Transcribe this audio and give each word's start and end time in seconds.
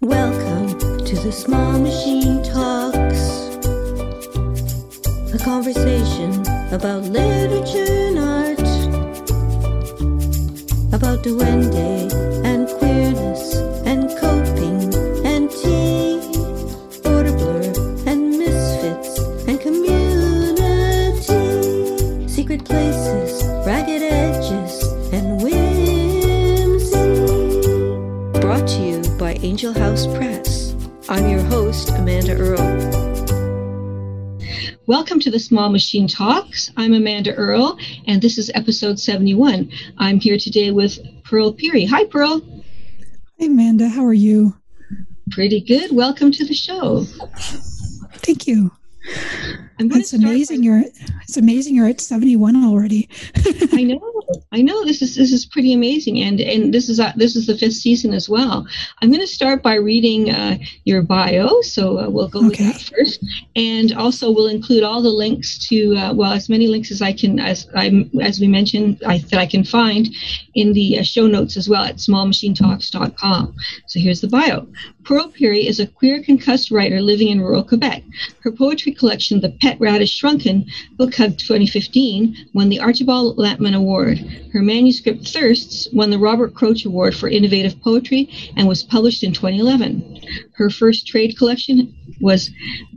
Welcome 0.00 0.78
to 1.06 1.16
the 1.16 1.32
Small 1.32 1.76
Machine 1.76 2.40
Talks, 2.44 3.48
a 5.34 5.38
conversation 5.44 6.40
about 6.72 7.02
literature 7.02 8.06
and 8.06 8.18
art, 8.20 8.60
about 10.94 11.24
duende 11.24 12.12
and 12.44 12.68
queerness 12.78 13.56
and 13.84 14.08
coping 14.20 14.94
and 15.26 15.50
tea, 15.50 16.20
border 17.02 17.32
blur 17.32 17.72
and 18.06 18.38
misfits 18.38 19.18
and 19.48 19.60
community, 19.60 21.18
secret 22.28 22.64
places, 22.64 23.27
Angel 29.48 29.72
House 29.72 30.06
Press. 30.06 30.76
I'm 31.08 31.26
your 31.26 31.40
host, 31.40 31.88
Amanda 31.88 32.36
Earl. 32.36 32.58
Welcome 34.86 35.20
to 35.20 35.30
the 35.30 35.38
Small 35.38 35.70
Machine 35.70 36.06
Talks. 36.06 36.70
I'm 36.76 36.92
Amanda 36.92 37.34
Earl, 37.34 37.78
and 38.06 38.20
this 38.20 38.36
is 38.36 38.50
episode 38.54 39.00
71. 39.00 39.72
I'm 39.96 40.20
here 40.20 40.36
today 40.36 40.70
with 40.70 40.98
Pearl 41.24 41.54
Pirie. 41.54 41.88
Hi, 41.88 42.04
Pearl. 42.04 42.42
Hi, 43.40 43.46
Amanda. 43.46 43.88
How 43.88 44.04
are 44.04 44.12
you? 44.12 44.54
Pretty 45.30 45.62
good. 45.62 45.92
Welcome 45.96 46.30
to 46.32 46.44
the 46.44 46.52
show. 46.52 47.04
Thank 48.16 48.46
you. 48.46 48.70
I'm 49.80 49.90
It's 49.92 50.12
amazing 50.12 50.62
you're 50.62 50.82
it's 51.22 51.38
amazing 51.38 51.74
you're 51.74 51.88
at 51.88 52.02
71 52.02 52.54
already. 52.54 53.08
I 53.72 53.82
know. 53.84 54.17
I 54.52 54.62
know 54.62 54.84
this 54.84 55.00
is 55.02 55.14
this 55.16 55.32
is 55.32 55.46
pretty 55.46 55.72
amazing, 55.72 56.20
and 56.20 56.40
and 56.40 56.72
this 56.74 56.88
is 56.88 57.00
uh, 57.00 57.12
this 57.16 57.36
is 57.36 57.46
the 57.46 57.56
fifth 57.56 57.74
season 57.74 58.12
as 58.12 58.28
well. 58.28 58.66
I'm 59.00 59.08
going 59.10 59.20
to 59.20 59.26
start 59.26 59.62
by 59.62 59.74
reading 59.74 60.30
uh, 60.30 60.58
your 60.84 61.02
bio, 61.02 61.60
so 61.62 61.98
uh, 61.98 62.08
we'll 62.10 62.28
go 62.28 62.40
Okay. 62.46 62.66
with 62.66 62.74
that 62.74 62.82
first, 62.96 63.24
and 63.56 63.92
also 63.94 64.30
we'll 64.30 64.48
include 64.48 64.82
all 64.82 65.02
the 65.02 65.08
links 65.10 65.66
to 65.68 65.96
uh, 65.96 66.12
well 66.14 66.32
as 66.32 66.48
many 66.48 66.66
links 66.66 66.90
as 66.90 67.00
I 67.02 67.12
can 67.12 67.38
as 67.38 67.66
I 67.74 68.08
as 68.20 68.40
we 68.40 68.48
mentioned 68.48 69.02
I, 69.06 69.18
that 69.30 69.38
I 69.38 69.46
can 69.46 69.64
find 69.64 70.08
in 70.54 70.72
the 70.72 70.98
uh, 70.98 71.02
show 71.02 71.26
notes 71.26 71.56
as 71.56 71.68
well 71.68 71.84
at 71.84 71.96
smallmachinetalks.com. 71.96 73.54
So 73.86 74.00
here's 74.00 74.20
the 74.20 74.28
bio. 74.28 74.66
Pearl 75.04 75.30
Pirie 75.30 75.66
is 75.66 75.80
a 75.80 75.86
queer 75.86 76.22
concussed 76.22 76.70
writer 76.70 77.00
living 77.00 77.28
in 77.28 77.40
rural 77.40 77.64
Quebec. 77.64 78.02
Her 78.42 78.52
poetry 78.52 78.92
collection, 78.92 79.40
The 79.40 79.56
Pet 79.62 79.78
Radish 79.80 80.14
Shrunken, 80.14 80.66
BookThug 80.98 81.38
2015, 81.38 82.36
won 82.52 82.68
the 82.68 82.80
Archibald 82.80 83.38
Lampman 83.38 83.74
Award. 83.74 84.17
Her 84.52 84.62
manuscript 84.62 85.28
Thirsts 85.28 85.88
won 85.92 86.10
the 86.10 86.18
Robert 86.18 86.54
Kroetsch 86.54 86.86
Award 86.86 87.14
for 87.14 87.28
Innovative 87.28 87.80
Poetry 87.80 88.28
and 88.56 88.66
was 88.66 88.82
published 88.82 89.22
in 89.22 89.32
2011. 89.32 90.20
Her 90.54 90.70
first 90.70 91.06
trade 91.06 91.36
collection 91.36 91.94
was 92.20 92.50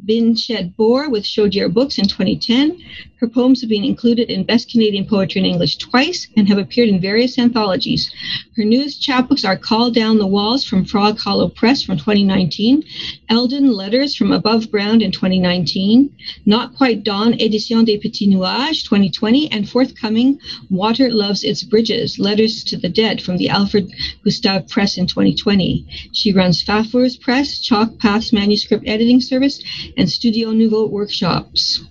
Bin 0.05 0.35
Shed 0.35 0.73
with 0.77 1.23
Chaudière 1.23 1.71
Books 1.71 1.97
in 1.97 2.07
2010. 2.07 2.77
Her 3.17 3.27
poems 3.27 3.61
have 3.61 3.69
been 3.69 3.83
included 3.83 4.31
in 4.31 4.43
Best 4.43 4.71
Canadian 4.71 5.05
Poetry 5.05 5.41
in 5.41 5.45
English 5.45 5.77
twice 5.77 6.27
and 6.35 6.49
have 6.49 6.57
appeared 6.57 6.89
in 6.89 6.99
various 6.99 7.37
anthologies. 7.37 8.11
Her 8.57 8.63
newest 8.63 8.99
chapbooks 8.99 9.45
are 9.47 9.55
Call 9.55 9.91
Down 9.91 10.17
the 10.17 10.25
Walls 10.25 10.63
from 10.63 10.85
Frog 10.85 11.19
Hollow 11.19 11.49
Press 11.49 11.83
from 11.83 11.97
2019, 11.97 12.83
Eldon 13.29 13.71
Letters 13.71 14.15
from 14.15 14.31
Above 14.31 14.71
Ground 14.71 15.03
in 15.03 15.11
2019, 15.11 16.09
Not 16.47 16.75
Quite 16.75 17.03
Dawn 17.03 17.33
Édition 17.33 17.85
des 17.85 17.99
Petits 17.99 18.27
Nuages 18.27 18.83
2020, 18.83 19.51
and 19.51 19.69
forthcoming 19.69 20.39
Water 20.71 21.10
Loves 21.11 21.43
Its 21.43 21.63
Bridges 21.63 22.19
Letters 22.19 22.63
to 22.65 22.77
the 22.77 22.89
Dead 22.89 23.21
from 23.21 23.37
the 23.37 23.49
Alfred 23.49 23.91
Gustav 24.23 24.67
Press 24.67 24.97
in 24.97 25.07
2020. 25.07 25.85
She 26.13 26.33
runs 26.33 26.63
Phafours 26.63 27.17
Press, 27.17 27.59
Chalk 27.59 27.99
Paths 27.99 28.33
Manuscript 28.33 28.83
Editing 28.87 29.21
Service, 29.21 29.63
and 29.97 30.09
Studio 30.09 30.51
Nouveau 30.51 30.87
workshops. 30.87 31.83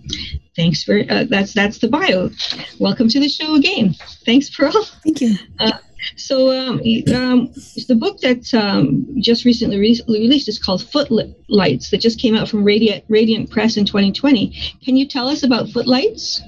Thanks 0.57 0.83
for 0.83 1.01
uh, 1.09 1.25
that's 1.29 1.53
that's 1.53 1.79
the 1.79 1.89
bio. 1.89 2.31
Welcome 2.78 3.09
to 3.09 3.21
the 3.21 3.28
show 3.28 3.55
again. 3.55 3.94
Thanks, 4.27 4.50
Pearl. 4.50 4.84
Thank 5.05 5.21
you. 5.21 5.37
So 6.17 6.50
um, 6.50 6.81
um, 7.15 7.53
the 7.89 7.97
book 7.99 8.21
that 8.21 8.53
um, 8.55 9.06
just 9.21 9.44
recently 9.44 9.78
re- 9.78 10.00
released 10.09 10.49
is 10.49 10.59
called 10.59 10.83
Footlights 10.83 11.91
that 11.91 12.00
just 12.00 12.19
came 12.19 12.34
out 12.34 12.49
from 12.49 12.65
Radiant, 12.65 13.05
Radiant 13.09 13.50
Press 13.50 13.77
in 13.77 13.84
2020. 13.84 14.78
Can 14.84 14.97
you 14.97 15.06
tell 15.06 15.28
us 15.28 15.43
about 15.43 15.69
Footlights? 15.69 16.43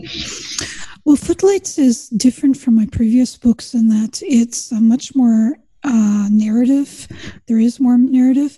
Well, 1.04 1.16
Footlights 1.16 1.78
is 1.78 2.08
different 2.10 2.56
from 2.56 2.76
my 2.76 2.86
previous 2.86 3.36
books 3.36 3.74
in 3.74 3.88
that 3.88 4.22
it's 4.22 4.70
much 4.70 5.16
more 5.16 5.56
uh, 5.82 6.28
narrative. 6.30 7.08
There 7.48 7.58
is 7.58 7.80
more 7.80 7.98
narrative, 7.98 8.56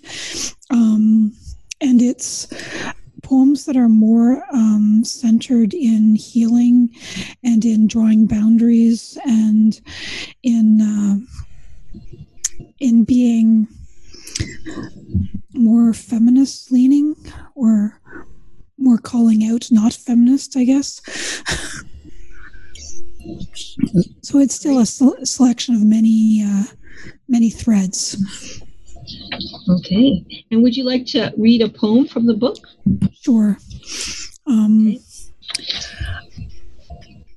um, 0.69 1.33
and 1.81 2.03
it's 2.03 2.47
poems 3.23 3.65
that 3.65 3.75
are 3.75 3.89
more 3.89 4.43
um, 4.53 5.01
centered 5.03 5.73
in 5.73 6.15
healing 6.15 6.89
and 7.43 7.65
in 7.65 7.87
drawing 7.87 8.27
boundaries 8.27 9.17
and 9.25 9.81
in 10.43 10.81
uh, 10.81 11.17
in 12.79 13.05
being 13.05 13.67
more 15.53 15.93
feminist 15.95 16.71
leaning 16.71 17.15
or 17.55 17.99
more 18.77 18.99
calling 18.99 19.45
out 19.45 19.71
not 19.71 19.93
feminist 19.93 20.55
i 20.57 20.63
guess 20.65 21.01
so 24.21 24.39
it's 24.39 24.55
still 24.55 24.79
a 24.79 24.85
sel- 24.85 25.25
selection 25.25 25.75
of 25.75 25.83
many 25.83 26.43
uh, 26.45 26.63
many 27.27 27.49
threads. 27.49 28.21
Okay. 29.69 30.25
And 30.51 30.63
would 30.63 30.75
you 30.75 30.83
like 30.83 31.05
to 31.07 31.31
read 31.37 31.61
a 31.61 31.69
poem 31.69 32.07
from 32.07 32.25
the 32.25 32.33
book? 32.33 32.57
sure. 33.21 33.57
Um, 34.47 34.97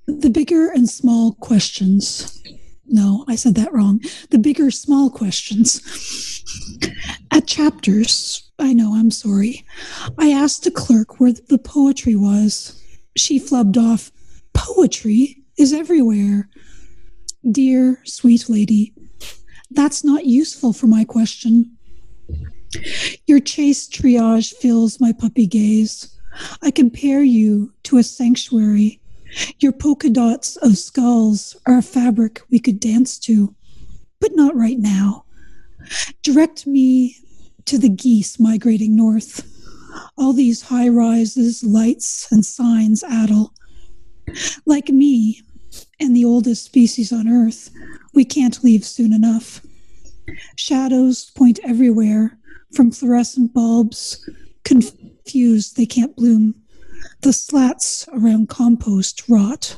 the 0.07 0.31
bigger 0.31 0.71
and 0.71 0.89
small 0.89 1.33
questions. 1.35 2.43
No 2.91 3.25
i 3.29 3.37
said 3.37 3.55
that 3.57 3.73
wrong. 3.73 4.01
The 4.31 4.39
bigger 4.39 4.71
small 4.71 5.11
questions. 5.11 6.45
At 7.31 7.47
chapters 7.47 8.51
i 8.59 8.73
know 8.73 8.95
i'm 8.95 9.11
sorry. 9.11 9.65
I 10.19 10.31
asked 10.31 10.65
the 10.65 10.71
clerk 10.71 11.21
where 11.21 11.33
the 11.33 11.59
poetry 11.59 12.15
was. 12.15 12.83
She 13.17 13.39
flubbed 13.39 13.77
off 13.77 14.11
poetry 14.55 15.45
is 15.59 15.73
everywhere 15.73 16.49
dear 17.51 18.01
sweet 18.05 18.49
lady 18.49 18.93
that's 19.71 20.05
not 20.05 20.25
useful 20.25 20.73
for 20.73 20.87
my 20.87 21.05
question 21.05 21.77
your 23.27 23.41
chaste 23.41 23.93
triage 23.93 24.55
fills 24.55 25.01
my 25.01 25.13
puppy 25.13 25.47
gaze 25.47 26.19
i 26.63 26.71
compare 26.71 27.23
you 27.23 27.73
to 27.83 27.99
a 27.99 28.03
sanctuary 28.03 29.01
your 29.59 29.73
polka 29.73 30.11
dots 30.11 30.57
of 30.57 30.79
skulls 30.79 31.57
are 31.67 31.79
a 31.79 31.83
fabric 31.83 32.41
we 32.51 32.59
could 32.59 32.81
dance 32.81 33.19
to, 33.21 33.55
but 34.21 34.35
not 34.35 34.57
right 34.57 34.79
now. 34.79 35.25
Direct 36.23 36.67
me 36.67 37.17
to 37.67 37.79
the 37.79 37.89
geese 37.89 38.41
migrating 38.41 38.97
north. 38.97 39.47
All 40.17 40.33
these 40.33 40.63
high 40.63 40.89
rises, 40.89 41.63
lights, 41.63 42.31
and 42.31 42.45
signs 42.45 43.03
addle. 43.05 43.53
Like 44.67 44.89
me 44.89 45.43
and 46.01 46.15
the 46.15 46.25
oldest 46.25 46.65
species 46.65 47.13
on 47.13 47.29
Earth, 47.29 47.71
we 48.15 48.25
can't 48.25 48.63
leave 48.63 48.85
soon 48.85 49.13
enough. 49.13 49.61
Shadows 50.57 51.31
point 51.31 51.59
everywhere 51.65 52.39
from 52.73 52.91
fluorescent 52.91 53.55
bulbs. 53.55 54.29
Confused, 54.65 55.77
they 55.77 55.87
can't 55.87 56.15
bloom. 56.17 56.55
The 57.23 57.33
slats 57.33 58.09
around 58.13 58.49
compost 58.49 59.29
rot. 59.29 59.77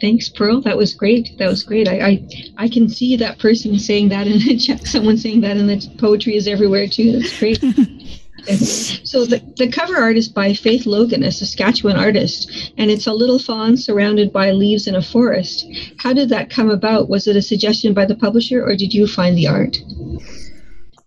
Thanks, 0.00 0.28
Pearl. 0.28 0.60
That 0.60 0.76
was 0.76 0.92
great. 0.94 1.30
That 1.38 1.48
was 1.48 1.62
great. 1.62 1.88
I, 1.88 2.06
I, 2.06 2.28
I 2.58 2.68
can 2.68 2.88
see 2.88 3.16
that 3.16 3.38
person 3.38 3.78
saying 3.78 4.10
that 4.10 4.26
in 4.26 4.38
the 4.40 4.56
chat. 4.58 4.86
Someone 4.86 5.16
saying 5.16 5.40
that 5.40 5.56
in 5.56 5.66
the 5.66 5.90
poetry 5.98 6.36
is 6.36 6.46
everywhere 6.46 6.86
too. 6.86 7.12
That's 7.12 7.38
great. 7.38 7.62
so 8.46 9.24
the, 9.24 9.42
the 9.56 9.70
cover 9.70 9.96
art 9.96 10.16
is 10.16 10.28
by 10.28 10.54
Faith 10.54 10.86
Logan, 10.86 11.22
a 11.22 11.32
Saskatchewan 11.32 11.96
artist, 11.96 12.72
and 12.78 12.90
it's 12.90 13.06
a 13.06 13.12
little 13.12 13.38
fawn 13.38 13.76
surrounded 13.76 14.32
by 14.32 14.52
leaves 14.52 14.86
in 14.86 14.94
a 14.94 15.02
forest. 15.02 15.66
How 15.98 16.12
did 16.12 16.28
that 16.28 16.50
come 16.50 16.70
about? 16.70 17.08
Was 17.08 17.26
it 17.26 17.36
a 17.36 17.42
suggestion 17.42 17.94
by 17.94 18.04
the 18.04 18.16
publisher, 18.16 18.64
or 18.64 18.76
did 18.76 18.94
you 18.94 19.06
find 19.06 19.36
the 19.36 19.48
art? 19.48 19.76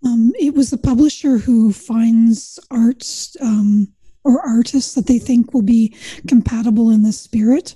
Um, 0.06 0.31
it 0.39 0.53
was 0.53 0.69
the 0.69 0.77
publisher 0.77 1.38
who 1.38 1.74
finds 1.74 2.59
arts 2.71 3.36
um, 3.42 3.89
or 4.24 4.45
artists 4.45 4.94
that 4.94 5.07
they 5.07 5.19
think 5.19 5.53
will 5.53 5.62
be 5.62 5.95
compatible 6.27 6.89
in 6.89 7.03
the 7.03 7.12
spirit. 7.12 7.75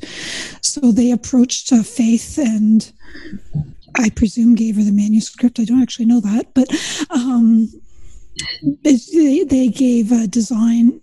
So 0.61 0.91
they 0.91 1.11
approached 1.11 1.71
uh, 1.71 1.83
Faith 1.83 2.37
and 2.37 2.91
I 3.95 4.09
presume 4.09 4.55
gave 4.55 4.75
her 4.77 4.83
the 4.83 4.91
manuscript. 4.91 5.59
I 5.59 5.65
don't 5.65 5.81
actually 5.81 6.05
know 6.05 6.21
that, 6.21 6.53
but 6.53 6.67
um, 7.09 7.69
they, 8.83 9.43
they 9.43 9.67
gave 9.67 10.11
a 10.11 10.27
design. 10.27 10.99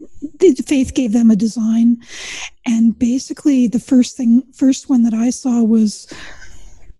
Faith 0.66 0.94
gave 0.94 1.12
them 1.12 1.30
a 1.30 1.36
design, 1.36 1.98
and 2.66 2.98
basically 2.98 3.68
the 3.68 3.80
first 3.80 4.16
thing, 4.16 4.42
first 4.52 4.88
one 4.88 5.02
that 5.02 5.14
I 5.14 5.30
saw 5.30 5.62
was 5.62 6.12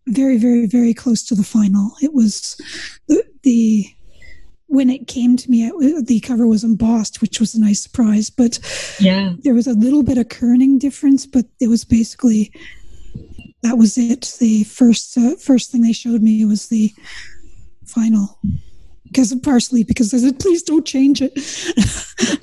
very, 0.06 0.38
very, 0.38 0.66
very 0.66 0.94
close 0.94 1.22
to 1.24 1.34
the 1.34 1.44
final. 1.44 1.92
It 2.02 2.12
was 2.12 2.60
the, 3.08 3.24
the 3.42 3.86
when 4.66 4.88
it 4.88 5.08
came 5.08 5.36
to 5.36 5.50
me, 5.50 5.66
it, 5.66 6.06
the 6.06 6.20
cover 6.20 6.46
was 6.46 6.62
embossed, 6.62 7.20
which 7.20 7.40
was 7.40 7.54
a 7.54 7.60
nice 7.60 7.82
surprise. 7.82 8.30
But 8.30 8.58
yeah, 9.00 9.34
there 9.40 9.54
was 9.54 9.66
a 9.66 9.72
little 9.74 10.02
bit 10.02 10.18
of 10.18 10.28
kerning 10.28 10.78
difference, 10.78 11.26
but 11.26 11.46
it 11.60 11.68
was 11.68 11.84
basically 11.84 12.52
that 13.62 13.78
was 13.78 13.98
it. 13.98 14.36
The 14.38 14.64
first 14.64 15.16
uh, 15.16 15.36
first 15.36 15.70
thing 15.70 15.82
they 15.82 15.92
showed 15.92 16.22
me 16.22 16.44
was 16.44 16.68
the 16.68 16.92
final 17.84 18.38
because 19.10 19.32
of 19.32 19.42
parsley 19.42 19.82
because 19.82 20.14
I 20.14 20.18
said, 20.18 20.38
please 20.38 20.62
don't 20.62 20.86
change 20.86 21.20
it. 21.20 21.32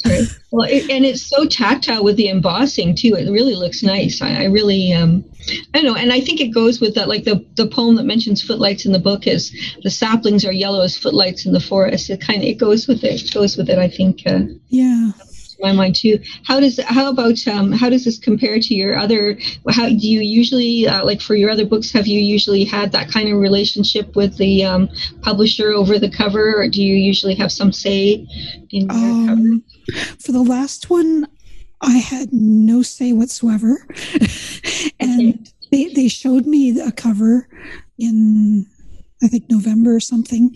right. 0.06 0.28
Well, 0.52 0.68
it, 0.70 0.90
and 0.90 1.06
it's 1.06 1.22
so 1.22 1.46
tactile 1.46 2.04
with 2.04 2.18
the 2.18 2.28
embossing 2.28 2.96
too. 2.96 3.16
It 3.16 3.32
really 3.32 3.56
looks 3.56 3.84
nice. 3.84 4.22
I, 4.22 4.42
I 4.42 4.44
really, 4.46 4.92
um, 4.92 5.24
I 5.74 5.82
don't 5.82 5.86
know. 5.86 5.96
And 5.96 6.12
I 6.12 6.20
think 6.20 6.42
it 6.42 6.50
goes 6.50 6.82
with 6.82 6.94
that, 6.96 7.08
like 7.08 7.24
the, 7.24 7.46
the 7.56 7.68
poem 7.68 7.96
that 7.96 8.04
mentions 8.04 8.42
footlights 8.42 8.86
in 8.86 8.92
the 8.92 9.00
book 9.00 9.28
is 9.28 9.52
the 9.84 9.90
saplings 9.90 10.46
are 10.46 10.52
yellow 10.52 10.82
as 10.82 10.98
footlights 10.98 11.46
in 11.46 11.54
the 11.54 11.60
forest. 11.60 12.10
It 12.10 12.22
kind 12.22 12.40
of, 12.42 12.50
it 12.50 12.56
goes 12.56 12.88
with 12.88 13.04
it. 13.04 13.24
it 13.24 13.34
goes 13.34 13.56
with 13.56 13.70
it. 13.70 13.80
I 13.80 13.88
think. 13.88 14.24
Uh, 14.26 14.42
yeah 14.68 15.12
my 15.60 15.72
mind 15.72 15.96
too. 15.96 16.20
How 16.44 16.60
does 16.60 16.80
how 16.84 17.10
about 17.10 17.48
um, 17.48 17.72
how 17.72 17.90
does 17.90 18.06
this 18.06 18.20
compare 18.20 18.60
to 18.60 18.74
your 18.74 18.98
other? 18.98 19.38
How 19.70 19.90
do 19.90 19.96
you 19.96 20.22
usually 20.22 20.88
uh, 20.88 21.06
like 21.06 21.22
for 21.22 21.36
your 21.36 21.50
other 21.50 21.66
books? 21.66 21.92
Have 21.92 22.08
you 22.08 22.20
usually 22.20 22.64
had 22.64 22.92
that 22.92 23.10
kind 23.10 23.30
of 23.30 23.38
relationship 23.38 24.16
with 24.16 24.38
the 24.38 24.64
um, 24.64 24.90
publisher 25.22 25.72
over 25.72 26.00
the 26.00 26.10
cover, 26.10 26.56
or 26.56 26.68
do 26.68 26.82
you 26.82 26.96
usually 26.96 27.36
have 27.36 27.52
some 27.52 27.72
say 27.72 28.26
in 28.72 28.90
um, 28.92 29.64
cover? 29.94 30.16
For 30.20 30.32
the 30.32 30.44
last 30.44 30.90
one, 30.90 31.28
I 31.82 31.98
had 31.98 32.32
no 32.32 32.82
say 32.82 33.14
whatsoever, 33.14 33.86
and 35.00 35.34
okay. 35.34 35.44
they 35.72 35.86
they 35.94 36.08
showed 36.08 36.46
me 36.46 36.80
a 36.80 36.92
cover 36.92 37.48
in 37.98 38.68
I 39.24 39.28
think 39.28 39.50
November 39.50 39.96
or 39.96 40.00
something. 40.00 40.56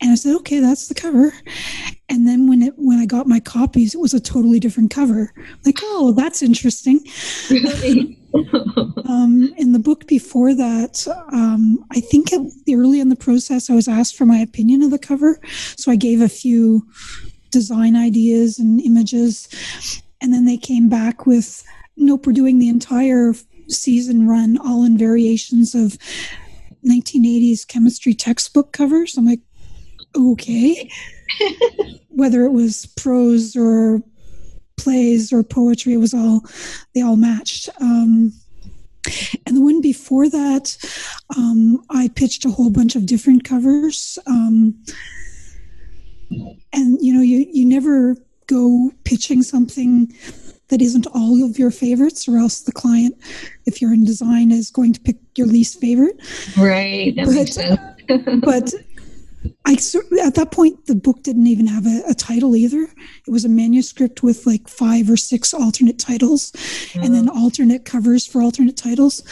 And 0.00 0.10
I 0.10 0.14
said, 0.14 0.34
okay, 0.36 0.60
that's 0.60 0.88
the 0.88 0.94
cover. 0.94 1.32
And 2.08 2.26
then 2.26 2.48
when 2.48 2.62
it 2.62 2.74
when 2.76 2.98
I 2.98 3.06
got 3.06 3.26
my 3.26 3.40
copies, 3.40 3.94
it 3.94 4.00
was 4.00 4.14
a 4.14 4.20
totally 4.20 4.60
different 4.60 4.90
cover. 4.90 5.32
Like, 5.64 5.78
oh, 5.82 6.12
that's 6.12 6.42
interesting. 6.42 7.00
Really? 7.50 8.18
um, 9.08 9.52
in 9.58 9.72
the 9.72 9.78
book 9.78 10.06
before 10.06 10.54
that, 10.54 11.06
um, 11.32 11.84
I 11.90 12.00
think 12.00 12.32
it, 12.32 12.40
early 12.74 13.00
in 13.00 13.08
the 13.08 13.16
process, 13.16 13.68
I 13.68 13.74
was 13.74 13.88
asked 13.88 14.16
for 14.16 14.26
my 14.26 14.38
opinion 14.38 14.82
of 14.82 14.90
the 14.90 14.98
cover. 14.98 15.40
So 15.76 15.92
I 15.92 15.96
gave 15.96 16.20
a 16.20 16.28
few 16.28 16.86
design 17.50 17.94
ideas 17.94 18.58
and 18.58 18.80
images. 18.80 19.48
And 20.20 20.32
then 20.32 20.46
they 20.46 20.56
came 20.56 20.88
back 20.88 21.26
with, 21.26 21.64
nope, 21.96 22.26
we're 22.26 22.32
doing 22.32 22.58
the 22.58 22.68
entire 22.68 23.34
season 23.68 24.26
run, 24.26 24.58
all 24.58 24.84
in 24.84 24.98
variations 24.98 25.74
of 25.74 25.98
1980s 26.88 27.66
chemistry 27.66 28.14
textbook 28.14 28.72
covers. 28.72 29.16
I'm 29.16 29.26
like, 29.26 29.40
okay. 30.16 30.90
Whether 32.08 32.44
it 32.44 32.52
was 32.52 32.86
prose 32.96 33.56
or 33.56 34.02
plays 34.76 35.32
or 35.32 35.42
poetry, 35.42 35.94
it 35.94 35.98
was 35.98 36.14
all, 36.14 36.42
they 36.94 37.00
all 37.00 37.16
matched. 37.16 37.68
Um, 37.80 38.32
and 39.46 39.56
the 39.56 39.60
one 39.60 39.80
before 39.80 40.28
that, 40.28 40.76
um, 41.36 41.82
I 41.90 42.08
pitched 42.08 42.44
a 42.44 42.50
whole 42.50 42.70
bunch 42.70 42.94
of 42.94 43.06
different 43.06 43.44
covers. 43.44 44.18
Um, 44.26 44.82
and, 46.72 46.98
you 47.00 47.12
know, 47.12 47.22
you, 47.22 47.46
you 47.52 47.64
never 47.64 48.16
go 48.46 48.90
pitching 49.04 49.42
something 49.42 50.12
that 50.72 50.80
isn't 50.80 51.06
all 51.08 51.44
of 51.44 51.58
your 51.58 51.70
favorites, 51.70 52.26
or 52.26 52.38
else 52.38 52.62
the 52.62 52.72
client, 52.72 53.14
if 53.66 53.82
you're 53.82 53.92
in 53.92 54.04
design, 54.04 54.50
is 54.50 54.70
going 54.70 54.94
to 54.94 55.00
pick 55.00 55.16
your 55.36 55.46
least 55.46 55.78
favorite. 55.78 56.18
Right. 56.56 57.14
That 57.14 57.26
but, 57.26 57.34
makes 57.34 57.52
sense. 57.52 57.78
but 58.42 58.72
I 59.66 59.72
at 60.24 60.34
that 60.36 60.48
point 60.50 60.86
the 60.86 60.94
book 60.94 61.22
didn't 61.22 61.46
even 61.46 61.66
have 61.66 61.86
a, 61.86 62.02
a, 62.08 62.14
title 62.14 62.56
either. 62.56 62.82
It 63.26 63.30
was 63.30 63.44
a 63.44 63.50
manuscript 63.50 64.22
with 64.22 64.46
like 64.46 64.66
five 64.66 65.10
or 65.10 65.16
six 65.18 65.52
alternate 65.52 65.98
titles, 65.98 66.52
and 66.94 67.14
then 67.14 67.28
oh. 67.28 67.44
alternate 67.44 67.84
covers 67.84 68.26
for 68.26 68.40
alternate 68.40 68.78
titles. 68.78 69.22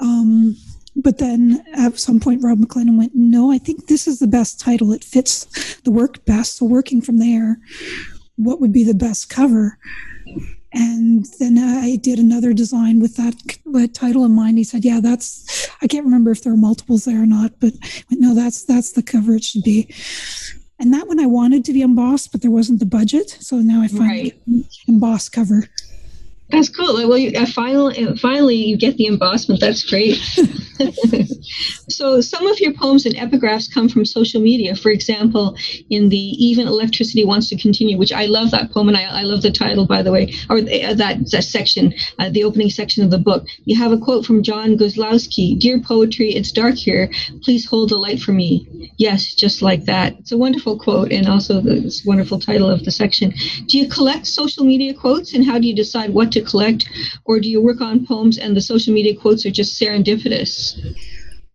Um, 0.00 0.56
but 0.96 1.18
then 1.18 1.62
at 1.74 1.98
some 1.98 2.20
point, 2.20 2.42
Rob 2.42 2.58
McLennan 2.58 2.96
went, 2.96 3.14
"No, 3.14 3.52
I 3.52 3.58
think 3.58 3.86
this 3.86 4.08
is 4.08 4.18
the 4.18 4.26
best 4.26 4.58
title. 4.58 4.92
It 4.92 5.04
fits 5.04 5.78
the 5.84 5.90
work 5.90 6.24
best." 6.24 6.56
So 6.56 6.64
working 6.64 7.02
from 7.02 7.18
there, 7.18 7.58
what 8.36 8.60
would 8.60 8.72
be 8.72 8.84
the 8.84 8.94
best 8.94 9.28
cover? 9.28 9.78
And 10.72 11.26
then 11.38 11.58
I 11.58 11.96
did 11.96 12.18
another 12.18 12.52
design 12.52 13.00
with 13.00 13.16
that, 13.16 13.34
title 13.94 14.24
in 14.24 14.32
mind. 14.32 14.58
He 14.58 14.64
said, 14.64 14.84
"Yeah, 14.84 15.00
that's." 15.00 15.68
I 15.82 15.86
can't 15.86 16.04
remember 16.04 16.30
if 16.30 16.42
there 16.42 16.52
are 16.52 16.56
multiples 16.56 17.04
there 17.04 17.22
or 17.22 17.26
not, 17.26 17.52
but 17.60 17.72
no, 18.10 18.34
that's 18.34 18.64
that's 18.64 18.92
the 18.92 19.02
cover 19.02 19.34
it 19.34 19.44
should 19.44 19.62
be. 19.64 19.92
And 20.78 20.94
that 20.94 21.08
one 21.08 21.20
I 21.20 21.26
wanted 21.26 21.64
to 21.66 21.72
be 21.72 21.82
embossed, 21.82 22.32
but 22.32 22.40
there 22.40 22.50
wasn't 22.50 22.80
the 22.80 22.86
budget, 22.86 23.30
so 23.40 23.56
now 23.56 23.82
I 23.82 23.88
find 23.88 24.00
right. 24.00 24.42
embossed 24.88 25.32
cover. 25.32 25.68
That's 26.50 26.68
cool. 26.68 26.94
Well, 27.08 27.16
you, 27.16 27.38
uh, 27.38 27.46
finally, 27.46 28.04
uh, 28.04 28.16
finally, 28.16 28.56
you 28.56 28.76
get 28.76 28.96
the 28.96 29.06
embossment. 29.06 29.60
That's 29.60 29.84
great. 29.84 30.16
so, 31.88 32.20
some 32.20 32.46
of 32.46 32.58
your 32.60 32.72
poems 32.72 33.06
and 33.06 33.14
epigraphs 33.14 33.72
come 33.72 33.88
from 33.88 34.04
social 34.04 34.40
media. 34.40 34.74
For 34.74 34.90
example, 34.90 35.56
in 35.90 36.08
the 36.08 36.16
"Even 36.18 36.66
Electricity 36.66 37.24
Wants 37.24 37.48
to 37.50 37.56
Continue," 37.56 37.98
which 37.98 38.12
I 38.12 38.26
love 38.26 38.50
that 38.50 38.72
poem, 38.72 38.88
and 38.88 38.96
I, 38.96 39.04
I 39.04 39.22
love 39.22 39.42
the 39.42 39.52
title, 39.52 39.86
by 39.86 40.02
the 40.02 40.10
way, 40.10 40.32
or 40.48 40.60
the, 40.60 40.84
uh, 40.84 40.94
that, 40.94 41.30
that 41.30 41.44
section, 41.44 41.94
uh, 42.18 42.30
the 42.30 42.44
opening 42.44 42.70
section 42.70 43.04
of 43.04 43.10
the 43.10 43.18
book. 43.18 43.46
You 43.64 43.76
have 43.76 43.92
a 43.92 43.98
quote 43.98 44.26
from 44.26 44.42
John 44.42 44.76
Guzlowski: 44.76 45.58
"Dear 45.58 45.80
poetry, 45.80 46.32
it's 46.34 46.50
dark 46.50 46.74
here. 46.74 47.10
Please 47.42 47.64
hold 47.64 47.90
the 47.90 47.96
light 47.96 48.20
for 48.20 48.32
me." 48.32 48.90
Yes, 48.98 49.34
just 49.34 49.62
like 49.62 49.84
that. 49.84 50.14
It's 50.18 50.32
a 50.32 50.38
wonderful 50.38 50.78
quote, 50.78 51.12
and 51.12 51.28
also 51.28 51.60
the 51.60 52.02
wonderful 52.04 52.40
title 52.40 52.68
of 52.68 52.84
the 52.84 52.90
section. 52.90 53.32
Do 53.66 53.78
you 53.78 53.88
collect 53.88 54.26
social 54.26 54.64
media 54.64 54.94
quotes, 54.94 55.32
and 55.32 55.46
how 55.46 55.58
do 55.58 55.66
you 55.66 55.74
decide 55.74 56.12
what 56.12 56.32
to 56.32 56.39
to 56.42 56.48
collect, 56.48 56.88
or 57.24 57.40
do 57.40 57.48
you 57.48 57.60
work 57.60 57.80
on 57.80 58.06
poems 58.06 58.38
and 58.38 58.56
the 58.56 58.60
social 58.60 58.92
media 58.92 59.16
quotes 59.16 59.44
are 59.46 59.50
just 59.50 59.80
serendipitous? 59.80 60.78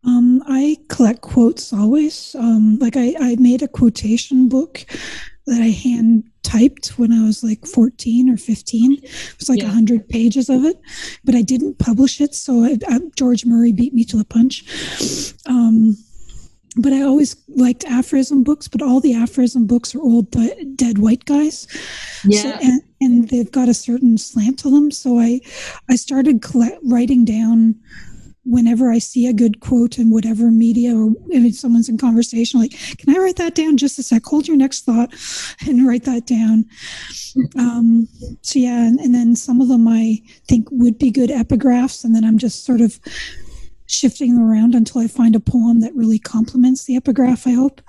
Um, 0.06 0.44
I 0.48 0.78
collect 0.88 1.22
quotes 1.22 1.74
always. 1.74 2.36
Um, 2.38 2.78
like 2.80 2.96
I, 2.96 3.16
I 3.20 3.36
made 3.38 3.64
a 3.64 3.68
quotation 3.68 4.48
book 4.48 4.86
that 5.48 5.62
I 5.62 5.70
hand 5.70 6.30
typed 6.44 6.98
when 7.00 7.12
I 7.12 7.26
was 7.26 7.44
like 7.44 7.66
14 7.66 8.30
or 8.30 8.38
15. 8.38 8.94
It 8.94 9.36
was 9.40 9.50
like 9.50 9.60
a 9.60 9.64
yeah. 9.64 9.70
100 9.70 10.08
pages 10.08 10.50
of 10.50 10.64
it, 10.64 10.80
but 11.24 11.36
I 11.36 11.42
didn't 11.42 11.80
publish 11.80 12.22
it. 12.22 12.34
So 12.36 12.64
I, 12.64 12.78
I, 12.88 13.00
George 13.16 13.46
Murray 13.46 13.72
beat 13.72 13.94
me 13.94 14.04
to 14.06 14.18
the 14.18 14.26
punch. 14.26 14.64
Um, 15.48 15.98
but 16.78 16.94
I 16.94 17.02
always 17.02 17.36
liked 17.48 17.86
aphorism 17.86 18.44
books, 18.44 18.68
but 18.68 18.82
all 18.82 19.00
the 19.00 19.16
aphorism 19.16 19.66
books 19.66 19.96
are 19.96 20.02
old 20.02 20.32
dead 20.76 20.98
white 20.98 21.26
guys. 21.26 21.68
Yeah. 22.26 22.42
So, 22.42 22.50
and, 22.62 22.82
and 23.02 23.30
they've 23.30 23.52
got 23.52 23.70
a 23.70 23.74
certain 23.74 24.18
slant 24.18 24.60
to 24.60 24.70
them. 24.70 24.92
So 24.92 25.20
I, 25.20 25.42
I 25.90 25.96
started 25.96 26.42
collect, 26.42 26.80
writing 26.84 27.26
down 27.26 27.76
whenever 28.46 28.92
I 28.92 29.00
see 29.00 29.26
a 29.26 29.34
good 29.34 29.60
quote 29.60 29.98
in 29.98 30.12
whatever 30.12 30.52
media 30.52 30.96
or 30.96 31.14
if 31.30 31.56
someone's 31.56 31.90
in 31.90 31.98
conversation, 31.98 32.60
like, 32.60 32.74
can 32.98 33.16
I 33.16 33.20
write 33.20 33.38
that 33.38 33.56
down 33.56 33.76
just 33.76 33.98
a 33.98 34.04
sec? 34.04 34.24
Hold 34.26 34.48
your 34.48 34.56
next 34.56 34.86
thought 34.86 35.14
and 35.68 35.88
write 35.88 36.04
that 36.04 36.28
down. 36.28 36.66
Um, 37.58 38.08
so 38.42 38.60
yeah, 38.60 38.86
and, 38.86 39.00
and 39.00 39.14
then 39.14 39.36
some 39.36 39.62
of 39.62 39.68
them 39.68 39.88
I 39.88 40.22
think 40.48 40.68
would 40.72 40.98
be 40.98 41.12
good 41.12 41.32
epigraphs, 41.32 42.06
and 42.06 42.16
then 42.16 42.24
I'm 42.24 42.38
just 42.38 42.64
sort 42.64 42.82
of 42.82 43.00
shifting 43.88 44.36
them 44.36 44.44
around 44.44 44.76
until 44.76 45.02
I 45.02 45.08
find 45.08 45.36
a 45.36 45.40
poem 45.40 45.82
that 45.82 45.96
really 45.96 46.20
complements 46.20 46.86
the 46.86 46.96
epigraph. 46.96 47.46
I 47.48 47.52
hope. 47.52 47.82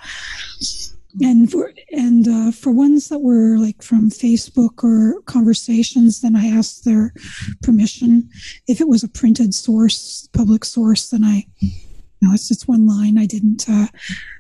And 1.23 1.51
for 1.51 1.73
and 1.93 2.29
uh, 2.29 2.51
for 2.53 2.73
ones 2.73 3.09
that 3.09 3.21
were 3.21 3.57
like 3.59 3.83
from 3.83 4.11
Facebook 4.11 4.85
or 4.85 5.23
conversations, 5.23 6.21
then 6.21 6.37
I 6.37 6.47
asked 6.47 6.85
their 6.85 7.15
permission. 7.63 8.29
If 8.67 8.81
it 8.81 8.89
was 8.89 9.03
a 9.03 9.09
printed 9.09 9.55
source, 9.55 10.29
public 10.33 10.65
source, 10.65 11.11
then 11.11 11.25
I 11.25 11.47
no, 12.23 12.33
it's 12.33 12.49
just 12.49 12.69
one 12.69 12.87
line. 12.87 13.19
I 13.19 13.27
didn't. 13.27 13.69
Uh, 13.69 13.87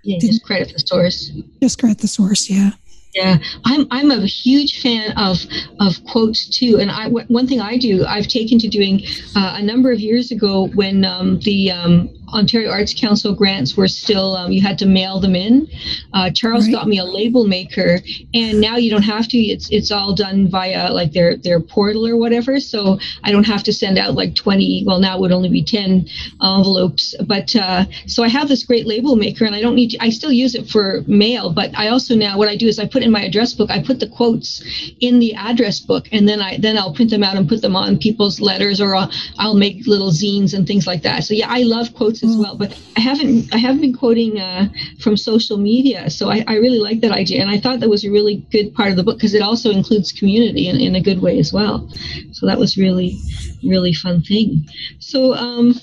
yeah, 0.02 0.18
didn't, 0.18 0.32
just 0.32 0.44
credit 0.44 0.72
the 0.72 0.80
source. 0.80 1.30
Just 1.62 1.78
credit 1.78 1.98
the 1.98 2.08
source. 2.08 2.50
Yeah. 2.50 2.70
Yeah, 3.14 3.38
I'm 3.64 3.86
I'm 3.90 4.10
a 4.10 4.26
huge 4.26 4.82
fan 4.82 5.12
of 5.16 5.38
of 5.80 5.94
quotes 6.04 6.46
too. 6.46 6.78
And 6.78 6.90
I 6.90 7.08
one 7.08 7.46
thing 7.46 7.62
I 7.62 7.78
do 7.78 8.04
I've 8.04 8.28
taken 8.28 8.58
to 8.58 8.68
doing 8.68 9.04
uh, 9.34 9.54
a 9.56 9.62
number 9.62 9.90
of 9.90 10.00
years 10.00 10.30
ago 10.30 10.66
when 10.74 11.02
um, 11.06 11.40
the 11.40 11.70
um, 11.70 12.10
Ontario 12.32 12.70
Arts 12.70 12.94
Council 12.94 13.34
grants 13.34 13.76
were 13.76 13.88
still 13.88 14.36
um, 14.36 14.52
you 14.52 14.60
had 14.60 14.78
to 14.78 14.86
mail 14.86 15.20
them 15.20 15.34
in. 15.34 15.68
Uh, 16.12 16.30
Charles 16.30 16.66
right. 16.66 16.72
got 16.72 16.88
me 16.88 16.98
a 16.98 17.04
label 17.04 17.46
maker, 17.46 18.00
and 18.34 18.60
now 18.60 18.76
you 18.76 18.90
don't 18.90 19.02
have 19.02 19.28
to. 19.28 19.38
It's 19.38 19.70
it's 19.70 19.90
all 19.90 20.14
done 20.14 20.48
via 20.48 20.92
like 20.92 21.12
their 21.12 21.36
their 21.36 21.60
portal 21.60 22.06
or 22.06 22.16
whatever. 22.16 22.58
So 22.60 22.98
I 23.24 23.32
don't 23.32 23.46
have 23.46 23.62
to 23.64 23.72
send 23.72 23.98
out 23.98 24.14
like 24.14 24.34
twenty. 24.34 24.84
Well, 24.86 24.98
now 24.98 25.16
it 25.16 25.20
would 25.20 25.32
only 25.32 25.48
be 25.48 25.62
ten 25.62 26.06
envelopes. 26.42 27.14
But 27.26 27.54
uh, 27.54 27.84
so 28.06 28.22
I 28.22 28.28
have 28.28 28.48
this 28.48 28.64
great 28.64 28.86
label 28.86 29.16
maker, 29.16 29.44
and 29.44 29.54
I 29.54 29.60
don't 29.60 29.74
need. 29.74 29.90
To, 29.90 29.98
I 30.02 30.10
still 30.10 30.32
use 30.32 30.54
it 30.54 30.68
for 30.68 31.02
mail, 31.06 31.52
but 31.52 31.70
I 31.76 31.88
also 31.88 32.14
now 32.14 32.38
what 32.38 32.48
I 32.48 32.56
do 32.56 32.66
is 32.66 32.78
I 32.78 32.86
put 32.86 33.02
in 33.02 33.10
my 33.10 33.22
address 33.22 33.52
book. 33.54 33.70
I 33.70 33.82
put 33.82 34.00
the 34.00 34.08
quotes 34.08 34.62
in 35.00 35.18
the 35.18 35.34
address 35.34 35.80
book, 35.80 36.08
and 36.12 36.28
then 36.28 36.40
I 36.40 36.58
then 36.58 36.76
I'll 36.76 36.94
print 36.94 37.10
them 37.10 37.22
out 37.22 37.36
and 37.36 37.48
put 37.48 37.62
them 37.62 37.76
on 37.76 37.98
people's 37.98 38.40
letters, 38.40 38.80
or 38.80 38.94
I'll, 38.96 39.10
I'll 39.38 39.54
make 39.56 39.86
little 39.86 40.10
zines 40.10 40.54
and 40.54 40.66
things 40.66 40.86
like 40.86 41.02
that. 41.02 41.24
So 41.24 41.34
yeah, 41.34 41.48
I 41.48 41.62
love 41.62 41.94
quotes 41.94 42.15
books 42.20 42.34
as 42.34 42.38
well. 42.38 42.56
But 42.56 42.78
I 42.96 43.00
haven't 43.00 43.54
I 43.54 43.58
haven't 43.58 43.80
been 43.80 43.94
quoting 43.94 44.38
uh, 44.40 44.68
from 45.00 45.16
social 45.16 45.56
media, 45.56 46.10
so 46.10 46.30
I, 46.30 46.44
I 46.46 46.54
really 46.56 46.78
like 46.78 47.00
that 47.00 47.12
idea, 47.12 47.40
and 47.40 47.50
I 47.50 47.58
thought 47.58 47.80
that 47.80 47.88
was 47.88 48.04
a 48.04 48.10
really 48.10 48.36
good 48.50 48.74
part 48.74 48.90
of 48.90 48.96
the 48.96 49.02
book 49.02 49.16
because 49.16 49.34
it 49.34 49.42
also 49.42 49.70
includes 49.70 50.12
community 50.12 50.68
in, 50.68 50.80
in 50.80 50.94
a 50.94 51.00
good 51.00 51.20
way 51.20 51.38
as 51.38 51.52
well. 51.52 51.88
So 52.32 52.46
that 52.46 52.58
was 52.58 52.76
really 52.76 53.18
really 53.62 53.92
fun 53.92 54.22
thing. 54.22 54.64
So. 54.98 55.34
Um, 55.34 55.74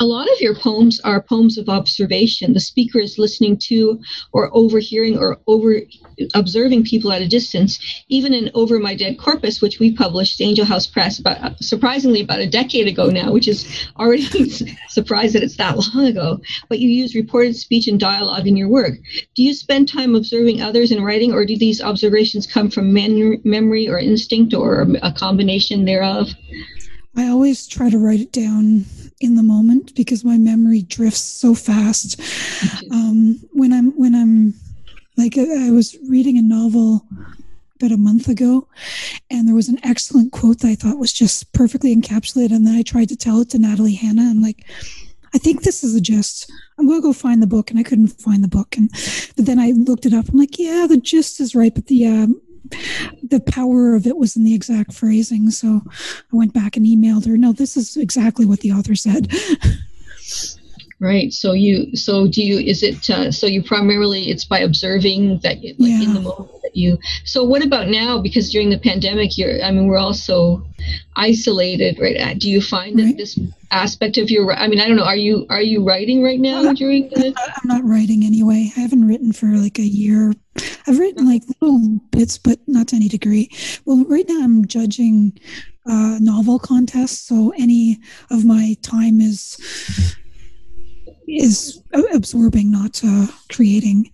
a 0.00 0.04
lot 0.04 0.26
of 0.26 0.40
your 0.40 0.56
poems 0.56 0.98
are 1.04 1.22
poems 1.22 1.56
of 1.56 1.68
observation. 1.68 2.52
The 2.52 2.58
speaker 2.58 2.98
is 2.98 3.16
listening 3.16 3.56
to 3.68 4.00
or 4.32 4.50
overhearing 4.52 5.16
or 5.16 5.38
over 5.46 5.82
observing 6.34 6.84
people 6.84 7.12
at 7.12 7.22
a 7.22 7.28
distance. 7.28 8.04
Even 8.08 8.32
in 8.32 8.50
Over 8.54 8.78
My 8.78 8.94
Dead 8.94 9.18
Corpus, 9.18 9.60
which 9.60 9.78
we 9.78 9.92
published, 9.92 10.40
Angel 10.40 10.64
House 10.64 10.86
Press, 10.86 11.18
about, 11.18 11.62
surprisingly 11.62 12.20
about 12.20 12.40
a 12.40 12.48
decade 12.48 12.86
ago 12.86 13.06
now, 13.06 13.32
which 13.32 13.48
is 13.48 13.88
already 13.98 14.24
surprised 14.88 15.34
that 15.34 15.42
it's 15.42 15.56
that 15.56 15.76
long 15.76 16.06
ago. 16.06 16.40
But 16.68 16.78
you 16.78 16.88
use 16.88 17.14
reported 17.14 17.56
speech 17.56 17.88
and 17.88 17.98
dialogue 17.98 18.46
in 18.46 18.56
your 18.56 18.68
work. 18.68 18.94
Do 19.34 19.42
you 19.42 19.54
spend 19.54 19.88
time 19.88 20.14
observing 20.14 20.60
others 20.60 20.92
in 20.92 21.02
writing, 21.02 21.32
or 21.32 21.44
do 21.44 21.56
these 21.56 21.82
observations 21.82 22.46
come 22.46 22.70
from 22.70 22.92
men- 22.92 23.40
memory 23.44 23.88
or 23.88 23.98
instinct, 23.98 24.54
or 24.54 24.86
a 25.02 25.12
combination 25.12 25.84
thereof? 25.84 26.28
I 27.16 27.28
always 27.28 27.66
try 27.66 27.90
to 27.90 27.98
write 27.98 28.20
it 28.20 28.32
down 28.32 28.86
in 29.20 29.36
the 29.36 29.42
moment 29.42 29.94
because 29.94 30.24
my 30.24 30.36
memory 30.36 30.82
drifts 30.82 31.20
so 31.20 31.54
fast. 31.54 32.20
Um, 32.90 33.40
when 33.52 33.72
I'm 33.72 33.92
when 33.92 34.14
I'm 34.14 34.54
like 35.16 35.38
I 35.38 35.70
was 35.70 35.96
reading 36.08 36.38
a 36.38 36.42
novel 36.42 37.06
about 37.76 37.92
a 37.92 37.96
month 37.96 38.28
ago, 38.28 38.68
and 39.30 39.46
there 39.46 39.54
was 39.54 39.68
an 39.68 39.78
excellent 39.82 40.32
quote 40.32 40.60
that 40.60 40.68
I 40.68 40.74
thought 40.74 40.98
was 40.98 41.12
just 41.12 41.52
perfectly 41.52 41.94
encapsulated, 41.94 42.52
and 42.52 42.66
then 42.66 42.74
I 42.74 42.82
tried 42.82 43.08
to 43.10 43.16
tell 43.16 43.40
it 43.40 43.50
to 43.50 43.58
Natalie 43.58 43.94
Hanna, 43.94 44.22
and 44.22 44.42
like. 44.42 44.64
I 45.36 45.38
think 45.38 45.62
this 45.64 45.82
is 45.82 45.96
a 45.96 46.00
gist. 46.00 46.48
I'm 46.78 46.86
going 46.86 47.00
to 47.00 47.08
go 47.08 47.12
find 47.12 47.42
the 47.42 47.48
book, 47.48 47.68
and 47.68 47.80
I 47.80 47.82
couldn't 47.82 48.06
find 48.06 48.44
the 48.44 48.46
book. 48.46 48.76
And 48.76 48.88
but 49.34 49.46
then 49.46 49.58
I 49.58 49.72
looked 49.72 50.06
it 50.06 50.14
up. 50.14 50.28
I'm 50.28 50.38
like, 50.38 50.60
yeah, 50.60 50.86
the 50.88 50.96
gist 50.96 51.40
is 51.40 51.56
right, 51.56 51.74
but 51.74 51.86
the 51.86 52.06
um, 52.06 52.40
the 53.22 53.42
power 53.44 53.94
of 53.94 54.06
it 54.06 54.16
was 54.16 54.36
in 54.36 54.44
the 54.44 54.54
exact 54.54 54.92
phrasing. 54.92 55.50
So 55.50 55.82
I 55.86 56.36
went 56.36 56.54
back 56.54 56.76
and 56.76 56.86
emailed 56.86 57.26
her. 57.26 57.36
No, 57.36 57.52
this 57.52 57.76
is 57.76 57.96
exactly 57.96 58.46
what 58.46 58.60
the 58.60 58.70
author 58.72 58.94
said. 58.94 59.32
Right. 61.04 61.34
So 61.34 61.52
you. 61.52 61.94
So 61.94 62.26
do 62.26 62.42
you? 62.42 62.58
Is 62.58 62.82
it? 62.82 63.10
Uh, 63.10 63.30
so 63.30 63.46
you 63.46 63.62
primarily 63.62 64.30
it's 64.30 64.46
by 64.46 64.60
observing 64.60 65.40
that, 65.40 65.62
you, 65.62 65.74
like 65.78 65.90
yeah. 65.90 66.02
in 66.02 66.14
the 66.14 66.20
moment 66.20 66.62
that 66.62 66.74
you. 66.74 66.98
So 67.26 67.44
what 67.44 67.62
about 67.62 67.88
now? 67.88 68.22
Because 68.22 68.50
during 68.50 68.70
the 68.70 68.78
pandemic, 68.78 69.36
you're. 69.36 69.62
I 69.62 69.70
mean, 69.70 69.86
we're 69.86 69.98
all 69.98 70.14
so 70.14 70.64
isolated, 71.14 71.98
right? 72.00 72.16
Uh, 72.16 72.32
do 72.32 72.50
you 72.50 72.62
find 72.62 72.96
right. 72.96 73.08
that 73.08 73.18
this 73.18 73.38
aspect 73.70 74.16
of 74.16 74.30
your? 74.30 74.54
I 74.54 74.66
mean, 74.66 74.80
I 74.80 74.86
don't 74.86 74.96
know. 74.96 75.04
Are 75.04 75.14
you 75.14 75.44
are 75.50 75.60
you 75.60 75.84
writing 75.84 76.22
right 76.22 76.40
now 76.40 76.70
uh, 76.70 76.72
during 76.72 77.10
the? 77.10 77.34
I'm 77.36 77.68
not 77.68 77.84
writing 77.84 78.24
anyway. 78.24 78.70
I 78.74 78.80
haven't 78.80 79.06
written 79.06 79.32
for 79.32 79.48
like 79.48 79.78
a 79.78 79.82
year. 79.82 80.32
I've 80.86 80.98
written 80.98 81.28
like 81.28 81.42
little 81.60 81.98
bits, 82.12 82.38
but 82.38 82.60
not 82.66 82.88
to 82.88 82.96
any 82.96 83.08
degree. 83.08 83.50
Well, 83.84 84.06
right 84.08 84.24
now 84.26 84.42
I'm 84.42 84.66
judging 84.66 85.38
uh, 85.84 86.16
novel 86.18 86.58
contests, 86.58 87.20
so 87.28 87.52
any 87.58 87.98
of 88.30 88.46
my 88.46 88.74
time 88.80 89.20
is 89.20 89.58
is 91.26 91.82
absorbing, 91.92 92.70
not 92.70 93.00
uh, 93.04 93.26
creating. 93.50 94.12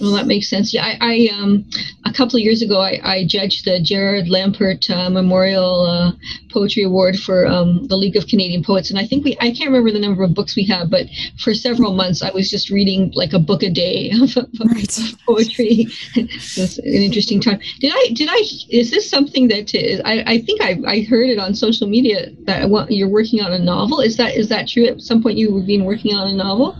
Well, 0.00 0.12
that 0.12 0.26
makes 0.26 0.48
sense. 0.48 0.74
Yeah, 0.74 0.84
I, 0.84 0.98
I 1.00 1.28
um, 1.40 1.64
a 2.04 2.12
couple 2.12 2.36
of 2.36 2.42
years 2.42 2.62
ago, 2.62 2.80
I, 2.80 3.00
I 3.02 3.26
judged 3.26 3.64
the 3.64 3.80
Gerald 3.80 4.26
Lampert 4.26 4.90
uh, 4.90 5.08
Memorial 5.10 5.86
uh, 5.86 6.12
Poetry 6.50 6.82
Award 6.82 7.18
for 7.18 7.46
um, 7.46 7.86
the 7.86 7.96
League 7.96 8.16
of 8.16 8.26
Canadian 8.26 8.62
Poets, 8.62 8.90
and 8.90 8.98
I 8.98 9.06
think 9.06 9.24
we, 9.24 9.36
I 9.40 9.52
can't 9.52 9.70
remember 9.70 9.92
the 9.92 10.00
number 10.00 10.22
of 10.22 10.34
books 10.34 10.56
we 10.56 10.64
have, 10.66 10.90
but 10.90 11.06
for 11.42 11.54
several 11.54 11.92
months, 11.94 12.22
I 12.22 12.30
was 12.30 12.50
just 12.50 12.70
reading 12.70 13.12
like 13.14 13.32
a 13.32 13.38
book 13.38 13.62
a 13.62 13.70
day 13.70 14.10
of, 14.14 14.36
of, 14.36 14.48
right. 14.64 14.98
poetry. 15.26 15.86
it 16.16 16.30
was 16.56 16.78
an 16.78 16.84
interesting 16.84 17.40
time. 17.40 17.60
Did 17.80 17.92
I, 17.94 18.08
did 18.14 18.28
I, 18.30 18.42
is 18.70 18.90
this 18.90 19.08
something 19.08 19.48
that 19.48 19.74
is, 19.74 20.00
I, 20.04 20.24
I 20.26 20.38
think 20.40 20.60
I, 20.60 20.78
I 20.86 21.02
heard 21.02 21.28
it 21.28 21.38
on 21.38 21.54
social 21.54 21.86
media 21.88 22.30
that 22.42 22.68
you're 22.90 23.08
working 23.08 23.40
on 23.40 23.52
a 23.52 23.58
novel. 23.58 24.00
Is 24.00 24.16
that, 24.16 24.34
is 24.36 24.48
that 24.48 24.68
true? 24.68 24.86
At 24.86 25.00
some 25.00 25.22
point, 25.22 25.38
you 25.38 25.54
were 25.54 25.62
being 25.62 25.84
working 25.84 26.14
on 26.14 26.28
a 26.28 26.34
novel? 26.34 26.76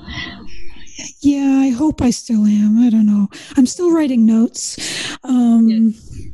Yeah, 1.21 1.61
I 1.61 1.71
hope 1.71 2.03
I 2.03 2.11
still 2.11 2.45
am. 2.45 2.79
I 2.79 2.91
don't 2.91 3.07
know. 3.07 3.29
I'm 3.57 3.67
still 3.67 3.93
writing 3.93 4.27
notes. 4.27 5.17
Um, 5.25 5.69
yes. 5.69 6.25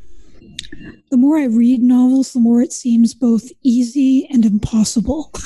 The 1.11 1.17
more 1.17 1.39
I 1.39 1.45
read 1.45 1.83
novels, 1.83 2.33
the 2.33 2.41
more 2.41 2.63
it 2.63 2.73
seems 2.73 3.15
both 3.15 3.51
easy 3.63 4.29
and 4.31 4.45
impossible. 4.45 5.31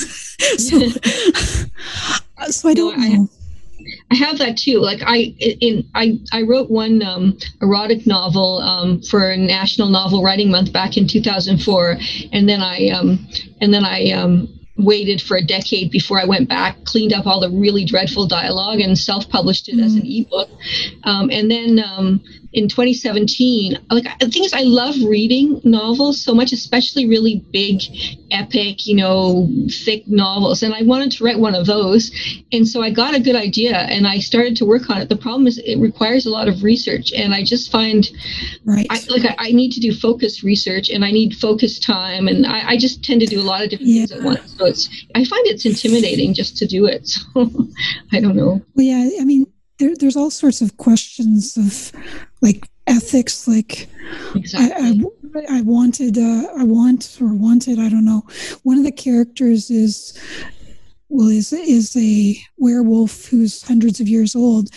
so, 0.59 0.89
so 2.51 2.69
I 2.69 2.75
don't 2.75 2.99
no, 2.99 3.07
know. 3.07 3.29
I, 4.11 4.15
have 4.15 4.39
that 4.39 4.59
too. 4.59 4.79
Like 4.79 5.01
I, 5.05 5.35
in 5.39 5.89
I, 5.95 6.19
I 6.33 6.43
wrote 6.43 6.71
one 6.71 7.03
um, 7.03 7.39
erotic 7.63 8.07
novel 8.07 8.59
um, 8.59 9.01
for 9.03 9.37
National 9.37 9.89
Novel 9.89 10.23
Writing 10.23 10.51
Month 10.51 10.73
back 10.73 10.97
in 10.97 11.09
2004, 11.09 11.97
and 12.33 12.49
then 12.49 12.61
I, 12.61 12.89
um, 12.91 13.27
and 13.61 13.73
then 13.73 13.85
I 13.85 14.11
um, 14.11 14.54
waited 14.77 15.23
for 15.23 15.37
a 15.37 15.43
decade 15.43 15.91
before 15.91 16.21
I 16.21 16.25
went 16.25 16.49
back, 16.49 16.85
cleaned 16.85 17.13
up 17.13 17.27
all 17.27 17.41
the 17.41 17.51
really 17.51 17.85
dreadful 17.85 18.27
dialogue, 18.27 18.81
and 18.81 18.99
self-published 18.99 19.69
it 19.69 19.77
mm-hmm. 19.77 19.85
as 19.85 19.95
an 19.95 20.03
ebook. 20.05 20.49
Um, 21.05 21.31
and 21.31 21.51
then 21.51 21.79
um, 21.79 22.23
in 22.55 22.69
2017 22.69 23.79
like 23.91 24.07
the 24.21 24.29
thing 24.29 24.45
is 24.45 24.53
i 24.53 24.63
love 24.63 24.95
reading 25.07 25.61
novels 25.65 26.23
so 26.23 26.33
much 26.33 26.53
especially 26.53 27.07
really 27.07 27.45
big 27.53 27.83
epic 28.31 28.87
you 28.87 28.95
know 28.95 29.49
thick 29.85 30.07
novels 30.07 30.63
and 30.63 30.73
i 30.73 30.83
wanted 30.83 31.11
to 31.11 31.25
write 31.25 31.39
one 31.39 31.55
of 31.55 31.67
those 31.67 32.13
and 32.53 32.67
so 32.67 32.81
i 32.81 32.91
got 32.91 33.13
a 33.13 33.21
good 33.21 33.35
idea 33.35 33.77
and 33.77 34.07
i 34.07 34.19
started 34.19 34.57
to 34.57 34.65
work 34.65 34.89
on 34.89 35.01
it. 35.01 35.09
The 35.09 35.17
problem 35.17 35.49
is 35.49 35.59
it 35.59 35.79
requires 35.79 36.27
a 36.27 36.31
lot 36.31 36.47
of 36.47 36.63
research 36.63 37.13
and 37.13 37.35
i 37.35 37.43
just 37.43 37.73
find 37.73 38.09
right. 38.65 38.87
I, 38.89 39.01
like 39.09 39.25
I, 39.25 39.49
I 39.49 39.53
need 39.53 39.73
to 39.73 39.81
do 39.81 39.93
focused 39.93 40.45
research 40.45 40.91
and 40.91 41.05
i 41.05 41.11
need 41.11 41.35
focused 41.35 41.83
time 41.83 42.29
and 42.29 42.47
i, 42.47 42.71
I 42.71 42.77
just 42.77 43.05
tend 43.05 43.21
to 43.23 43.27
do 43.27 43.41
a 43.41 43.43
lot 43.43 43.65
of 43.65 43.71
different 43.71 43.91
yeah. 43.91 44.07
things 44.07 44.13
at 44.13 44.23
once 44.23 44.57
so 44.57 44.67
it's 44.67 44.89
i 45.17 45.25
find 45.25 45.47
it's 45.47 45.67
intimidating 45.67 46.35
just 46.35 46.57
to 46.59 46.67
do 46.67 46.87
it 46.87 47.07
so 47.09 47.51
i 48.13 48.21
don't 48.21 48.37
know. 48.37 48.63
Well 48.75 48.87
yeah 48.87 49.21
i 49.21 49.25
mean 49.25 49.47
there, 49.79 49.95
there's 49.97 50.17
all 50.17 50.31
sorts 50.31 50.61
of 50.61 50.77
questions 50.77 51.57
of 51.57 51.93
like 52.45 52.69
ethics 52.87 53.49
like 53.49 53.89
exactly. 54.35 55.03
I, 55.35 55.57
I, 55.57 55.59
I 55.59 55.61
wanted 55.63 56.19
uh, 56.19 56.47
i 56.59 56.65
want 56.65 57.17
or 57.21 57.33
wanted 57.33 57.79
i 57.79 57.89
don't 57.89 58.05
know 58.05 58.23
one 58.63 58.77
of 58.77 58.85
the 58.85 58.93
characters 58.93 59.71
is 59.71 60.17
well 61.09 61.29
is 61.29 61.53
is 61.53 61.97
a 61.97 62.37
werewolf 62.59 63.27
who's 63.27 63.63
hundreds 63.63 64.01
of 64.01 64.09
years 64.09 64.37
old 64.37 64.69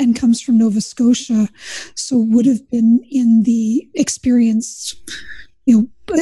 and 0.00 0.18
comes 0.18 0.42
from 0.42 0.58
nova 0.58 0.80
scotia 0.80 1.48
so 1.94 2.18
would 2.18 2.46
have 2.46 2.68
been 2.70 3.00
in 3.10 3.44
the 3.44 3.88
experience 3.94 4.96
you 5.64 5.88
know 6.10 6.18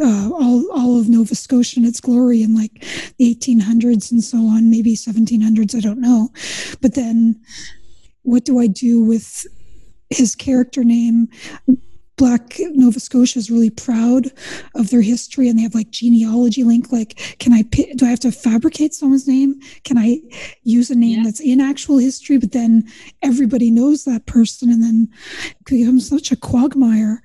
uh, 0.00 0.30
all 0.32 0.70
all 0.72 0.98
of 0.98 1.10
Nova 1.10 1.34
Scotia 1.34 1.78
in 1.78 1.84
its 1.84 2.00
glory 2.00 2.42
in 2.42 2.54
like 2.54 2.80
the 3.18 3.34
1800s 3.34 4.10
and 4.10 4.24
so 4.24 4.38
on, 4.38 4.70
maybe 4.70 4.96
1700s, 4.96 5.76
I 5.76 5.80
don't 5.80 6.00
know. 6.00 6.30
But 6.80 6.94
then, 6.94 7.38
what 8.22 8.46
do 8.46 8.58
I 8.58 8.68
do 8.68 9.02
with 9.04 9.46
his 10.12 10.34
character 10.34 10.84
name? 10.84 11.28
Black 12.16 12.56
Nova 12.74 13.00
Scotia 13.00 13.38
is 13.38 13.50
really 13.50 13.70
proud 13.70 14.30
of 14.74 14.90
their 14.90 15.00
history, 15.00 15.48
and 15.48 15.58
they 15.58 15.62
have 15.62 15.74
like 15.74 15.90
genealogy 15.90 16.62
link. 16.62 16.92
Like, 16.92 17.16
can 17.38 17.52
I 17.52 17.62
do 17.62 18.04
I 18.06 18.10
have 18.10 18.20
to 18.20 18.30
fabricate 18.30 18.94
someone's 18.94 19.26
name? 19.26 19.60
Can 19.84 19.98
I 19.98 20.20
use 20.62 20.90
a 20.90 20.94
name 20.94 21.18
yeah. 21.18 21.24
that's 21.24 21.40
in 21.40 21.60
actual 21.60 21.98
history, 21.98 22.36
but 22.38 22.52
then 22.52 22.84
everybody 23.22 23.70
knows 23.70 24.04
that 24.04 24.26
person, 24.26 24.70
and 24.70 24.82
then 24.82 25.08
it 25.60 25.64
becomes 25.64 26.08
such 26.08 26.30
a 26.30 26.36
quagmire. 26.36 27.22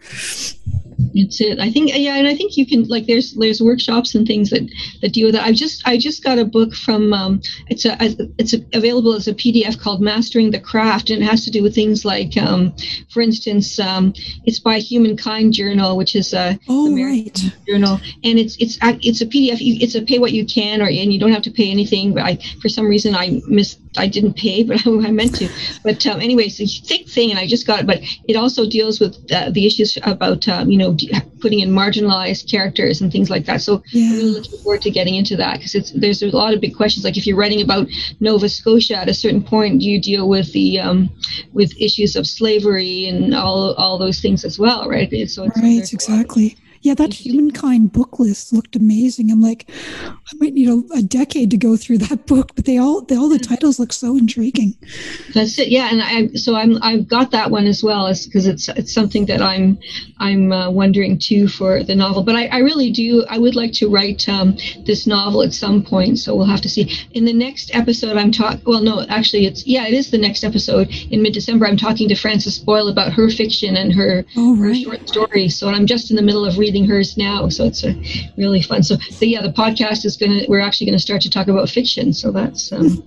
It's 1.18 1.42
it. 1.42 1.60
I 1.60 1.72
think 1.72 1.92
yeah, 1.96 2.16
and 2.16 2.28
I 2.28 2.36
think 2.36 2.58
you 2.58 2.66
can 2.66 2.88
like 2.88 3.08
there's 3.08 3.34
there's 3.34 3.62
workshops 3.62 4.14
and 4.14 4.28
things 4.28 4.52
that 4.52 4.70
that 5.02 5.14
deal 5.14 5.28
with 5.28 5.36
that. 5.36 5.46
I've 5.46 5.56
just 5.56 5.82
I 5.88 5.98
just 5.98 6.24
got 6.24 6.38
a 6.38 6.46
book 6.46 6.76
from 6.76 7.12
um, 7.12 7.42
it's 7.70 7.86
a 7.86 7.98
it's 8.38 8.54
a, 8.54 8.64
available 8.74 9.14
as 9.14 9.28
a 9.28 9.34
PDF 9.34 9.80
called 9.80 10.02
Mastering 10.02 10.52
the 10.52 10.60
Craft, 10.60 11.10
and 11.10 11.24
it 11.24 11.26
has 11.26 11.44
to 11.46 11.52
do 11.52 11.64
with 11.64 11.74
things 11.74 12.06
like 12.06 12.38
um, 12.38 12.76
for 13.10 13.22
instance, 13.22 13.80
um, 13.80 14.14
it's 14.46 14.60
by 14.60 14.78
Humankind 14.78 15.54
Journal, 15.54 15.98
which 15.98 16.16
is 16.16 16.34
a 16.34 16.60
oh, 16.68 16.96
right. 16.96 17.36
journal, 17.68 18.00
and 18.24 18.38
it's 18.38 18.56
it's 18.58 18.78
it's 18.82 19.22
a 19.22 19.26
PDF. 19.26 19.58
It's 19.60 19.96
a 19.96 20.04
pay 20.04 20.20
what 20.20 20.34
you 20.34 20.46
can, 20.46 20.82
or 20.82 20.86
and 20.88 21.12
you 21.12 21.20
don't 21.20 21.34
have 21.34 21.44
to 21.44 21.52
pay 21.52 21.72
anything. 21.72 22.14
But 22.14 22.24
I 22.24 22.38
for 22.62 22.70
some 22.70 22.88
reason 22.88 23.16
I 23.16 23.42
missed 23.48 23.80
I 23.98 24.08
didn't 24.08 24.36
pay, 24.36 24.64
but 24.70 24.86
I 24.86 25.12
meant 25.12 25.36
to. 25.36 25.50
But 25.84 26.06
um, 26.06 26.22
anyways, 26.22 26.60
it's 26.60 26.80
a 26.80 26.84
thick 26.84 27.08
thing, 27.08 27.30
and 27.30 27.40
I 27.40 27.48
just 27.48 27.68
got 27.68 27.82
it. 27.82 27.88
But 27.88 28.02
it 28.28 28.36
also 28.36 28.70
deals 28.70 29.00
with 29.00 29.16
uh, 29.32 29.50
the 29.50 29.66
issues 29.66 29.98
about 30.04 30.48
um, 30.48 30.70
you 30.70 30.78
know 30.78 30.96
putting 31.40 31.60
in 31.60 31.70
marginalized 31.70 32.50
characters 32.50 33.02
and 33.02 33.12
things 33.12 33.30
like 33.30 33.46
that. 33.46 33.62
So 33.62 33.84
yeah. 33.92 34.10
I'm 34.10 34.16
really 34.18 34.32
looking 34.32 34.60
forward 34.60 34.82
to 34.84 34.92
getting 34.92 35.16
into 35.16 35.36
that 35.38 35.58
because 35.58 35.76
it's 35.76 35.92
there's 35.92 36.22
a 36.22 36.28
lot 36.28 36.54
of 36.54 36.62
big 36.62 36.76
questions. 36.76 37.04
Like 37.04 37.18
if 37.18 37.28
you're 37.28 37.38
writing 37.38 37.62
about 37.62 37.88
Nova 38.20 38.50
Scotia, 38.50 38.98
at 38.98 39.10
a 39.10 39.14
certain 39.14 39.44
point, 39.44 39.82
you 39.82 40.02
deal 40.02 40.28
with 40.28 40.52
the 40.54 40.80
um, 40.80 41.10
with 41.54 41.74
issues 41.80 42.16
of 42.16 42.28
slavery 42.28 43.06
and 43.08 43.34
all 43.34 43.74
all 43.76 43.98
those 43.98 44.20
things 44.20 44.44
as 44.46 44.60
well, 44.60 44.90
right? 44.90 45.12
So 45.30 45.48
right, 45.58 45.94
exactly. 45.94 46.58
Yeah, 46.82 46.94
that 46.96 47.14
humankind 47.14 47.92
book 47.92 48.20
list 48.20 48.54
looked 48.54 48.76
amazing. 48.76 49.32
I'm 49.32 49.42
like, 49.42 49.70
I 50.30 50.36
might 50.36 50.54
need 50.54 50.68
a, 50.68 50.84
a, 50.94 51.02
decade 51.02 51.52
to 51.52 51.58
go 51.58 51.78
through 51.78 52.00
that 52.00 52.26
book, 52.26 52.52
but 52.54 52.66
they 52.66 52.78
all 52.78 53.02
they, 53.02 53.16
all 53.16 53.30
the 53.30 53.40
titles 53.40 53.80
look 53.80 53.94
so 53.94 54.18
intriguing. 54.18 54.76
That's 55.34 55.58
it, 55.58 55.70
yeah. 55.70 55.88
And 55.90 56.02
I 56.02 56.36
so 56.36 56.56
I'm 56.56 56.84
I've 56.84 57.08
got 57.08 57.32
that 57.32 57.50
one 57.50 57.66
as 57.66 57.82
well, 57.82 58.12
because 58.26 58.46
it's 58.46 58.68
it's 58.68 58.94
something 58.94 59.26
that 59.28 59.42
I'm 59.42 59.80
I'm 60.18 60.52
uh, 60.52 60.70
wondering 60.70 61.18
too 61.18 61.48
for 61.48 61.82
the 61.82 61.96
novel. 61.96 62.24
But 62.24 62.36
I, 62.36 62.48
I 62.48 62.58
really 62.58 62.92
do 62.92 63.26
I 63.30 63.38
would 63.38 63.56
like 63.56 63.72
to 63.74 63.90
write 63.90 64.28
um, 64.28 64.58
this 64.86 65.08
novel 65.08 65.44
at 65.44 65.54
some 65.54 65.82
point, 65.82 66.20
so 66.20 66.36
we'll 66.36 66.46
have 66.46 66.62
to 66.62 66.70
see. 66.70 66.92
In 67.12 67.24
the 67.24 67.34
next 67.34 67.74
episode, 67.74 68.18
I'm 68.18 68.32
talking. 68.32 68.62
Well, 68.66 68.82
no, 68.82 69.06
actually, 69.08 69.46
it's 69.46 69.66
yeah, 69.66 69.88
it 69.88 69.94
is 69.94 70.12
the 70.12 70.18
next 70.18 70.44
episode 70.44 70.90
in 71.10 71.22
mid 71.22 71.34
December. 71.34 71.68
I'm 71.68 71.78
talking 71.78 72.10
to 72.10 72.16
Frances 72.16 72.60
Boyle 72.60 72.90
about 72.90 73.14
her 73.14 73.30
fiction 73.30 73.78
and 73.78 73.94
her, 73.94 74.26
oh, 74.36 74.58
right. 74.58 74.76
her 74.76 74.76
short 74.76 75.08
stories. 75.08 75.58
So 75.58 75.70
I'm 75.70 75.86
just 75.86 76.10
in 76.10 76.18
the 76.18 76.22
middle 76.22 76.44
of 76.44 76.58
reading 76.58 76.86
hers 76.86 77.16
now, 77.16 77.48
so 77.48 77.64
it's 77.64 77.86
a, 77.86 77.96
really 78.36 78.62
fun. 78.62 78.84
So 78.84 78.98
the, 79.20 79.28
yeah, 79.28 79.42
the 79.42 79.54
podcast 79.54 80.04
is 80.04 80.17
gonna 80.18 80.42
we're 80.48 80.60
actually 80.60 80.88
gonna 80.88 81.00
start 81.00 81.22
to 81.22 81.30
talk 81.30 81.48
about 81.48 81.70
fiction. 81.70 82.14
So 82.14 82.32
that's 82.32 82.72
um, 82.72 83.04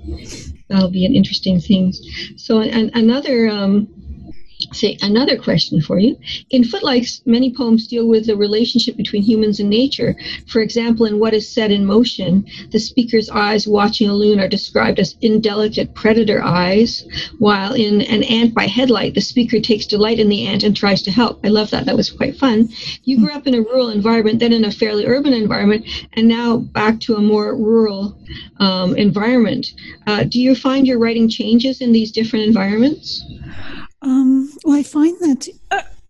that'll 0.68 0.90
be 0.90 1.04
an 1.04 1.14
interesting 1.14 1.60
thing. 1.60 1.92
So 2.36 2.60
and 2.60 2.90
another 2.94 3.48
um, 3.48 3.88
say 4.72 4.96
another 5.02 5.36
question 5.36 5.80
for 5.80 5.98
you. 5.98 6.16
In 6.50 6.64
Footlights, 6.64 7.22
many 7.26 7.54
poems 7.54 7.86
deal 7.86 8.06
with 8.06 8.26
the 8.26 8.36
relationship 8.36 8.96
between 8.96 9.22
humans 9.22 9.60
and 9.60 9.68
nature. 9.68 10.16
For 10.46 10.60
example, 10.60 11.06
in 11.06 11.18
What 11.18 11.34
is 11.34 11.48
Set 11.48 11.70
in 11.70 11.84
Motion, 11.84 12.46
the 12.70 12.78
speaker's 12.78 13.30
eyes 13.30 13.66
watching 13.66 14.08
a 14.08 14.14
loon 14.14 14.40
are 14.40 14.48
described 14.48 14.98
as 14.98 15.16
indelicate 15.20 15.94
predator 15.94 16.42
eyes, 16.42 17.04
while 17.38 17.74
in 17.74 18.02
An 18.02 18.22
Ant 18.24 18.54
by 18.54 18.66
Headlight, 18.66 19.14
the 19.14 19.20
speaker 19.20 19.60
takes 19.60 19.86
delight 19.86 20.18
in 20.18 20.28
the 20.28 20.46
ant 20.46 20.62
and 20.62 20.76
tries 20.76 21.02
to 21.02 21.10
help. 21.10 21.44
I 21.44 21.48
love 21.48 21.70
that. 21.70 21.86
That 21.86 21.96
was 21.96 22.10
quite 22.10 22.36
fun. 22.36 22.68
You 23.04 23.18
grew 23.18 23.32
up 23.32 23.46
in 23.46 23.54
a 23.54 23.62
rural 23.62 23.90
environment, 23.90 24.38
then 24.38 24.52
in 24.52 24.64
a 24.64 24.72
fairly 24.72 25.06
urban 25.06 25.32
environment, 25.32 25.86
and 26.14 26.28
now 26.28 26.58
back 26.58 27.00
to 27.00 27.16
a 27.16 27.20
more 27.20 27.56
rural 27.56 28.16
um, 28.58 28.96
environment. 28.96 29.72
Uh, 30.06 30.24
do 30.24 30.40
you 30.40 30.54
find 30.54 30.86
your 30.86 30.98
writing 30.98 31.28
changes 31.28 31.80
in 31.80 31.92
these 31.92 32.12
different 32.12 32.46
environments? 32.46 33.24
Um, 34.02 34.52
well, 34.64 34.78
I 34.78 34.82
find 34.82 35.18
that 35.20 35.48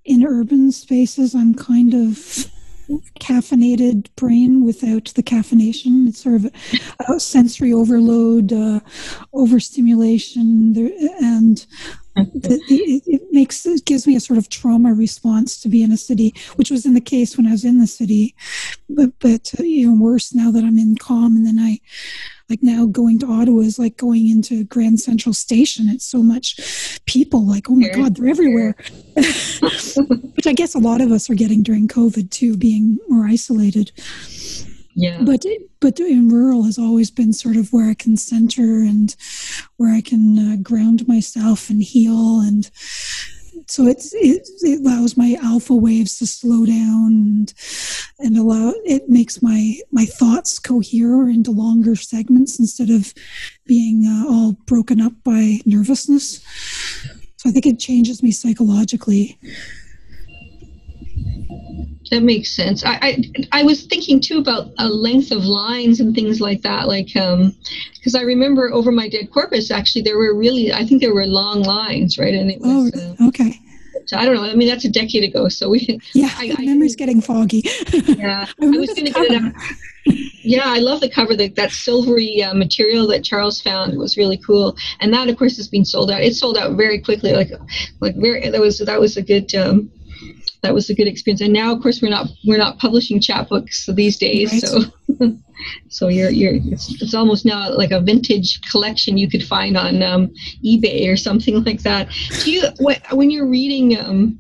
in 0.05 0.27
urban 0.27 0.73
spaces, 0.73 1.35
I'm 1.35 1.55
kind 1.55 1.95
of 1.95 2.51
caffeinated 3.21 4.09
brain 4.17 4.65
without 4.65 5.13
the 5.15 5.23
caffeination. 5.23 6.09
It's 6.09 6.23
sort 6.23 6.37
of 6.37 6.53
a, 7.09 7.21
sensory 7.21 7.73
overload, 7.73 8.53
uh, 8.53 8.81
overstimulation, 9.33 10.75
and 11.21 11.67
the, 12.35 12.61
it 12.69 13.23
makes 13.33 13.65
it 13.67 13.85
gives 13.85 14.07
me 14.07 14.17
a 14.17 14.21
sort 14.21 14.39
of 14.39 14.49
trauma 14.49 14.93
response 14.93 15.61
to 15.61 15.69
be 15.69 15.83
in 15.83 15.93
a 15.93 15.97
city, 15.97 16.35
which 16.57 16.71
was 16.71 16.87
in 16.87 16.95
the 16.95 17.01
case 17.01 17.37
when 17.37 17.47
I 17.47 17.53
was 17.53 17.65
in 17.65 17.79
the 17.79 17.87
city, 17.87 18.35
but 18.89 19.11
but 19.19 19.53
uh, 19.59 19.63
even 19.63 20.01
worse 20.01 20.35
now 20.35 20.51
that 20.51 20.65
I'm 20.65 20.79
in 20.79 20.97
calm, 20.97 21.37
and 21.37 21.47
then 21.47 21.59
I 21.59 21.81
like 22.51 22.63
now 22.63 22.85
going 22.85 23.19
to 23.21 23.27
Ottawa 23.27 23.61
is 23.61 23.79
like 23.79 23.97
going 23.97 24.29
into 24.29 24.65
Grand 24.65 25.01
Central 25.01 25.33
Station. 25.33 25.89
It's 25.89 26.05
so 26.05 26.21
much 26.21 27.01
people, 27.07 27.47
like, 27.47 27.71
oh 27.71 27.77
my 27.77 27.89
God, 27.89 28.17
they're 28.17 28.29
everywhere. 28.29 28.75
Which 29.15 30.47
I 30.47 30.53
guess 30.53 30.75
a 30.75 30.81
lot 30.81 31.01
of 31.01 31.13
us 31.13 31.31
are 31.31 31.35
getting 31.35 31.63
during 31.63 31.87
COVID 31.87 32.31
too, 32.31 32.57
being 32.57 32.99
more 33.09 33.27
isolated. 33.27 33.93
Yeah. 34.95 35.23
But 35.23 35.45
but 35.81 36.01
in 36.01 36.29
rural 36.29 36.65
has 36.65 36.79
always 36.79 37.11
been 37.11 37.33
sort 37.33 37.57
of 37.57 37.73
where 37.73 37.89
I 37.89 37.95
can 37.95 38.17
center 38.17 38.83
and 38.83 39.15
where 39.77 39.95
I 39.95 40.01
can 40.01 40.39
uh, 40.39 40.57
ground 40.63 41.07
myself 41.07 41.71
and 41.71 41.83
heal. 41.83 42.41
And 42.41 42.71
so 43.67 43.87
it, 43.87 44.05
it, 44.13 44.81
allows 44.81 45.17
my 45.17 45.39
alpha 45.43 45.75
waves 45.75 46.19
to 46.19 46.27
slow 46.27 46.67
down 46.67 47.07
and, 47.07 47.55
and 48.19 48.37
allow 48.37 48.73
it 48.85 49.09
makes 49.09 49.43
my 49.43 49.77
my 49.93 50.05
thoughts 50.05 50.59
cohere 50.59 51.29
into 51.29 51.53
longer 51.53 51.95
segments 51.95 52.59
instead 52.59 52.91
of 52.91 53.15
being 53.67 54.07
uh, 54.07 54.29
all 54.29 54.53
broken 54.67 55.01
up 55.01 55.13
by 55.23 55.61
nervousness. 55.67 56.43
So 57.37 57.49
i 57.49 57.53
think 57.53 57.65
it 57.65 57.79
changes 57.79 58.23
me 58.23 58.33
psychologically 58.33 59.39
that 62.11 62.23
makes 62.23 62.55
sense. 62.55 62.85
I, 62.85 62.99
I, 63.03 63.23
I 63.53 63.63
was 63.63 63.85
thinking 63.85 64.21
too 64.21 64.39
about 64.39 64.71
a 64.79 64.89
length 64.89 65.31
of 65.31 65.45
lines 65.45 66.01
and 66.01 66.15
things 66.15 66.41
like 66.41 66.63
that, 66.63 66.89
like 66.89 67.15
um, 67.17 67.55
because 67.95 68.15
I 68.15 68.23
remember 68.23 68.73
over 68.73 68.91
my 68.91 69.09
dead 69.09 69.31
corpus 69.31 69.71
actually 69.71 70.03
there 70.03 70.19
were 70.19 70.37
really 70.37 70.73
I 70.73 70.85
think 70.85 71.01
there 71.01 71.15
were 71.15 71.27
long 71.27 71.63
lines, 71.63 72.19
right? 72.19 72.35
And 72.35 72.51
it 72.51 72.61
was, 72.61 72.93
oh, 72.95 73.25
uh, 73.25 73.29
okay. 73.29 73.61
So 74.07 74.17
I 74.17 74.25
don't 74.25 74.35
know. 74.35 74.45
I 74.45 74.55
mean, 74.55 74.69
that's 74.69 74.85
a 74.85 74.91
decade 74.91 75.23
ago. 75.23 75.49
So 75.49 75.69
we. 75.71 76.01
Yeah, 76.15 76.31
I, 76.37 76.55
I, 76.59 76.65
memory's 76.65 76.97
getting 76.97 77.21
foggy. 77.21 77.63
Yeah, 77.93 78.47
I, 78.61 78.67
I 78.67 78.71
was 78.71 78.91
going 78.91 79.07
to 79.07 79.13
get 79.13 79.31
it 79.31 79.43
out. 79.43 79.53
Yeah, 80.43 80.65
I 80.67 80.79
love 80.79 81.01
the 81.01 81.09
cover. 81.09 81.37
That 81.37 81.55
that 81.55 81.71
silvery 81.71 82.43
uh, 82.43 82.55
material 82.55 83.07
that 83.09 83.23
Charles 83.23 83.61
found 83.61 83.97
was 83.97 84.17
really 84.17 84.39
cool, 84.39 84.77
and 84.99 85.13
that, 85.15 85.29
of 85.29 85.37
course, 85.37 85.57
has 85.57 85.69
been 85.69 85.85
sold 85.85 86.11
out. 86.11 86.23
It 86.23 86.35
sold 86.35 86.57
out 86.57 86.77
very 86.77 87.01
quickly. 87.01 87.33
Like, 87.33 87.51
like 88.01 88.17
very. 88.17 88.49
That 88.51 88.61
was 88.61 88.79
that 88.79 89.01
was 89.01 89.17
a 89.17 89.23
good. 89.23 89.55
Um, 89.55 89.91
that 90.63 90.75
was 90.75 90.91
a 90.91 90.95
good 90.95 91.07
experience. 91.07 91.41
And 91.41 91.53
now, 91.53 91.73
of 91.75 91.83
course, 91.83 92.03
we're 92.03 92.11
not 92.11 92.29
we're 92.47 92.59
not 92.59 92.79
publishing 92.79 93.21
chapbooks 93.21 93.93
these 93.95 94.17
days, 94.19 94.53
right. 94.53 94.63
so 94.63 94.81
so 95.89 96.09
you're 96.09 96.31
you're 96.31 96.55
it's, 96.55 97.03
it's, 97.03 97.15
almost 97.15 97.45
now 97.45 97.75
like 97.75 97.91
a 97.91 98.01
vintage 98.01 98.61
collection 98.71 99.19
you 99.19 99.29
could 99.29 99.43
find 99.43 99.77
on 99.77 100.03
um, 100.03 100.33
eBay 100.65 101.11
or 101.11 101.17
something 101.17 101.65
like 101.65 101.83
that. 101.83 102.09
Do 102.45 102.51
you 102.51 102.63
when 103.11 103.31
you're 103.31 103.49
reading 103.49 103.99
um, 103.99 104.39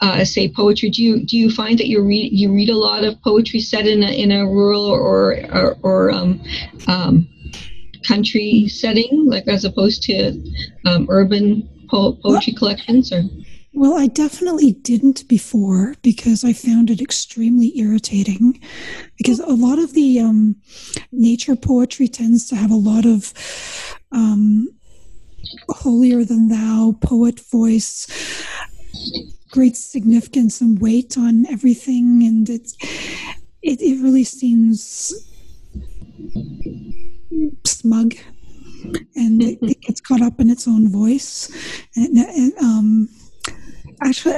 uh, 0.00 0.24
say 0.24 0.48
poetry, 0.48 0.90
do 0.90 1.02
you 1.02 1.24
do 1.24 1.36
you 1.36 1.50
find 1.50 1.78
that 1.78 1.88
you 1.88 2.02
read 2.02 2.32
you 2.32 2.52
read 2.52 2.68
a 2.68 2.76
lot 2.76 3.04
of 3.04 3.20
poetry 3.22 3.60
set 3.60 3.86
in 3.86 4.02
a 4.02 4.10
in 4.10 4.32
a 4.32 4.46
rural 4.46 4.84
or 4.84 5.36
or, 5.52 5.76
or 5.82 6.10
um, 6.10 6.42
um, 6.86 7.28
country 8.06 8.68
setting, 8.68 9.24
like 9.26 9.48
as 9.48 9.64
opposed 9.64 10.02
to 10.02 10.32
um, 10.84 11.06
urban 11.10 11.68
po- 11.90 12.18
poetry 12.22 12.52
collections, 12.52 13.12
or 13.12 13.22
well, 13.74 13.94
I 13.94 14.06
definitely 14.06 14.72
didn't 14.72 15.26
before 15.28 15.94
because 16.02 16.44
I 16.44 16.52
found 16.52 16.90
it 16.90 17.00
extremely 17.00 17.76
irritating. 17.78 18.60
Because 19.16 19.40
a 19.40 19.46
lot 19.46 19.78
of 19.78 19.94
the 19.94 20.20
um, 20.20 20.56
nature 21.10 21.56
poetry 21.56 22.08
tends 22.08 22.46
to 22.48 22.56
have 22.56 22.70
a 22.70 22.76
lot 22.76 23.06
of 23.06 23.32
um, 24.12 24.68
holier 25.70 26.24
than 26.24 26.48
thou 26.48 26.96
poet 27.00 27.40
voice, 27.40 28.44
great 29.50 29.76
significance 29.76 30.60
and 30.60 30.80
weight 30.80 31.16
on 31.16 31.46
everything, 31.46 32.22
and 32.24 32.50
it's 32.50 32.76
it, 33.62 33.80
it 33.80 34.02
really 34.02 34.24
seems 34.24 35.14
smug 37.64 38.14
and 39.14 39.42
it, 39.42 39.58
it, 39.62 39.80
gets 39.80 40.00
caught 40.00 40.20
up 40.20 40.40
in 40.40 40.50
its 40.50 40.68
own 40.68 40.88
voice 40.88 41.50
and, 41.96 42.16
and 42.18 42.52
um, 42.58 43.08
actually 44.04 44.34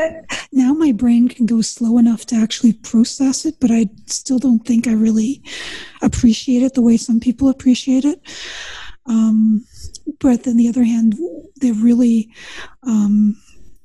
now 0.53 0.72
my 0.72 0.92
brain 0.92 1.29
can 1.29 1.46
go 1.46 1.61
slow 1.61 1.98
enough 1.98 2.24
to 2.27 2.37
actually 2.37 2.72
process 2.72 3.44
it 3.44 3.57
but 3.61 3.70
i 3.70 3.88
still 4.07 4.38
don't 4.38 4.66
think 4.66 4.87
i 4.87 4.92
really 4.92 5.42
appreciate 6.03 6.62
it 6.62 6.74
the 6.74 6.83
way 6.83 6.96
some 6.96 7.20
people 7.20 7.48
appreciate 7.48 8.05
it. 8.05 8.20
Um, 9.07 9.66
but 10.20 10.46
on 10.46 10.57
the 10.57 10.68
other 10.68 10.85
hand 10.85 11.14
they're 11.57 11.74
really 11.74 12.31
um, 12.83 13.37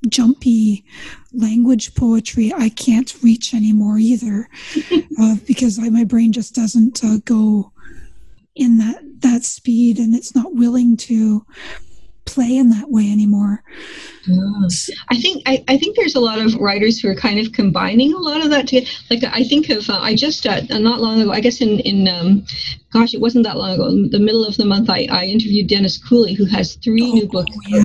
jumpy 0.08 0.84
language 1.32 1.94
poetry 1.94 2.52
i 2.56 2.70
can't 2.70 3.14
reach 3.22 3.52
anymore 3.52 3.98
either 3.98 4.48
uh, 5.20 5.36
because 5.46 5.78
I, 5.78 5.90
my 5.90 6.04
brain 6.04 6.32
just 6.32 6.54
doesn't 6.54 7.04
uh, 7.04 7.18
go 7.24 7.72
in 8.54 8.78
that 8.78 9.02
that 9.20 9.44
speed 9.44 9.98
and 9.98 10.14
it's 10.14 10.34
not 10.34 10.54
willing 10.54 10.96
to 10.96 11.44
play 12.34 12.56
in 12.56 12.70
that 12.70 12.90
way 12.90 13.10
anymore. 13.10 13.62
I 15.08 15.16
think 15.16 15.42
I, 15.46 15.64
I, 15.68 15.78
think 15.78 15.96
there's 15.96 16.14
a 16.14 16.20
lot 16.20 16.38
of 16.38 16.54
writers 16.56 17.00
who 17.00 17.08
are 17.08 17.14
kind 17.14 17.38
of 17.38 17.52
combining 17.52 18.12
a 18.12 18.18
lot 18.18 18.44
of 18.44 18.50
that 18.50 18.68
together. 18.68 18.86
Like 19.10 19.24
I 19.24 19.44
think 19.44 19.70
of 19.70 19.88
uh, 19.88 19.98
I 20.00 20.14
just 20.14 20.46
uh, 20.46 20.60
not 20.70 21.00
long 21.00 21.20
ago 21.20 21.32
I 21.32 21.40
guess 21.40 21.60
in 21.60 21.80
in 21.80 22.06
um, 22.06 22.44
gosh 22.92 23.14
it 23.14 23.20
wasn't 23.20 23.44
that 23.44 23.56
long 23.56 23.72
ago 23.72 23.86
in 23.86 24.10
the 24.10 24.18
middle 24.18 24.44
of 24.44 24.56
the 24.56 24.64
month 24.64 24.90
I, 24.90 25.06
I 25.10 25.26
interviewed 25.26 25.68
Dennis 25.68 25.98
Cooley 25.98 26.34
who 26.34 26.44
has 26.46 26.76
three 26.76 27.10
oh, 27.10 27.14
new 27.14 27.28
books 27.28 27.56
yeah. 27.68 27.82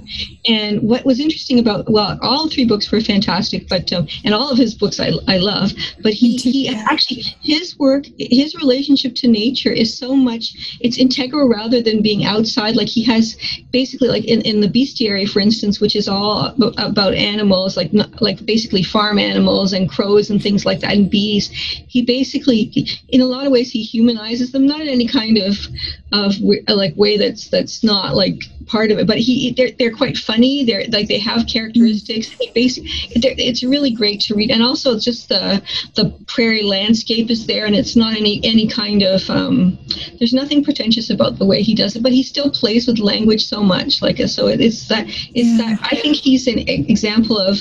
and 0.48 0.82
what 0.82 1.06
was 1.06 1.20
interesting 1.20 1.60
about 1.60 1.90
well 1.90 2.18
all 2.22 2.50
three 2.50 2.66
books 2.66 2.92
were 2.92 3.02
fantastic 3.02 3.68
but 3.68 3.92
um, 3.94 4.08
and 4.24 4.34
all 4.34 4.50
of 4.50 4.58
his 4.58 4.74
books 4.74 5.00
I, 5.00 5.12
I 5.28 5.38
love 5.38 5.72
but 6.02 6.14
he 6.14 6.36
he 6.46 6.70
actually 6.70 7.24
his 7.42 7.78
work 7.78 8.06
his 8.18 8.56
relationship 8.56 9.16
to 9.16 9.28
nature 9.28 9.72
is 9.72 9.98
so 9.98 10.16
much 10.16 10.78
it's 10.80 10.98
integral 10.98 11.50
rather 11.50 11.82
than 11.82 12.02
being 12.02 12.26
outside 12.26 12.76
like 12.76 12.88
he 12.88 13.04
has 13.04 13.38
basically 13.72 14.10
like 14.10 14.26
in, 14.26 14.42
in 14.42 14.62
the 14.62 14.68
bestiary 14.68 15.28
for 15.28 15.40
instance 15.40 15.80
which 15.80 15.96
is 15.96 16.08
all 16.08 16.56
about 16.78 17.14
animals, 17.14 17.78
like 17.78 17.92
like 18.20 18.46
basically 18.46 18.84
farm 18.84 19.20
animals 19.20 19.74
and 19.74 19.90
crows 19.90 20.30
and 20.30 20.42
things 20.42 20.66
like 20.66 20.80
that, 20.82 20.94
and 20.94 21.10
bees. 21.10 21.50
He 21.50 22.04
basically, 22.04 22.72
in 23.10 23.22
a 23.22 23.26
lot 23.26 23.46
of 23.46 23.52
ways, 23.52 23.72
he 23.72 23.84
humanizes 23.84 24.52
them, 24.52 24.66
not 24.66 24.82
in 24.82 24.95
any 24.96 25.08
kind 25.08 25.38
of 25.38 25.56
of 26.12 26.34
like 26.68 26.96
way 26.96 27.18
that's 27.18 27.50
that's 27.50 27.84
not 27.84 28.16
like 28.16 28.42
part 28.66 28.92
of 28.92 28.98
it. 29.00 29.08
But 29.08 29.18
he 29.18 29.54
they're, 29.56 29.72
they're 29.78 29.96
quite 29.96 30.18
funny. 30.18 30.64
They're 30.64 30.86
like 30.90 31.08
they 31.08 31.20
have 31.20 31.48
characteristics. 31.48 32.28
He 32.28 32.52
basically 32.54 32.92
it's 33.16 33.64
really 33.64 33.92
great 33.92 34.22
to 34.22 34.36
read, 34.36 34.52
and 34.52 34.64
also 34.64 34.98
just 35.00 35.30
the 35.30 35.62
the 35.96 36.14
prairie 36.28 36.64
landscape 36.64 37.30
is 37.30 37.46
there, 37.46 37.66
and 37.66 37.76
it's 37.76 37.96
not 37.96 38.16
any 38.16 38.42
any 38.44 38.68
kind 38.68 39.04
of 39.04 39.30
um, 39.30 39.78
there's 40.20 40.34
nothing 40.34 40.64
pretentious 40.64 41.10
about 41.10 41.38
the 41.38 41.46
way 41.46 41.62
he 41.62 41.76
does 41.76 41.96
it, 41.96 42.04
but 42.04 42.12
he 42.12 42.24
still 42.24 42.50
plays 42.50 42.88
with 42.88 43.00
language 43.00 43.46
so 43.46 43.62
much. 43.62 44.02
Like 44.02 44.18
so, 44.28 44.48
it's 44.48 44.88
that 44.88 45.06
it's 45.08 45.60
yeah. 45.60 45.76
that 45.76 45.80
I 45.92 45.96
think 45.96 46.16
he's 46.16 46.48
an 46.48 46.60
example 46.68 47.38
of 47.38 47.60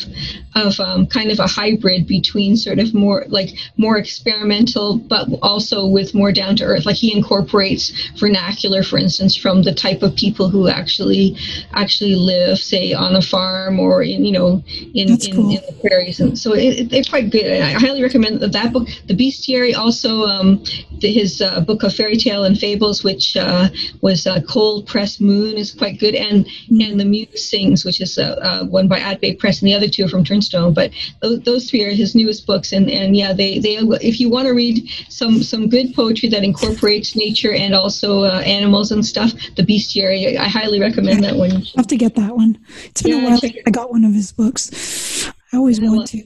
of 0.54 0.78
um, 0.80 1.06
kind 1.06 1.30
of 1.30 1.38
a 1.38 1.46
hybrid 1.46 2.06
between 2.06 2.56
sort 2.56 2.78
of 2.78 2.94
more 2.94 3.24
like 3.28 3.50
more 3.76 3.98
experimental, 3.98 4.98
but 4.98 5.28
also 5.42 5.86
with 5.86 6.14
more 6.14 6.32
down 6.32 6.56
to 6.56 6.64
earth. 6.64 6.86
Like 6.86 6.96
he 6.96 7.16
incorporates 7.24 7.90
vernacular, 8.18 8.82
for 8.82 8.98
instance, 8.98 9.34
from 9.34 9.62
the 9.62 9.72
type 9.72 10.02
of 10.02 10.14
people 10.14 10.48
who 10.48 10.68
actually 10.68 11.36
actually 11.72 12.14
live, 12.14 12.58
say, 12.58 12.92
on 12.92 13.16
a 13.16 13.22
farm 13.22 13.80
or 13.80 14.02
in 14.02 14.24
you 14.24 14.32
know 14.32 14.62
in, 14.94 15.08
in, 15.08 15.18
cool. 15.32 15.50
in, 15.50 15.62
the 15.66 15.74
prairies, 15.80 16.20
and 16.20 16.38
so 16.38 16.52
it, 16.54 16.90
they're 16.90 17.02
quite 17.04 17.30
good. 17.30 17.46
I 17.62 17.72
highly 17.72 18.02
recommend 18.02 18.40
that, 18.40 18.52
that 18.52 18.72
book. 18.72 18.88
The 19.06 19.14
Bestiary, 19.14 19.74
also 19.74 20.22
um, 20.22 20.62
the, 21.00 21.10
his 21.10 21.40
uh, 21.40 21.60
book 21.60 21.82
of 21.82 21.94
fairy 21.94 22.16
tale 22.16 22.44
and 22.44 22.58
fables, 22.58 23.02
which 23.02 23.36
uh, 23.36 23.68
was 24.02 24.26
uh, 24.26 24.40
Cold 24.42 24.86
Press 24.86 25.20
Moon, 25.20 25.56
is 25.56 25.72
quite 25.72 25.98
good, 25.98 26.14
and 26.14 26.44
mm-hmm. 26.44 26.80
and 26.82 27.00
the 27.00 27.04
Muse 27.04 27.48
Sings, 27.48 27.84
which 27.84 28.00
is 28.00 28.18
uh, 28.18 28.36
uh, 28.42 28.64
one 28.66 28.88
by 28.88 28.98
At 28.98 29.20
Bay 29.20 29.34
Press, 29.34 29.60
and 29.60 29.68
the 29.68 29.74
other 29.74 29.88
two 29.88 30.04
are 30.04 30.08
from 30.08 30.24
Turnstone. 30.24 30.74
But 30.74 30.90
those, 31.22 31.40
those 31.40 31.70
three 31.70 31.84
are 31.84 31.90
his 31.90 32.14
newest 32.14 32.46
books, 32.46 32.72
and 32.72 32.90
and 32.90 33.16
yeah, 33.16 33.32
they 33.32 33.58
they 33.58 33.76
if 34.02 34.20
you 34.20 34.28
want 34.28 34.46
to 34.46 34.52
read 34.52 34.88
some 35.08 35.42
some 35.42 35.68
good 35.68 35.94
poetry 35.94 36.28
that 36.28 36.44
incorporates 36.44 37.13
nature 37.16 37.52
and 37.52 37.74
also 37.74 38.24
uh, 38.24 38.42
animals 38.44 38.92
and 38.92 39.04
stuff, 39.04 39.32
the 39.56 39.62
Bestiary, 39.62 40.36
I 40.36 40.48
highly 40.48 40.80
recommend 40.80 41.24
that 41.24 41.36
one. 41.36 41.52
I 41.52 41.64
have 41.76 41.86
to 41.88 41.96
get 41.96 42.14
that 42.16 42.36
one. 42.36 42.58
It's 42.84 43.02
been 43.02 43.22
yeah, 43.22 43.26
a 43.26 43.30
while. 43.30 43.40
I 43.66 43.70
got 43.70 43.90
one 43.90 44.04
of 44.04 44.12
his 44.12 44.32
books. 44.32 45.30
I 45.52 45.56
always 45.56 45.80
want 45.80 46.08
to 46.08 46.24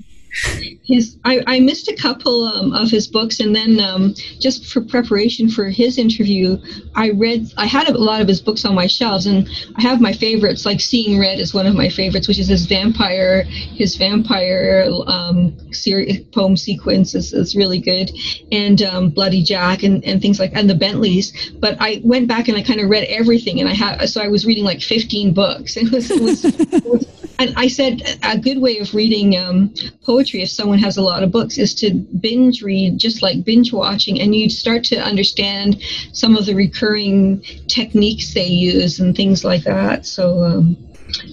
his 0.84 1.16
I, 1.24 1.42
I 1.46 1.60
missed 1.60 1.88
a 1.88 1.96
couple 1.96 2.44
um, 2.44 2.72
of 2.72 2.90
his 2.90 3.06
books 3.06 3.40
and 3.40 3.54
then 3.54 3.80
um, 3.80 4.14
just 4.38 4.66
for 4.66 4.80
preparation 4.80 5.48
for 5.48 5.68
his 5.68 5.98
interview 5.98 6.58
i 6.94 7.10
read 7.10 7.52
i 7.56 7.66
had 7.66 7.88
a 7.88 7.96
lot 7.96 8.20
of 8.20 8.28
his 8.28 8.40
books 8.40 8.64
on 8.64 8.74
my 8.74 8.86
shelves 8.86 9.26
and 9.26 9.48
i 9.76 9.82
have 9.82 10.00
my 10.00 10.12
favorites 10.12 10.66
like 10.66 10.80
seeing 10.80 11.18
red 11.18 11.38
is 11.38 11.54
one 11.54 11.66
of 11.66 11.74
my 11.74 11.88
favorites 11.88 12.28
which 12.28 12.38
is 12.38 12.48
his 12.48 12.66
vampire 12.66 13.42
his 13.42 13.96
vampire 13.96 14.86
um, 15.06 15.56
series, 15.72 16.20
poem 16.32 16.56
sequence 16.56 17.14
is, 17.14 17.32
is 17.32 17.56
really 17.56 17.80
good 17.80 18.10
and 18.52 18.82
um, 18.82 19.08
bloody 19.10 19.42
jack 19.42 19.82
and, 19.82 20.04
and 20.04 20.20
things 20.20 20.38
like 20.38 20.52
and 20.54 20.68
the 20.68 20.74
bentleys 20.74 21.52
but 21.58 21.76
i 21.80 22.00
went 22.04 22.28
back 22.28 22.48
and 22.48 22.56
i 22.56 22.62
kind 22.62 22.80
of 22.80 22.90
read 22.90 23.04
everything 23.04 23.60
and 23.60 23.68
i 23.68 23.74
had 23.74 24.06
so 24.08 24.20
i 24.20 24.28
was 24.28 24.46
reading 24.46 24.64
like 24.64 24.80
15 24.82 25.34
books. 25.34 25.76
It 25.88 25.92
was, 25.92 26.10
it 26.10 26.84
was, 26.84 27.17
and 27.38 27.54
I 27.56 27.68
said 27.68 28.18
a 28.22 28.36
good 28.36 28.58
way 28.58 28.78
of 28.78 28.94
reading 28.94 29.36
um, 29.36 29.72
poetry, 30.02 30.42
if 30.42 30.50
someone 30.50 30.78
has 30.78 30.96
a 30.96 31.02
lot 31.02 31.22
of 31.22 31.30
books, 31.30 31.56
is 31.56 31.74
to 31.76 31.94
binge 31.94 32.62
read, 32.62 32.98
just 32.98 33.22
like 33.22 33.44
binge 33.44 33.72
watching, 33.72 34.20
and 34.20 34.34
you 34.34 34.50
start 34.50 34.84
to 34.84 34.96
understand 34.96 35.80
some 36.12 36.36
of 36.36 36.46
the 36.46 36.54
recurring 36.54 37.40
techniques 37.68 38.34
they 38.34 38.46
use 38.46 38.98
and 38.98 39.16
things 39.16 39.44
like 39.44 39.62
that. 39.64 40.04
So, 40.04 40.42
um, 40.42 40.76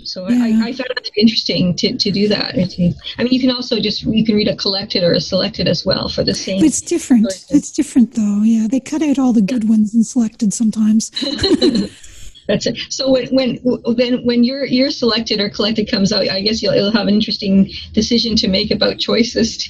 so 0.03 0.29
yeah. 0.29 0.43
I, 0.43 0.69
I, 0.69 0.73
found 0.73 0.91
it 0.95 1.09
interesting 1.17 1.75
to, 1.77 1.97
to 1.97 2.11
do 2.11 2.27
that. 2.27 2.53
I 2.53 3.23
mean, 3.23 3.33
you 3.33 3.39
can 3.39 3.51
also 3.51 3.79
just 3.79 4.03
you 4.03 4.23
can 4.23 4.35
read 4.35 4.47
a 4.47 4.55
collected 4.55 5.03
or 5.03 5.13
a 5.13 5.19
selected 5.19 5.67
as 5.67 5.85
well 5.85 6.07
for 6.07 6.23
the 6.23 6.35
same. 6.35 6.63
It's 6.63 6.81
different. 6.81 7.25
It's 7.49 7.71
different 7.71 8.13
though. 8.13 8.41
Yeah, 8.43 8.67
they 8.69 8.79
cut 8.79 9.01
out 9.01 9.17
all 9.17 9.33
the 9.33 9.41
good 9.41 9.67
ones 9.67 9.93
and 9.93 10.05
selected 10.05 10.53
sometimes. 10.53 11.11
That's 12.47 12.65
it. 12.67 12.77
So 12.89 13.11
when 13.11 13.27
when 13.27 13.59
then 13.95 14.23
when 14.23 14.43
your 14.43 14.65
your 14.65 14.91
selected 14.91 15.39
or 15.39 15.49
collected 15.49 15.89
comes 15.89 16.11
out, 16.11 16.29
I 16.29 16.41
guess 16.41 16.61
you'll, 16.61 16.75
you'll 16.75 16.91
have 16.91 17.07
an 17.07 17.13
interesting 17.13 17.71
decision 17.93 18.35
to 18.37 18.47
make 18.47 18.71
about 18.71 18.99
choices. 18.99 19.67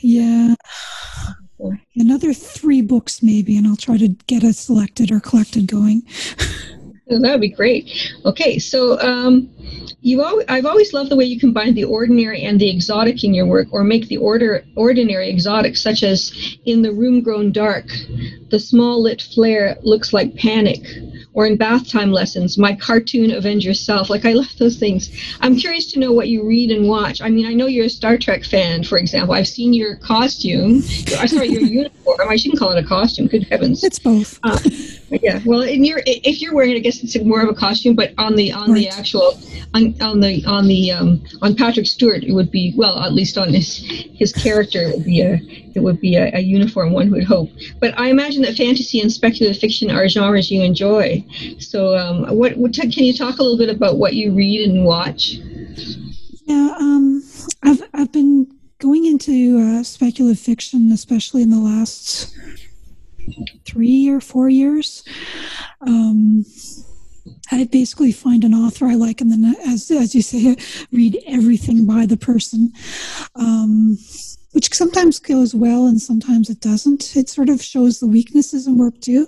yeah. 0.00 0.54
Another 1.94 2.32
three 2.32 2.82
books 2.82 3.22
maybe, 3.22 3.56
and 3.56 3.66
I'll 3.66 3.76
try 3.76 3.96
to 3.96 4.08
get 4.08 4.42
a 4.42 4.52
selected 4.52 5.12
or 5.12 5.20
collected 5.20 5.68
going. 5.68 6.02
that 7.20 7.32
would 7.32 7.40
be 7.40 7.48
great. 7.48 8.12
Okay, 8.24 8.58
so 8.58 8.98
um, 9.00 9.50
you 10.00 10.22
always, 10.22 10.46
I've 10.48 10.66
always 10.66 10.92
loved 10.92 11.10
the 11.10 11.16
way 11.16 11.24
you 11.24 11.38
combine 11.38 11.74
the 11.74 11.84
ordinary 11.84 12.42
and 12.42 12.60
the 12.60 12.70
exotic 12.70 13.24
in 13.24 13.34
your 13.34 13.46
work, 13.46 13.68
or 13.70 13.84
make 13.84 14.08
the 14.08 14.16
order 14.16 14.64
ordinary 14.76 15.28
exotic, 15.28 15.76
such 15.76 16.02
as 16.02 16.56
in 16.64 16.82
the 16.82 16.92
room 16.92 17.22
grown 17.22 17.52
dark, 17.52 17.86
the 18.50 18.58
small 18.58 19.02
lit 19.02 19.22
flare 19.22 19.78
looks 19.82 20.12
like 20.12 20.34
panic 20.36 20.80
or 21.34 21.46
in 21.46 21.56
bath 21.56 21.88
time 21.88 22.12
lessons, 22.12 22.58
my 22.58 22.74
cartoon 22.74 23.30
Avengers 23.30 23.80
self. 23.80 24.10
Like 24.10 24.24
I 24.24 24.32
love 24.32 24.54
those 24.58 24.78
things. 24.78 25.10
I'm 25.40 25.56
curious 25.56 25.90
to 25.92 25.98
know 25.98 26.12
what 26.12 26.28
you 26.28 26.46
read 26.46 26.70
and 26.70 26.88
watch. 26.88 27.22
I 27.22 27.28
mean, 27.28 27.46
I 27.46 27.54
know 27.54 27.66
you're 27.66 27.86
a 27.86 27.90
Star 27.90 28.18
Trek 28.18 28.44
fan, 28.44 28.84
for 28.84 28.98
example. 28.98 29.34
I've 29.34 29.48
seen 29.48 29.72
your 29.72 29.96
costume. 29.96 30.78
Uh, 31.18 31.26
sorry, 31.26 31.48
your 31.48 31.62
uniform. 31.62 32.28
I 32.28 32.36
shouldn't 32.36 32.58
call 32.58 32.72
it 32.72 32.84
a 32.84 32.86
costume. 32.86 33.28
Good 33.28 33.44
heavens. 33.44 33.82
It's 33.82 33.98
both. 33.98 34.38
Uh, 34.42 34.58
yeah. 35.20 35.40
Well, 35.44 35.62
in 35.62 35.84
your 35.84 36.00
if 36.06 36.40
you're 36.40 36.54
wearing 36.54 36.72
it, 36.72 36.76
I 36.76 36.78
guess 36.80 37.02
it's 37.02 37.18
more 37.22 37.42
of 37.42 37.48
a 37.48 37.54
costume. 37.54 37.94
But 37.94 38.12
on 38.18 38.34
the 38.36 38.52
on 38.52 38.72
right. 38.72 38.80
the 38.80 38.88
actual 38.88 39.38
on, 39.74 39.94
on 40.00 40.20
the 40.20 40.44
on 40.46 40.66
the 40.66 40.92
um, 40.92 41.22
on 41.42 41.54
Patrick 41.54 41.86
Stewart, 41.86 42.24
it 42.24 42.32
would 42.32 42.50
be 42.50 42.72
well, 42.76 42.98
at 43.00 43.12
least 43.12 43.36
on 43.36 43.52
his 43.52 43.78
his 44.14 44.32
character, 44.32 44.82
it 44.82 44.96
would 44.96 45.04
be 45.04 45.20
a 45.20 45.40
it 45.74 45.80
would 45.82 46.00
be 46.00 46.16
a, 46.16 46.30
a 46.34 46.40
uniform. 46.40 46.92
One 46.92 47.10
would 47.10 47.24
hope. 47.24 47.50
But 47.80 47.98
I 47.98 48.08
imagine 48.08 48.42
that 48.42 48.56
fantasy 48.56 49.00
and 49.00 49.12
speculative 49.12 49.60
fiction 49.60 49.90
are 49.90 50.08
genres 50.08 50.50
you 50.50 50.62
enjoy. 50.62 51.24
So, 51.58 51.96
um, 51.96 52.36
what, 52.36 52.56
what 52.56 52.72
can 52.72 52.90
you 52.90 53.14
talk 53.14 53.38
a 53.38 53.42
little 53.42 53.58
bit 53.58 53.74
about 53.74 53.98
what 53.98 54.14
you 54.14 54.32
read 54.32 54.68
and 54.68 54.84
watch? 54.84 55.34
Yeah, 56.44 56.74
um, 56.78 57.22
I've 57.62 57.82
I've 57.94 58.12
been 58.12 58.48
going 58.78 59.06
into 59.06 59.58
uh, 59.58 59.82
speculative 59.82 60.40
fiction, 60.40 60.90
especially 60.92 61.42
in 61.42 61.50
the 61.50 61.60
last 61.60 62.36
three 63.64 64.08
or 64.08 64.20
four 64.20 64.48
years. 64.48 65.04
Um, 65.86 66.44
I 67.50 67.64
basically 67.64 68.12
find 68.12 68.44
an 68.44 68.54
author 68.54 68.86
I 68.86 68.94
like, 68.94 69.20
and 69.20 69.30
then, 69.30 69.54
as 69.66 69.90
as 69.90 70.14
you 70.14 70.22
say, 70.22 70.56
read 70.92 71.22
everything 71.26 71.86
by 71.86 72.06
the 72.06 72.16
person. 72.16 72.72
Um, 73.34 73.98
which 74.52 74.72
sometimes 74.72 75.18
goes 75.18 75.54
well 75.54 75.86
and 75.86 76.00
sometimes 76.00 76.48
it 76.48 76.60
doesn't. 76.60 77.16
It 77.16 77.28
sort 77.28 77.48
of 77.48 77.62
shows 77.62 78.00
the 78.00 78.06
weaknesses 78.06 78.66
in 78.66 78.78
work 78.78 79.00
too. 79.00 79.26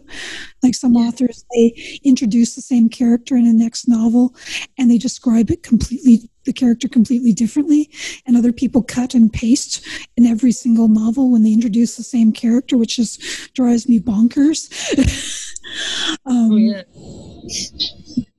Like 0.63 0.75
some 0.75 0.97
authors, 0.97 1.45
they 1.55 2.01
introduce 2.05 2.55
the 2.55 2.63
same 2.63 2.89
character 2.89 3.37
in 3.37 3.47
a 3.47 3.53
next 3.53 3.89
novel 3.89 4.35
and 4.79 4.91
they 4.91 4.99
describe 4.99 5.51
it 5.51 5.63
completely, 5.63 6.29
the 6.45 6.53
character 6.53 6.89
completely 6.89 7.33
differently. 7.33 7.91
And 8.27 8.37
other 8.37 8.53
people 8.53 8.83
cut 8.83 9.15
and 9.15 9.33
paste 9.33 9.87
in 10.17 10.27
every 10.27 10.53
single 10.53 10.89
novel 10.89 11.31
when 11.33 11.43
they 11.43 11.53
introduce 11.53 11.97
the 11.97 12.03
same 12.03 12.33
character, 12.33 12.77
which 12.77 12.97
just 12.97 13.55
drives 13.55 13.89
me 13.89 13.99
bonkers. 13.99 14.71
um, 16.27 16.53
oh, 16.53 16.57
yeah. 16.57 16.83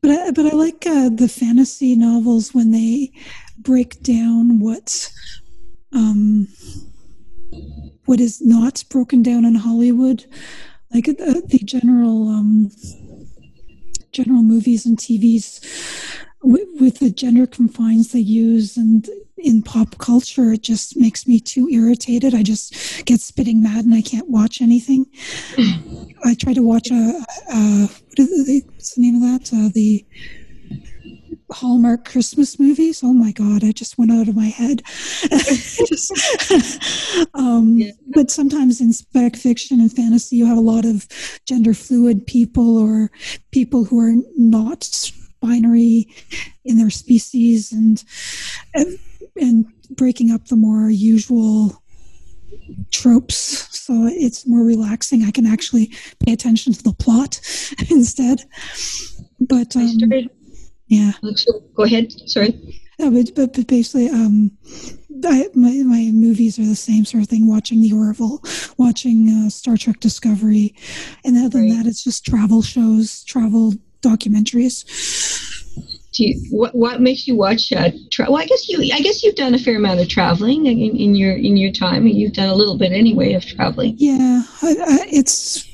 But 0.01 0.11
I, 0.11 0.31
but 0.31 0.45
I 0.45 0.55
like 0.55 0.85
uh, 0.85 1.09
the 1.09 1.27
fantasy 1.27 1.95
novels 1.95 2.53
when 2.53 2.69
they 2.71 3.11
break 3.57 4.01
down 4.03 4.59
what's 4.59 5.11
um, 5.95 6.47
what 8.05 8.19
is 8.19 8.41
not 8.41 8.83
broken 8.89 9.23
down 9.23 9.45
in 9.45 9.55
Hollywood, 9.55 10.25
like 10.93 11.07
uh, 11.07 11.13
the 11.15 11.61
general 11.63 12.27
um, 12.29 12.71
general 14.11 14.43
movies 14.43 14.85
and 14.85 14.97
TVs 14.97 15.59
with, 16.43 16.67
with 16.79 16.99
the 16.99 17.09
gender 17.09 17.47
confines 17.47 18.11
they 18.11 18.19
use 18.19 18.77
and 18.77 19.09
in 19.37 19.61
pop 19.61 19.97
culture 19.97 20.53
it 20.53 20.61
just 20.61 20.95
makes 20.95 21.27
me 21.27 21.39
too 21.39 21.67
irritated. 21.69 22.33
I 22.33 22.43
just 22.43 23.05
get 23.05 23.19
spitting 23.19 23.61
mad 23.61 23.85
and 23.85 23.93
i 23.93 24.01
can't 24.01 24.29
watch 24.29 24.61
anything. 24.61 25.05
I 26.25 26.35
try 26.35 26.53
to 26.53 26.61
watch 26.61 26.91
a, 26.91 27.25
a 27.51 27.87
what 27.87 28.19
is 28.19 28.45
the, 28.45 28.63
what's 28.73 28.95
the 28.95 29.01
name 29.01 29.15
of 29.15 29.21
that? 29.21 29.53
Uh, 29.53 29.69
the 29.73 30.05
Hallmark 31.51 32.05
Christmas 32.05 32.59
movies. 32.59 33.01
Oh 33.03 33.13
my 33.13 33.31
God, 33.31 33.63
I 33.63 33.71
just 33.71 33.97
went 33.97 34.11
out 34.11 34.27
of 34.27 34.35
my 34.35 34.47
head. 34.47 34.81
um, 37.33 37.77
yeah. 37.77 37.91
But 38.07 38.31
sometimes 38.31 38.81
in 38.81 38.93
spec 38.93 39.35
fiction 39.35 39.79
and 39.79 39.91
fantasy, 39.91 40.37
you 40.37 40.45
have 40.45 40.57
a 40.57 40.61
lot 40.61 40.85
of 40.85 41.07
gender 41.45 41.73
fluid 41.73 42.25
people 42.25 42.77
or 42.77 43.11
people 43.51 43.85
who 43.85 43.99
are 43.99 44.15
not 44.35 45.11
binary 45.41 46.07
in 46.63 46.77
their 46.77 46.89
species 46.89 47.71
and 47.71 48.03
and 49.35 49.67
breaking 49.91 50.31
up 50.31 50.45
the 50.45 50.55
more 50.55 50.89
usual 50.89 51.83
tropes 52.91 53.67
so 53.79 54.07
it's 54.07 54.47
more 54.47 54.63
relaxing 54.63 55.23
i 55.23 55.29
can 55.29 55.45
actually 55.45 55.91
pay 56.25 56.33
attention 56.33 56.73
to 56.73 56.81
the 56.81 56.93
plot 56.93 57.39
instead 57.91 58.41
but 59.39 59.75
um, 59.75 59.91
yeah. 60.87 61.11
go 61.75 61.83
ahead. 61.83 62.11
Sorry. 62.27 62.81
No, 62.99 63.11
but, 63.11 63.35
but, 63.35 63.53
but 63.53 63.67
basically, 63.67 64.09
um, 64.09 64.51
I, 65.25 65.49
my, 65.53 65.71
my 65.83 66.11
movies 66.13 66.57
are 66.59 66.65
the 66.65 66.75
same 66.75 67.05
sort 67.05 67.23
of 67.23 67.29
thing. 67.29 67.47
Watching 67.47 67.81
the 67.81 67.93
Orville, 67.93 68.41
watching 68.77 69.29
uh, 69.29 69.49
Star 69.49 69.77
Trek 69.77 69.99
Discovery, 69.99 70.75
and 71.23 71.37
other 71.37 71.49
than 71.49 71.69
right. 71.69 71.83
that, 71.83 71.89
it's 71.89 72.03
just 72.03 72.25
travel 72.25 72.61
shows, 72.61 73.23
travel 73.23 73.73
documentaries. 74.01 74.85
you, 76.13 76.39
what 76.51 76.73
what 76.75 77.01
makes 77.01 77.27
you 77.27 77.35
watch? 77.35 77.73
Uh, 77.73 77.91
tra- 78.11 78.29
well, 78.29 78.41
I 78.41 78.45
guess 78.45 78.69
you 78.69 78.93
I 78.93 79.01
guess 79.01 79.23
you've 79.23 79.35
done 79.35 79.53
a 79.53 79.59
fair 79.59 79.75
amount 79.75 79.99
of 79.99 80.07
traveling 80.07 80.65
in, 80.65 80.77
in 80.77 81.15
your 81.15 81.35
in 81.35 81.57
your 81.57 81.71
time. 81.71 82.07
You've 82.07 82.33
done 82.33 82.49
a 82.49 82.55
little 82.55 82.77
bit 82.77 82.91
anyway 82.91 83.33
of 83.33 83.45
traveling. 83.45 83.95
Yeah, 83.97 84.43
I, 84.61 84.67
I, 84.67 85.07
it's 85.11 85.67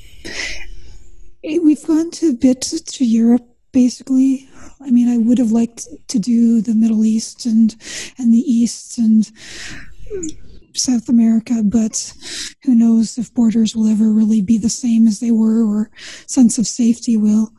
it, 1.42 1.62
we've 1.62 1.84
gone 1.86 2.10
to 2.12 2.30
a 2.30 2.34
bit 2.34 2.62
to 2.62 3.04
Europe 3.04 3.46
basically. 3.72 4.48
I 4.84 4.90
mean, 4.90 5.08
I 5.08 5.18
would 5.18 5.38
have 5.38 5.52
liked 5.52 5.86
to 6.08 6.18
do 6.18 6.60
the 6.60 6.74
Middle 6.74 7.04
East 7.04 7.46
and 7.46 7.74
and 8.18 8.32
the 8.32 8.38
East 8.38 8.98
and 8.98 9.30
South 10.74 11.08
America, 11.08 11.62
but 11.62 12.12
who 12.64 12.74
knows 12.74 13.18
if 13.18 13.32
borders 13.34 13.76
will 13.76 13.88
ever 13.88 14.10
really 14.10 14.40
be 14.40 14.58
the 14.58 14.70
same 14.70 15.06
as 15.06 15.20
they 15.20 15.30
were 15.30 15.64
or 15.64 15.90
sense 16.26 16.58
of 16.58 16.66
safety 16.66 17.16
will. 17.16 17.52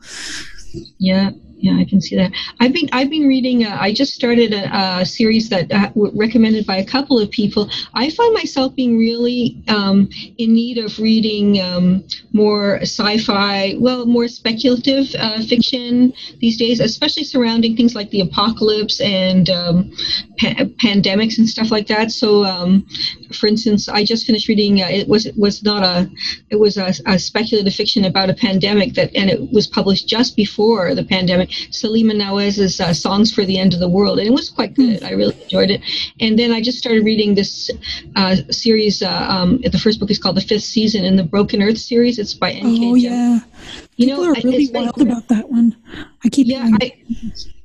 Yeah, 0.98 1.30
yeah, 1.56 1.78
I 1.78 1.84
can 1.84 2.00
see 2.00 2.16
that. 2.16 2.32
I've 2.60 2.72
been 2.72 2.88
I've 2.92 3.10
been 3.10 3.26
reading. 3.26 3.64
Uh, 3.64 3.76
I 3.80 3.92
just 3.92 4.14
started 4.14 4.52
a, 4.52 5.00
a 5.00 5.06
series 5.06 5.48
that 5.48 5.72
uh, 5.72 5.90
recommended 5.94 6.66
by 6.66 6.76
a 6.76 6.84
couple 6.84 7.18
of 7.18 7.30
people. 7.30 7.70
I 7.94 8.10
find 8.10 8.34
myself 8.34 8.74
being 8.74 8.98
really 8.98 9.62
um, 9.68 10.08
in 10.38 10.52
need 10.52 10.78
of 10.78 10.98
reading 10.98 11.60
um, 11.60 12.04
more 12.32 12.80
sci-fi, 12.80 13.76
well, 13.78 14.04
more 14.04 14.28
speculative 14.28 15.06
uh, 15.18 15.42
fiction 15.42 16.12
these 16.40 16.58
days, 16.58 16.80
especially 16.80 17.24
surrounding 17.24 17.76
things 17.76 17.94
like 17.94 18.10
the 18.10 18.20
apocalypse 18.20 19.00
and 19.00 19.48
um, 19.50 19.90
pa- 20.38 20.64
pandemics 20.82 21.38
and 21.38 21.48
stuff 21.48 21.70
like 21.70 21.86
that. 21.86 22.10
So, 22.10 22.44
um, 22.44 22.86
for 23.32 23.46
instance, 23.46 23.88
I 23.88 24.04
just 24.04 24.26
finished 24.26 24.48
reading. 24.48 24.82
Uh, 24.82 24.88
it 24.88 25.08
was 25.08 25.26
it 25.26 25.38
was 25.38 25.62
not 25.62 25.82
a 25.82 26.10
it 26.50 26.56
was 26.56 26.76
a, 26.76 26.92
a 27.06 27.18
speculative 27.18 27.74
fiction 27.74 28.04
about 28.04 28.30
a 28.30 28.34
pandemic 28.34 28.94
that, 28.94 29.14
and 29.14 29.30
it 29.30 29.52
was 29.52 29.66
published 29.66 30.08
just 30.08 30.36
before 30.36 30.94
the 30.94 31.04
pandemic 31.04 31.53
Saleema 31.70 32.14
Nawaz's 32.14 32.80
uh, 32.80 32.92
Songs 32.92 33.32
for 33.32 33.44
the 33.44 33.58
End 33.58 33.74
of 33.74 33.80
the 33.80 33.88
World, 33.88 34.18
and 34.18 34.28
it 34.28 34.32
was 34.32 34.50
quite 34.50 34.74
good. 34.74 35.02
I 35.02 35.10
really 35.10 35.40
enjoyed 35.42 35.70
it. 35.70 35.80
And 36.20 36.38
then 36.38 36.52
I 36.52 36.60
just 36.60 36.78
started 36.78 37.04
reading 37.04 37.34
this 37.34 37.70
uh, 38.16 38.36
series. 38.50 39.02
Uh, 39.02 39.26
um, 39.28 39.60
the 39.60 39.78
first 39.78 40.00
book 40.00 40.10
is 40.10 40.18
called 40.18 40.36
The 40.36 40.40
Fifth 40.40 40.64
Season 40.64 41.04
in 41.04 41.16
the 41.16 41.24
Broken 41.24 41.62
Earth 41.62 41.78
series. 41.78 42.18
It's 42.18 42.34
by 42.34 42.52
N.K. 42.52 42.86
Oh 42.86 42.94
yeah, 42.94 43.40
you 43.96 44.06
People 44.06 44.24
know, 44.24 44.30
are 44.30 44.34
really 44.34 44.70
wild 44.72 45.00
about 45.00 45.28
that 45.28 45.50
one. 45.50 45.76
I 46.24 46.28
keep 46.28 46.46
yeah. 46.46 46.70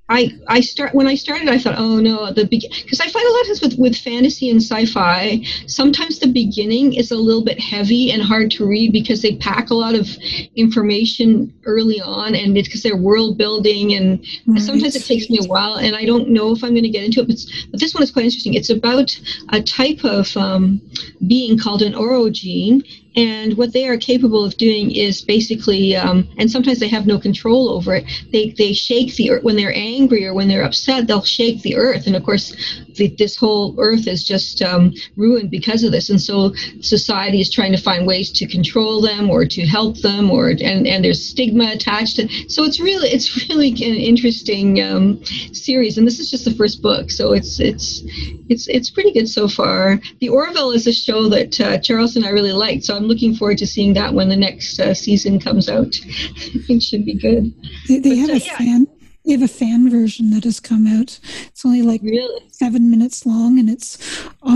I, 0.10 0.32
I, 0.48 0.60
start 0.62 0.96
when 0.96 1.08
I 1.08 1.14
started 1.14 1.48
I 1.50 1.60
thought 1.60 1.76
oh 1.78 2.00
no 2.00 2.32
the 2.32 2.46
because 2.46 3.00
I 3.00 3.08
find 3.08 3.28
a 3.28 3.32
lot 3.32 3.42
of 3.42 3.48
times 3.48 3.62
with, 3.62 3.78
with 3.78 3.96
fantasy 3.96 4.50
and 4.50 4.62
sci-fi 4.62 5.44
sometimes 5.68 6.20
the 6.20 6.28
beginning 6.28 6.94
is 6.94 7.12
a 7.12 7.16
little 7.16 7.44
bit 7.44 7.60
heavy 7.60 8.12
and 8.12 8.22
hard 8.22 8.50
to 8.52 8.68
read 8.68 8.92
because 8.92 9.22
they 9.22 9.36
pack 9.36 9.70
a 9.70 9.76
lot 9.76 9.94
of 9.94 10.08
information 10.56 11.54
early 11.66 12.02
on 12.02 12.34
and 12.34 12.58
it's 12.58 12.68
because 12.68 12.82
they're 12.82 12.98
world 12.98 13.38
building 13.38 13.94
and 13.94 14.26
right. 14.48 14.62
sometimes 14.62 14.96
it 14.96 15.06
takes 15.06 15.30
me 15.30 15.40
a 15.44 15.48
while 15.48 15.76
and 15.76 15.96
I 15.96 16.06
don't 16.06 16.30
know 16.30 16.52
if 16.52 16.64
I'm 16.64 16.72
going 16.72 16.84
to 16.84 16.90
get 16.90 17.04
into 17.04 17.22
it 17.22 17.28
but, 17.28 17.38
but 17.72 17.80
this 17.80 17.94
one 17.94 18.02
is 18.02 18.12
quite 18.12 18.26
interesting 18.26 18.56
it's 18.56 18.72
about 18.72 19.16
a 19.50 19.62
type 19.62 20.04
of 20.04 20.36
um, 20.36 20.82
being 21.28 21.58
called 21.58 21.84
an 21.84 21.94
orogene 21.94 22.84
and 23.16 23.58
what 23.58 23.74
they 23.74 23.88
are 23.88 23.98
capable 23.98 24.46
of 24.46 24.58
doing 24.58 24.92
is 24.92 25.22
basically, 25.22 25.96
um, 25.96 26.28
and 26.38 26.50
sometimes 26.50 26.80
they 26.80 26.88
have 26.88 27.08
no 27.08 27.20
control 27.20 27.70
over 27.70 27.96
it. 27.96 28.06
They 28.32 28.50
they 28.52 28.74
shake 28.74 29.16
the 29.16 29.32
earth 29.32 29.44
when 29.44 29.56
they're 29.56 29.76
angry 29.76 30.26
or 30.26 30.34
when 30.34 30.48
they're 30.48 30.64
upset. 30.64 31.08
They'll 31.08 31.24
shake 31.24 31.62
the 31.62 31.76
earth, 31.76 32.08
and 32.08 32.16
of 32.16 32.24
course, 32.24 32.56
the, 33.00 33.16
this 33.18 33.36
whole 33.36 33.74
earth 33.80 34.08
is 34.08 34.24
just 34.24 34.62
um, 34.62 34.94
ruined 35.16 35.50
because 35.50 35.84
of 35.84 35.92
this. 35.92 36.10
And 36.10 36.22
so 36.22 36.54
society 36.82 37.42
is 37.42 37.50
trying 37.50 37.72
to 37.72 37.82
find 37.82 38.06
ways 38.06 38.32
to 38.34 38.46
control 38.46 39.02
them 39.02 39.30
or 39.30 39.46
to 39.46 39.66
help 39.66 39.98
them, 40.02 40.30
or 40.30 40.50
and 40.50 40.86
and 40.86 41.04
there's 41.04 41.26
stigma 41.26 41.72
attached 41.72 42.18
to. 42.18 42.28
So 42.50 42.64
it's 42.64 42.80
really 42.80 43.10
it's 43.10 43.50
really 43.50 43.70
an 43.70 43.96
interesting 43.96 44.82
um, 44.82 45.24
series, 45.54 45.98
and 45.98 46.06
this 46.06 46.20
is 46.20 46.30
just 46.30 46.46
the 46.46 46.54
first 46.54 46.82
book, 46.82 47.10
so 47.10 47.34
it's 47.34 47.60
it's 47.60 48.04
it's 48.50 48.68
it's 48.68 48.90
pretty 48.92 49.14
good 49.14 49.30
so 49.30 49.48
far. 49.48 50.00
The 50.20 50.30
Orville 50.30 50.72
is 50.72 50.86
a 50.86 50.94
show 50.94 51.30
that 51.30 51.60
uh, 51.60 51.80
Charles 51.80 52.16
and 52.16 52.26
I 52.26 52.30
really 52.30 52.54
liked, 52.54 52.84
so 52.84 52.96
I'm 52.96 53.06
looking 53.06 53.34
forward 53.34 53.58
to 53.60 53.68
seeing 53.68 53.94
that 53.94 54.14
when 54.14 54.30
the 54.30 54.36
next 54.36 54.80
uh, 54.80 54.94
season 54.94 55.40
comes 55.40 55.70
out. 55.70 55.88
it 55.96 56.84
should 56.84 57.06
be 57.06 57.16
good. 57.16 57.54
They, 57.88 58.00
they 58.00 58.10
but, 58.10 58.18
have 58.18 58.30
uh, 58.30 58.34
a 58.34 58.40
fan. 58.40 58.88
They 59.30 59.34
have 59.34 59.44
a 59.44 59.48
fan 59.48 59.92
version 59.92 60.32
that 60.32 60.44
has 60.44 60.60
come 60.60 60.88
out. 60.88 61.20
It's 61.46 61.64
only 61.64 61.84
like 61.84 62.02
really? 62.02 62.48
seven 62.50 62.90
minutes 62.90 63.28
long, 63.28 63.60
and 63.60 63.70
it's 63.70 63.96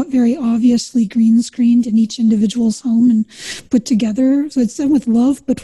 very 0.08 0.36
obviously 0.36 1.06
green 1.06 1.44
screened 1.44 1.86
in 1.86 1.96
each 1.96 2.18
individual's 2.18 2.82
home 2.82 3.12
and 3.12 3.24
put 3.70 3.86
together. 3.86 4.50
So 4.50 4.62
it's 4.62 4.76
done 4.76 4.92
with 4.92 5.06
love, 5.06 5.46
but 5.46 5.64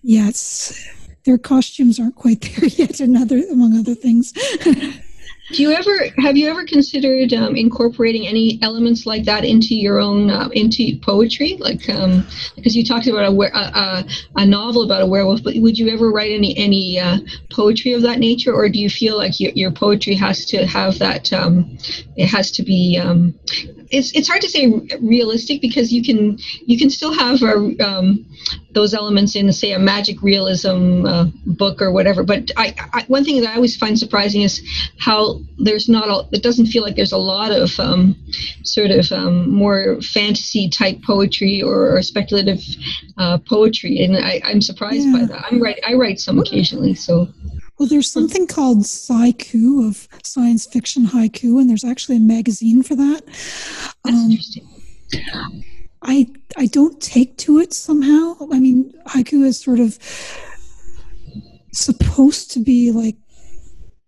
yeah, 0.00 0.28
it's 0.28 0.82
their 1.24 1.36
costumes 1.36 2.00
aren't 2.00 2.16
quite 2.16 2.40
there 2.56 2.70
yet, 2.70 3.00
and 3.00 3.18
other 3.18 3.36
among 3.50 3.78
other 3.78 3.94
things. 3.94 4.32
Do 5.50 5.60
you 5.60 5.72
ever 5.72 6.08
have 6.18 6.36
you 6.36 6.48
ever 6.48 6.64
considered 6.64 7.32
um, 7.32 7.56
incorporating 7.56 8.28
any 8.28 8.60
elements 8.62 9.06
like 9.06 9.24
that 9.24 9.44
into 9.44 9.74
your 9.74 9.98
own 9.98 10.30
uh, 10.30 10.48
into 10.52 10.96
poetry? 11.00 11.56
Like 11.58 11.88
um, 11.90 12.26
because 12.54 12.76
you 12.76 12.84
talked 12.84 13.08
about 13.08 13.32
a, 13.32 13.36
a, 13.36 14.04
a, 14.36 14.46
novel 14.46 14.82
about 14.82 15.02
a 15.02 15.06
werewolf, 15.06 15.42
but 15.42 15.54
would 15.56 15.76
you 15.76 15.88
ever 15.88 16.10
write 16.10 16.30
any 16.30 16.56
any 16.56 17.00
uh, 17.00 17.18
poetry 17.50 17.92
of 17.92 18.02
that 18.02 18.20
nature, 18.20 18.54
or 18.54 18.68
do 18.68 18.78
you 18.78 18.88
feel 18.88 19.16
like 19.16 19.40
your, 19.40 19.50
your 19.54 19.72
poetry 19.72 20.14
has 20.14 20.44
to 20.46 20.64
have 20.64 20.98
that? 21.00 21.32
Um, 21.32 21.76
it 22.16 22.28
has 22.28 22.52
to 22.52 22.62
be 22.62 22.98
um, 23.02 23.34
it's 23.92 24.10
it's 24.12 24.26
hard 24.26 24.40
to 24.40 24.48
say 24.48 24.72
realistic 25.00 25.60
because 25.60 25.92
you 25.92 26.02
can 26.02 26.38
you 26.64 26.78
can 26.78 26.88
still 26.88 27.12
have 27.12 27.42
a, 27.42 27.54
um, 27.86 28.26
those 28.72 28.94
elements 28.94 29.36
in 29.36 29.52
say 29.52 29.72
a 29.72 29.78
magic 29.78 30.22
realism 30.22 31.04
uh, 31.06 31.26
book 31.46 31.82
or 31.82 31.92
whatever. 31.92 32.22
But 32.22 32.50
I, 32.56 32.74
I, 32.92 33.04
one 33.08 33.24
thing 33.24 33.40
that 33.42 33.50
I 33.50 33.54
always 33.56 33.76
find 33.76 33.98
surprising 33.98 34.42
is 34.42 34.62
how 34.98 35.40
there's 35.58 35.88
not 35.88 36.08
a, 36.08 36.34
it 36.34 36.42
doesn't 36.42 36.66
feel 36.66 36.82
like 36.82 36.96
there's 36.96 37.12
a 37.12 37.18
lot 37.18 37.52
of 37.52 37.78
um, 37.78 38.16
sort 38.64 38.90
of 38.90 39.12
um, 39.12 39.50
more 39.50 40.00
fantasy 40.00 40.70
type 40.70 41.02
poetry 41.02 41.62
or, 41.62 41.94
or 41.94 42.02
speculative 42.02 42.60
uh, 43.18 43.38
poetry, 43.46 44.02
and 44.02 44.16
I, 44.16 44.40
am 44.44 44.62
surprised 44.62 45.06
yeah. 45.06 45.12
by 45.12 45.26
that. 45.26 45.44
I'm 45.50 45.62
right 45.62 45.78
I 45.86 45.94
write 45.94 46.18
some 46.18 46.38
occasionally, 46.38 46.94
so. 46.94 47.28
Well, 47.82 47.88
there's 47.88 48.12
something 48.12 48.46
called 48.46 48.84
Sciku 48.84 49.88
of 49.88 50.06
science 50.22 50.66
fiction 50.66 51.04
haiku, 51.04 51.60
and 51.60 51.68
there's 51.68 51.82
actually 51.82 52.18
a 52.18 52.20
magazine 52.20 52.84
for 52.84 52.94
that. 52.94 53.26
That's 53.26 54.16
um, 54.16 54.30
interesting. 54.30 54.68
I 56.00 56.28
I 56.56 56.66
don't 56.66 57.02
take 57.02 57.38
to 57.38 57.58
it 57.58 57.72
somehow. 57.72 58.36
I 58.52 58.60
mean, 58.60 58.94
haiku 59.08 59.44
is 59.44 59.58
sort 59.58 59.80
of 59.80 59.98
supposed 61.72 62.52
to 62.52 62.60
be 62.60 62.92
like 62.92 63.16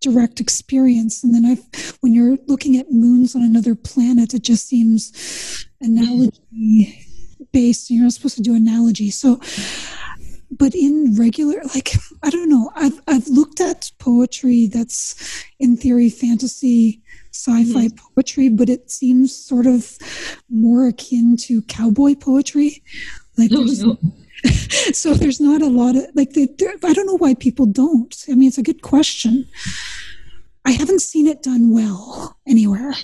direct 0.01 0.39
experience, 0.39 1.25
and 1.25 1.35
then 1.35 1.45
I, 1.45 1.57
when 1.99 2.15
you're 2.15 2.39
looking 2.47 2.77
at 2.77 2.93
moons 2.93 3.35
on 3.35 3.43
another 3.43 3.75
planet, 3.75 4.35
it 4.35 4.43
just 4.43 4.69
seems 4.69 5.67
analogy 5.81 7.09
based. 7.51 7.91
You're 7.91 8.05
not 8.05 8.13
supposed 8.13 8.37
to 8.37 8.43
do 8.43 8.55
analogy, 8.55 9.11
so 9.11 9.41
but 10.59 10.75
in 10.75 11.14
regular 11.19 11.61
like 11.75 11.90
i 12.23 12.31
don't 12.31 12.49
know. 12.49 12.71
I've 12.75 13.01
i've 13.07 13.29
looked 13.29 13.61
at 13.61 13.90
poetry 13.99 14.67
that's 14.67 15.45
in 15.59 15.77
theory 15.77 16.11
fantasy 16.11 17.03
sci-fi 17.33 17.87
mm-hmm. 17.87 18.14
poetry 18.14 18.49
but 18.49 18.69
it 18.69 18.90
seems 18.90 19.35
sort 19.35 19.67
of 19.67 19.99
more 20.49 20.87
akin 20.87 21.37
to 21.38 21.62
cowboy 21.62 22.14
poetry. 22.14 22.83
Like 23.37 23.51
oh, 23.53 23.64
no. 23.64 23.99
so 24.93 25.14
there's 25.14 25.40
not 25.40 25.62
a 25.62 25.67
lot 25.67 25.97
of 25.97 26.05
like 26.14 26.35
the, 26.35 26.49
i 26.85 26.93
don't 26.93 27.07
know 27.07 27.17
why 27.19 27.35
people 27.35 27.67
don't. 27.67 28.25
I 28.29 28.35
mean 28.35 28.49
it's 28.49 28.59
a 28.59 28.62
good 28.62 28.83
question. 28.83 29.47
I 30.67 30.71
haven't 30.71 31.03
seen 31.03 31.27
it 31.27 31.43
done 31.43 31.71
well 31.71 32.38
anywhere 32.47 32.95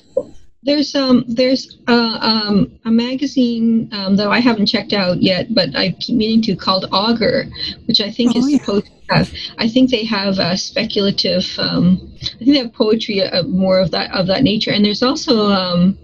there's 0.63 0.95
um 0.95 1.25
there's 1.27 1.79
uh, 1.89 2.19
um, 2.21 2.79
a 2.85 2.91
magazine 2.91 3.89
um, 3.93 4.17
that 4.17 4.29
I 4.29 4.41
haven't 4.41 4.67
checked 4.67 4.93
out 4.93 5.23
yet, 5.23 5.55
but 5.55 5.75
I 5.75 5.93
keep 5.93 6.17
meaning 6.17 6.43
to 6.43 6.57
called 6.57 6.87
Augur, 6.93 7.47
which 7.87 8.01
I 8.01 8.11
think 8.11 8.33
oh, 8.35 8.41
is 8.41 8.51
yeah. 8.51 8.59
supposed 8.59 8.87
to 8.87 9.15
have. 9.15 9.33
I 9.59 9.69
think 9.69 9.91
they 9.91 10.05
have 10.05 10.39
a 10.39 10.57
speculative. 10.57 11.47
Um, 11.59 12.13
I 12.23 12.45
think 12.45 12.53
they 12.53 12.59
have 12.59 12.75
poetry 12.75 13.23
uh, 13.23 13.43
more 13.45 13.79
of 13.79 13.91
that 13.93 14.13
of 14.13 14.27
that 14.27 14.43
nature, 14.43 14.71
and 14.71 14.85
there's 14.85 15.03
also 15.03 15.47
um, 15.47 15.99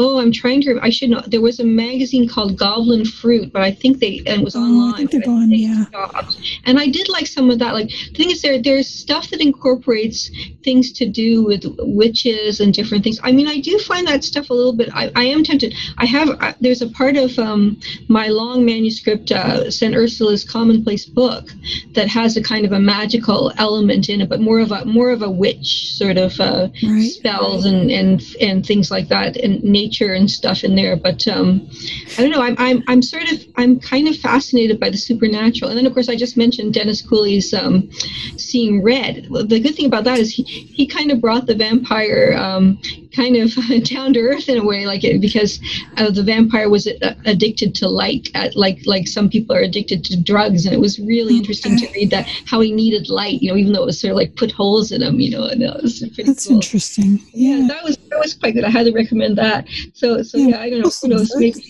Oh, 0.00 0.20
I'm 0.20 0.30
trying 0.30 0.62
to. 0.62 0.78
I 0.80 0.90
should 0.90 1.10
know. 1.10 1.20
There 1.26 1.40
was 1.40 1.58
a 1.58 1.64
magazine 1.64 2.28
called 2.28 2.56
Goblin 2.56 3.04
Fruit, 3.04 3.52
but 3.52 3.62
I 3.62 3.72
think 3.72 3.98
they 3.98 4.18
and 4.26 4.42
it 4.42 4.44
was 4.44 4.54
oh, 4.54 4.60
online. 4.60 4.94
I 4.94 4.96
think 4.96 5.10
they're 5.10 5.20
gone. 5.22 5.50
Yeah. 5.50 5.86
Stopped. 5.86 6.38
And 6.64 6.78
I 6.78 6.86
did 6.86 7.08
like 7.08 7.26
some 7.26 7.50
of 7.50 7.58
that. 7.58 7.74
Like 7.74 7.88
the 7.88 8.14
thing 8.14 8.30
is, 8.30 8.40
there 8.40 8.62
there's 8.62 8.88
stuff 8.88 9.28
that 9.30 9.40
incorporates 9.40 10.30
things 10.62 10.92
to 10.92 11.08
do 11.08 11.42
with 11.42 11.64
witches 11.78 12.60
and 12.60 12.72
different 12.72 13.02
things. 13.02 13.18
I 13.24 13.32
mean, 13.32 13.48
I 13.48 13.58
do 13.58 13.76
find 13.80 14.06
that 14.06 14.22
stuff 14.22 14.50
a 14.50 14.54
little 14.54 14.72
bit. 14.72 14.88
I, 14.94 15.10
I 15.16 15.24
am 15.24 15.42
tempted. 15.42 15.74
I 15.98 16.06
have. 16.06 16.28
Uh, 16.28 16.52
there's 16.60 16.80
a 16.80 16.90
part 16.90 17.16
of 17.16 17.36
um, 17.36 17.80
my 18.08 18.28
long 18.28 18.64
manuscript, 18.64 19.32
uh, 19.32 19.68
Saint 19.68 19.96
Ursula's 19.96 20.44
Commonplace 20.44 21.06
book, 21.06 21.48
that 21.94 22.06
has 22.06 22.36
a 22.36 22.42
kind 22.42 22.64
of 22.64 22.70
a 22.70 22.78
magical 22.78 23.52
element 23.58 24.08
in 24.08 24.20
it, 24.20 24.28
but 24.28 24.40
more 24.40 24.60
of 24.60 24.70
a 24.70 24.84
more 24.84 25.10
of 25.10 25.22
a 25.22 25.30
witch 25.30 25.96
sort 25.96 26.18
of 26.18 26.38
uh, 26.38 26.68
right. 26.84 27.10
spells 27.10 27.64
and 27.64 27.90
and 27.90 28.22
and 28.40 28.64
things 28.64 28.92
like 28.92 29.08
that 29.08 29.36
and 29.36 29.60
nature 29.64 29.87
nature 29.88 30.12
and 30.12 30.30
stuff 30.30 30.64
in 30.64 30.76
there. 30.76 30.96
But 30.96 31.26
um, 31.28 31.68
I 32.16 32.22
don't 32.22 32.30
know. 32.30 32.42
I'm, 32.42 32.54
I'm 32.58 32.82
I'm 32.86 33.02
sort 33.02 33.30
of 33.32 33.44
I'm 33.56 33.80
kind 33.80 34.08
of 34.08 34.16
fascinated 34.16 34.78
by 34.80 34.90
the 34.90 34.96
supernatural. 34.96 35.70
And 35.70 35.78
then 35.78 35.86
of 35.86 35.94
course 35.94 36.08
I 36.08 36.16
just 36.16 36.36
mentioned 36.36 36.74
Dennis 36.74 37.02
Cooley's 37.02 37.52
um, 37.54 37.90
Seeing 38.36 38.82
Red. 38.82 39.28
The 39.30 39.60
good 39.60 39.74
thing 39.74 39.86
about 39.86 40.04
that 40.04 40.18
is 40.18 40.32
he 40.34 40.42
he 40.42 40.86
kind 40.86 41.10
of 41.10 41.20
brought 41.20 41.46
the 41.46 41.54
vampire 41.54 42.34
um, 42.36 42.78
kind 43.14 43.36
of 43.36 43.52
down 43.84 44.12
to 44.14 44.20
earth 44.20 44.48
in 44.48 44.58
a 44.58 44.64
way, 44.64 44.86
like 44.86 45.04
it, 45.04 45.20
because 45.20 45.60
uh, 45.96 46.10
the 46.10 46.22
vampire 46.22 46.68
was 46.68 46.86
addicted 47.24 47.74
to 47.76 47.88
light, 47.88 48.30
uh, 48.34 48.48
like 48.54 48.78
like 48.86 49.06
some 49.06 49.28
people 49.28 49.54
are 49.56 49.60
addicted 49.60 50.04
to 50.04 50.16
drugs, 50.20 50.66
and 50.66 50.74
it 50.74 50.80
was 50.80 50.98
really 50.98 51.36
interesting 51.36 51.76
to 51.78 51.88
read 51.92 52.10
that 52.10 52.26
how 52.46 52.60
he 52.60 52.72
needed 52.72 53.08
light, 53.08 53.40
you 53.42 53.50
know, 53.50 53.56
even 53.56 53.72
though 53.72 53.82
it 53.82 53.86
was 53.86 54.00
sort 54.00 54.12
of 54.12 54.16
like 54.16 54.36
put 54.36 54.52
holes 54.52 54.92
in 54.92 55.02
him, 55.02 55.20
you 55.20 55.30
know, 55.30 55.44
and 55.44 55.62
that 55.62 55.82
was 55.82 55.98
pretty 56.00 56.24
That's 56.24 56.46
cool. 56.46 56.56
interesting. 56.56 57.20
Yeah. 57.32 57.56
yeah. 57.56 57.68
that 57.68 57.84
was 57.84 57.98
that 58.10 58.18
was 58.18 58.34
quite 58.34 58.54
good. 58.54 58.64
I 58.64 58.70
highly 58.70 58.92
recommend 58.92 59.36
that. 59.38 59.66
So 59.94 60.22
so 60.22 60.38
yeah, 60.38 60.60
I 60.60 60.70
don't 60.70 60.80
know, 60.80 60.90
who 61.02 61.08
knows, 61.08 61.34
maybe 61.36 61.62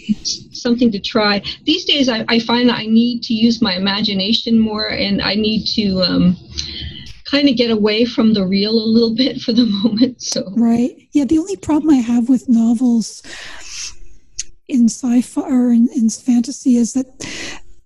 something 0.52 0.90
to 0.92 1.00
try. 1.00 1.42
These 1.64 1.84
days, 1.84 2.08
I, 2.08 2.24
I 2.28 2.38
find 2.38 2.68
that 2.68 2.78
I 2.78 2.86
need 2.86 3.22
to 3.24 3.34
use 3.34 3.62
my 3.62 3.74
imagination 3.74 4.58
more, 4.58 4.88
and 4.88 5.22
I 5.22 5.34
need 5.34 5.66
to. 5.74 6.02
Um, 6.02 6.36
kind 7.24 7.46
of 7.46 7.56
get 7.56 7.70
away 7.70 8.06
from 8.06 8.32
the 8.32 8.46
real 8.46 8.70
a 8.70 8.88
little 8.88 9.14
bit 9.14 9.38
for 9.38 9.52
the 9.52 9.66
moment. 9.84 10.22
So 10.22 10.50
right, 10.56 10.96
yeah. 11.12 11.24
The 11.24 11.38
only 11.38 11.56
problem 11.56 11.90
I 11.90 11.98
have 11.98 12.30
with 12.30 12.48
novels 12.48 13.22
in 14.66 14.86
sci-fi 14.86 15.42
or 15.42 15.72
in, 15.72 15.88
in 15.94 16.08
fantasy 16.08 16.76
is 16.76 16.94
that 16.94 17.06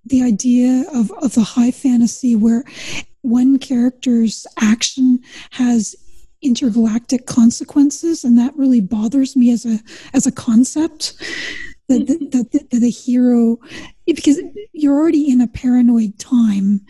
the 0.05 0.23
idea 0.23 0.85
of, 0.93 1.11
of 1.23 1.35
the 1.35 1.43
high 1.43 1.71
fantasy 1.71 2.37
where 2.37 2.65
one 3.23 3.59
character's 3.59 4.47
action 4.61 5.21
has 5.51 5.95
intergalactic 6.43 7.27
consequences 7.27 8.25
and 8.25 8.37
that 8.39 8.57
really 8.57 8.81
bothers 8.81 9.37
me 9.37 9.51
as 9.53 9.65
a 9.65 9.79
as 10.13 10.27
a 10.27 10.33
concept 10.33 11.15
that 11.89 12.07
the, 12.07 12.17
the, 12.17 12.67
the, 12.71 12.79
the 12.81 12.91
hero 12.91 13.59
because 14.07 14.41
you're 14.73 14.99
already 14.99 15.31
in 15.31 15.41
a 15.41 15.47
paranoid 15.47 16.19
time. 16.19 16.81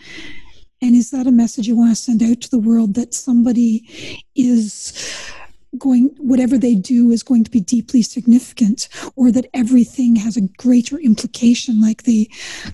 And 0.81 0.97
is 0.97 1.11
that 1.11 1.29
a 1.29 1.33
message 1.33 1.69
you 1.69 1.77
want 1.77 1.91
to 1.91 1.97
send 1.97 2.23
out 2.23 2.41
to 2.41 2.51
the 2.51 2.59
world 2.59 2.95
that 2.95 3.15
somebody 3.15 4.25
is 4.35 5.33
going 5.79 6.15
whatever 6.19 6.59
they 6.59 6.75
do 6.75 7.11
is 7.11 7.23
going 7.23 7.45
to 7.45 7.51
be 7.51 7.61
deeply 7.61 8.03
significant 8.03 8.89
or 9.17 9.31
that 9.31 9.47
everything 9.55 10.17
has 10.17 10.37
a 10.37 10.49
greater 10.59 10.99
implication 10.99 11.81
like 11.81 12.03
the 12.03 12.31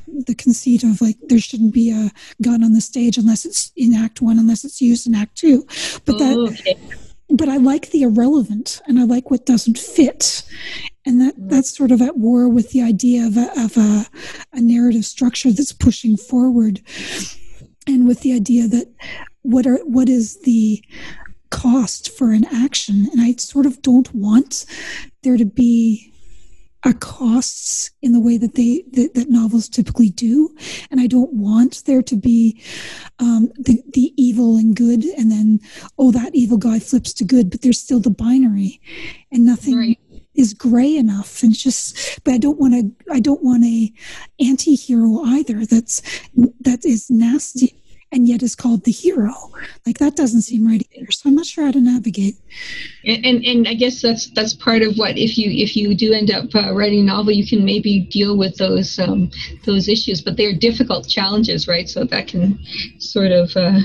the 0.06 0.34
conceit 0.34 0.82
of 0.82 1.00
like 1.00 1.16
there 1.28 1.38
shouldn't 1.38 1.72
be 1.72 1.90
a 1.90 2.11
gun 2.42 2.64
on 2.64 2.72
the 2.72 2.80
stage 2.80 3.16
unless 3.16 3.44
it's 3.44 3.70
in 3.76 3.94
act 3.94 4.20
1 4.20 4.38
unless 4.38 4.64
it's 4.64 4.80
used 4.80 5.06
in 5.06 5.14
act 5.14 5.37
2 5.37 5.64
but 6.04 6.18
that 6.18 6.37
okay. 6.37 6.76
but 7.30 7.48
I 7.48 7.56
like 7.58 7.90
the 7.90 8.02
irrelevant 8.02 8.80
and 8.87 8.98
I 8.98 9.04
like 9.04 9.30
what 9.30 9.46
doesn't 9.46 9.78
fit 9.78 10.42
and 11.06 11.20
that 11.20 11.38
mm. 11.38 11.48
that's 11.48 11.76
sort 11.76 11.92
of 11.92 12.02
at 12.02 12.16
war 12.16 12.48
with 12.48 12.70
the 12.70 12.82
idea 12.82 13.26
of 13.26 13.37
a, 13.37 13.50
of 13.61 13.76
a, 13.76 14.06
a 14.52 14.61
narrative 14.61 15.04
structure 15.04 15.52
that's 15.52 15.72
pushing 15.72 16.16
forward 16.16 16.80
and 17.87 18.08
with 18.08 18.20
the 18.20 18.32
idea 18.34 18.66
that 18.66 18.92
what 19.42 19.66
are 19.66 19.78
what 19.84 20.08
is 20.08 20.40
the 20.42 20.82
cost 21.50 22.11
for 22.11 22.32
an 22.32 22.44
action 22.44 23.08
and 23.12 23.20
i 23.20 23.32
sort 23.32 23.66
of 23.66 23.80
don't 23.82 24.14
want 24.14 24.64
there 25.22 25.37
to 25.37 25.44
be 25.44 26.12
a 26.84 26.94
costs 26.94 27.90
in 28.02 28.12
the 28.12 28.20
way 28.20 28.37
that 28.37 28.54
they 28.54 28.84
that, 28.92 29.14
that 29.14 29.28
novels 29.28 29.68
typically 29.68 30.11
do 30.11 30.54
and 30.90 31.00
i 31.00 31.06
don't 31.06 31.32
want 31.32 31.82
there 31.87 32.02
to 32.02 32.16
be 32.16 32.61
um, 33.18 33.50
the, 33.58 33.82
the 33.94 34.12
evil 34.16 34.56
and 34.56 34.76
good 34.76 35.04
and 35.04 35.30
then 35.30 35.58
oh 35.98 36.12
that 36.12 36.34
evil 36.34 36.56
guy 36.56 36.78
flips 36.78 37.12
to 37.12 37.24
good 37.24 37.50
but 37.50 37.62
there's 37.62 37.80
still 37.80 38.00
the 38.00 38.11
binary 38.11 38.80
and 39.32 39.44
nothing 39.44 39.76
right. 39.76 39.98
is 40.34 40.54
gray 40.54 40.96
enough 40.96 41.42
and 41.42 41.54
just 41.54 42.20
but 42.24 42.32
i 42.32 42.38
don't 42.38 42.61
want 42.61 42.74
to 42.74 43.12
i 43.12 43.18
don't 43.18 43.42
want 43.42 43.64
a 43.64 43.92
anti-hero 44.38 45.22
either 45.24 45.66
that's 45.66 46.00
that 46.61 46.84
is 46.84 47.11
nasty 47.11 47.77
and 48.11 48.27
yet 48.27 48.42
is 48.42 48.55
called 48.55 48.85
the 48.85 48.92
hero. 48.92 49.33
Like 49.87 49.99
that 49.99 50.16
doesn't 50.16 50.42
seem 50.42 50.66
right 50.66 50.87
either. 50.92 51.11
So 51.11 51.29
I'm 51.29 51.35
not 51.35 51.47
sure 51.47 51.64
how 51.64 51.73
to 51.73 51.81
navigate. 51.81 52.37
And 53.05 53.25
and, 53.25 53.44
and 53.44 53.68
I 53.68 53.75
guess 53.75 54.03
that's 54.03 54.31
that's 54.31 54.55
part 54.55 54.83
of 54.83 54.97
what 54.97 55.18
if 55.18 55.37
you 55.37 55.51
if 55.51 55.77
you 55.77 55.94
do 55.94 56.12
end 56.12 56.31
up 56.31 56.55
uh, 56.55 56.75
writing 56.75 57.01
a 57.01 57.05
novel, 57.05 57.33
you 57.33 57.47
can 57.47 57.64
maybe 57.64 58.01
deal 58.01 58.37
with 58.37 58.57
those 58.57 58.99
um, 58.99 59.31
those 59.64 59.88
issues, 59.88 60.21
but 60.21 60.37
they're 60.37 60.55
difficult 60.55 61.09
challenges, 61.09 61.68
right? 61.68 61.88
So 61.88 62.05
that 62.05 62.29
can 62.29 62.59
sort 62.99 63.33
of. 63.33 63.57
Uh, 63.57 63.81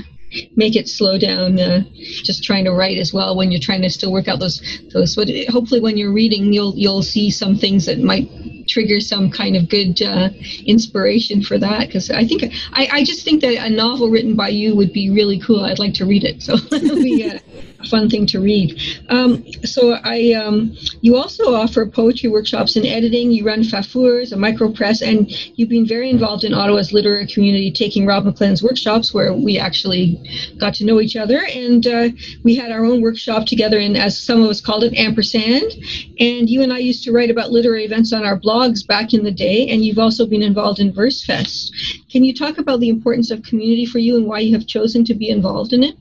make 0.56 0.76
it 0.76 0.88
slow 0.88 1.18
down 1.18 1.58
uh, 1.60 1.82
just 1.94 2.42
trying 2.42 2.64
to 2.64 2.72
write 2.72 2.98
as 2.98 3.12
well 3.12 3.36
when 3.36 3.50
you're 3.52 3.60
trying 3.60 3.82
to 3.82 3.90
still 3.90 4.12
work 4.12 4.28
out 4.28 4.40
those 4.40 4.60
those 4.92 5.16
what 5.16 5.28
hopefully 5.48 5.80
when 5.80 5.96
you're 5.96 6.12
reading 6.12 6.52
you'll 6.52 6.74
you'll 6.76 7.02
see 7.02 7.30
some 7.30 7.56
things 7.56 7.86
that 7.86 7.98
might 7.98 8.28
trigger 8.66 9.00
some 9.00 9.30
kind 9.30 9.56
of 9.56 9.68
good 9.68 10.00
uh, 10.02 10.30
inspiration 10.66 11.42
for 11.42 11.58
that. 11.58 11.86
Because 11.86 12.10
I 12.10 12.24
think 12.24 12.54
I, 12.72 12.88
I 12.92 13.04
just 13.04 13.24
think 13.24 13.40
that 13.42 13.66
a 13.66 13.70
novel 13.70 14.10
written 14.10 14.34
by 14.34 14.48
you 14.48 14.74
would 14.74 14.92
be 14.92 15.10
really 15.10 15.38
cool. 15.38 15.64
I'd 15.64 15.78
like 15.78 15.94
to 15.94 16.06
read 16.06 16.24
it. 16.24 16.42
So 16.42 16.56
be 16.70 17.30
uh, 17.30 17.38
fun 17.84 18.08
thing 18.08 18.26
to 18.26 18.40
read. 18.40 18.80
Um, 19.08 19.44
so 19.64 19.98
I, 20.04 20.32
um, 20.32 20.76
you 21.00 21.16
also 21.16 21.54
offer 21.54 21.86
poetry 21.86 22.30
workshops 22.30 22.76
and 22.76 22.86
editing. 22.86 23.30
You 23.30 23.44
run 23.44 23.62
Phafours, 23.62 24.32
a 24.32 24.36
micro 24.36 24.72
press, 24.72 25.02
and 25.02 25.30
you've 25.58 25.68
been 25.68 25.86
very 25.86 26.10
involved 26.10 26.44
in 26.44 26.54
Ottawa's 26.54 26.92
literary 26.92 27.26
community, 27.26 27.70
taking 27.70 28.06
Rob 28.06 28.24
McLennan's 28.24 28.62
workshops, 28.62 29.12
where 29.12 29.32
we 29.32 29.58
actually 29.58 30.18
got 30.58 30.74
to 30.74 30.84
know 30.84 31.00
each 31.00 31.16
other, 31.16 31.44
and 31.54 31.86
uh, 31.86 32.08
we 32.42 32.54
had 32.54 32.70
our 32.70 32.84
own 32.84 33.00
workshop 33.00 33.46
together. 33.46 33.78
And 33.78 33.96
as 33.96 34.20
some 34.20 34.42
of 34.42 34.48
us 34.48 34.60
called 34.60 34.84
it, 34.84 34.94
ampersand. 34.94 35.72
And 36.20 36.48
you 36.48 36.62
and 36.62 36.72
I 36.72 36.78
used 36.78 37.04
to 37.04 37.12
write 37.12 37.30
about 37.30 37.50
literary 37.50 37.84
events 37.84 38.12
on 38.12 38.24
our 38.24 38.38
blogs 38.38 38.86
back 38.86 39.12
in 39.12 39.24
the 39.24 39.30
day. 39.30 39.68
And 39.68 39.84
you've 39.84 39.98
also 39.98 40.26
been 40.26 40.42
involved 40.42 40.80
in 40.80 40.92
VerseFest. 40.92 42.10
Can 42.10 42.24
you 42.24 42.34
talk 42.34 42.58
about 42.58 42.80
the 42.80 42.88
importance 42.88 43.30
of 43.30 43.42
community 43.42 43.86
for 43.86 43.98
you 43.98 44.16
and 44.16 44.26
why 44.26 44.40
you 44.40 44.54
have 44.54 44.66
chosen 44.66 45.04
to 45.06 45.14
be 45.14 45.28
involved 45.28 45.72
in 45.72 45.82
it? 45.82 45.96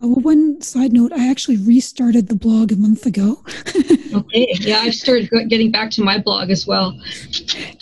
Oh, 0.00 0.14
one 0.20 0.60
side 0.60 0.92
note, 0.92 1.12
I 1.12 1.28
actually 1.28 1.56
restarted 1.56 2.28
the 2.28 2.36
blog 2.36 2.70
a 2.70 2.76
month 2.76 3.04
ago. 3.04 3.42
okay, 4.14 4.52
yeah, 4.60 4.78
I've 4.78 4.94
started 4.94 5.28
getting 5.48 5.72
back 5.72 5.90
to 5.92 6.04
my 6.04 6.18
blog 6.18 6.50
as 6.50 6.68
well. 6.68 6.96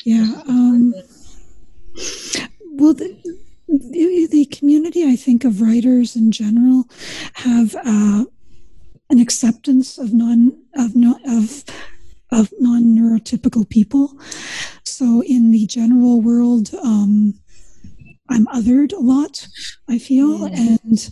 Yeah. 0.05 0.41
Um, 0.49 0.95
well, 2.63 2.95
the, 2.95 3.17
the, 3.69 4.49
community, 4.51 5.05
I 5.05 5.17
think, 5.17 5.45
of 5.45 5.61
writers 5.61 6.17
in 6.17 6.33
general 6.33 6.85
have 7.35 7.75
uh, 7.75 8.25
an 9.11 9.21
acceptance 9.21 9.99
of 9.99 10.15
non 10.15 10.57
of 10.75 10.97
not 10.97 11.21
of 11.27 11.65
of 12.33 12.53
non 12.59 12.97
neurotypical 12.97 13.69
people. 13.69 14.19
So, 14.85 15.23
in 15.23 15.51
the 15.51 15.67
general 15.67 16.23
world, 16.23 16.71
um, 16.83 17.35
I'm 18.31 18.47
othered 18.47 18.93
a 18.93 19.01
lot. 19.01 19.47
I 19.89 19.99
feel, 19.99 20.41
mm. 20.41 20.57
and 20.57 21.11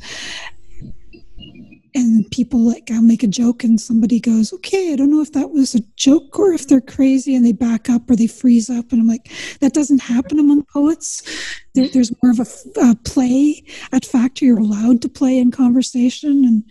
and 1.96 2.28
people 2.32 2.58
like 2.58 2.90
I'll 2.90 3.02
make 3.02 3.22
a 3.22 3.28
joke 3.28 3.62
and 3.62 3.80
somebody 3.80 4.18
goes, 4.18 4.52
okay, 4.52 4.92
I 4.92 4.96
don't 4.96 5.12
know 5.12 5.20
if 5.20 5.32
that 5.32 5.50
was 5.50 5.76
a 5.76 5.80
joke 5.94 6.38
or 6.40 6.52
if 6.52 6.66
they're 6.66 6.80
crazy 6.80 7.36
and 7.36 7.46
they 7.46 7.52
back 7.52 7.88
up 7.88 8.10
or 8.10 8.16
they 8.16 8.26
freeze 8.26 8.68
up. 8.68 8.90
And 8.90 9.00
I'm 9.00 9.06
like, 9.06 9.30
that 9.60 9.74
doesn't 9.74 10.02
happen 10.02 10.40
among 10.40 10.64
poets. 10.64 11.22
There, 11.74 11.88
there's 11.88 12.12
more 12.20 12.32
of 12.32 12.40
a, 12.40 12.94
play 13.04 13.64
at 13.92 14.04
factor. 14.04 14.44
You're 14.44 14.58
allowed 14.58 15.02
to 15.02 15.08
play 15.08 15.38
in 15.38 15.52
conversation 15.52 16.44
and 16.44 16.64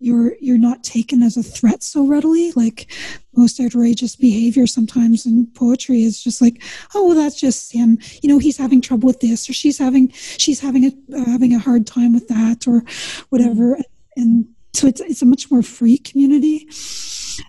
you're, 0.00 0.34
you're 0.40 0.58
not 0.58 0.82
taken 0.82 1.22
as 1.22 1.36
a 1.36 1.44
threat 1.44 1.84
so 1.84 2.04
readily. 2.04 2.50
Like 2.52 2.90
most 3.36 3.60
outrageous 3.60 4.16
behavior 4.16 4.66
sometimes 4.66 5.26
in 5.26 5.46
poetry 5.54 6.02
is 6.02 6.22
just 6.22 6.42
like, 6.42 6.60
oh, 6.94 7.06
well, 7.06 7.14
that's 7.14 7.38
just 7.38 7.72
him. 7.72 7.98
You 8.20 8.28
know, 8.28 8.38
he's 8.38 8.58
having 8.58 8.80
trouble 8.80 9.06
with 9.06 9.20
this 9.20 9.48
or 9.48 9.52
she's 9.52 9.78
having, 9.78 10.10
she's 10.10 10.58
having 10.58 10.86
a, 10.86 11.16
uh, 11.16 11.24
having 11.24 11.54
a 11.54 11.60
hard 11.60 11.86
time 11.86 12.14
with 12.14 12.26
that 12.28 12.66
or 12.66 12.82
whatever. 13.28 13.78
And 14.16 14.48
so 14.76 14.86
it's 14.86 15.00
it's 15.00 15.22
a 15.22 15.26
much 15.26 15.50
more 15.50 15.62
free 15.62 15.98
community, 15.98 16.68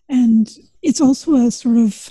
and 0.08 0.50
it's 0.82 1.02
also 1.02 1.36
a 1.36 1.52
sort 1.52 1.78
of 1.78 2.10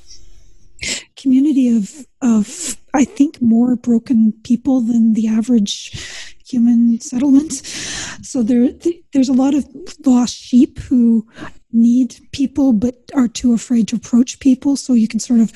community 1.17 1.75
of 1.75 2.07
of 2.21 2.77
I 2.93 3.05
think 3.05 3.41
more 3.41 3.77
broken 3.77 4.33
people 4.45 4.83
than 4.83 5.15
the 5.15 5.29
average 5.29 6.35
human 6.47 7.01
settlement. 7.01 7.53
So 8.23 8.43
there 8.43 8.71
there's 9.13 9.29
a 9.29 9.41
lot 9.45 9.55
of 9.55 9.67
lost 10.05 10.37
sheep 10.37 10.79
who 10.79 11.27
need 11.73 12.17
people 12.33 12.73
but 12.73 12.95
are 13.15 13.29
too 13.29 13.53
afraid 13.55 13.89
to 13.89 13.97
approach 13.97 14.39
people. 14.41 14.77
So 14.77 14.93
you 14.93 15.09
can 15.09 15.21
sort 15.21 15.41
of 15.41 15.53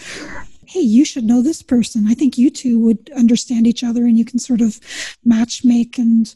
hey, 0.66 0.80
you 0.80 1.04
should 1.04 1.24
know 1.24 1.42
this 1.42 1.62
person. 1.62 2.06
I 2.06 2.14
think 2.14 2.38
you 2.38 2.48
two 2.48 2.78
would 2.78 3.10
understand 3.16 3.66
each 3.66 3.82
other 3.82 4.04
and 4.04 4.16
you 4.16 4.24
can 4.24 4.38
sort 4.38 4.60
of 4.60 4.78
match 5.24 5.64
make 5.64 5.98
and 5.98 6.32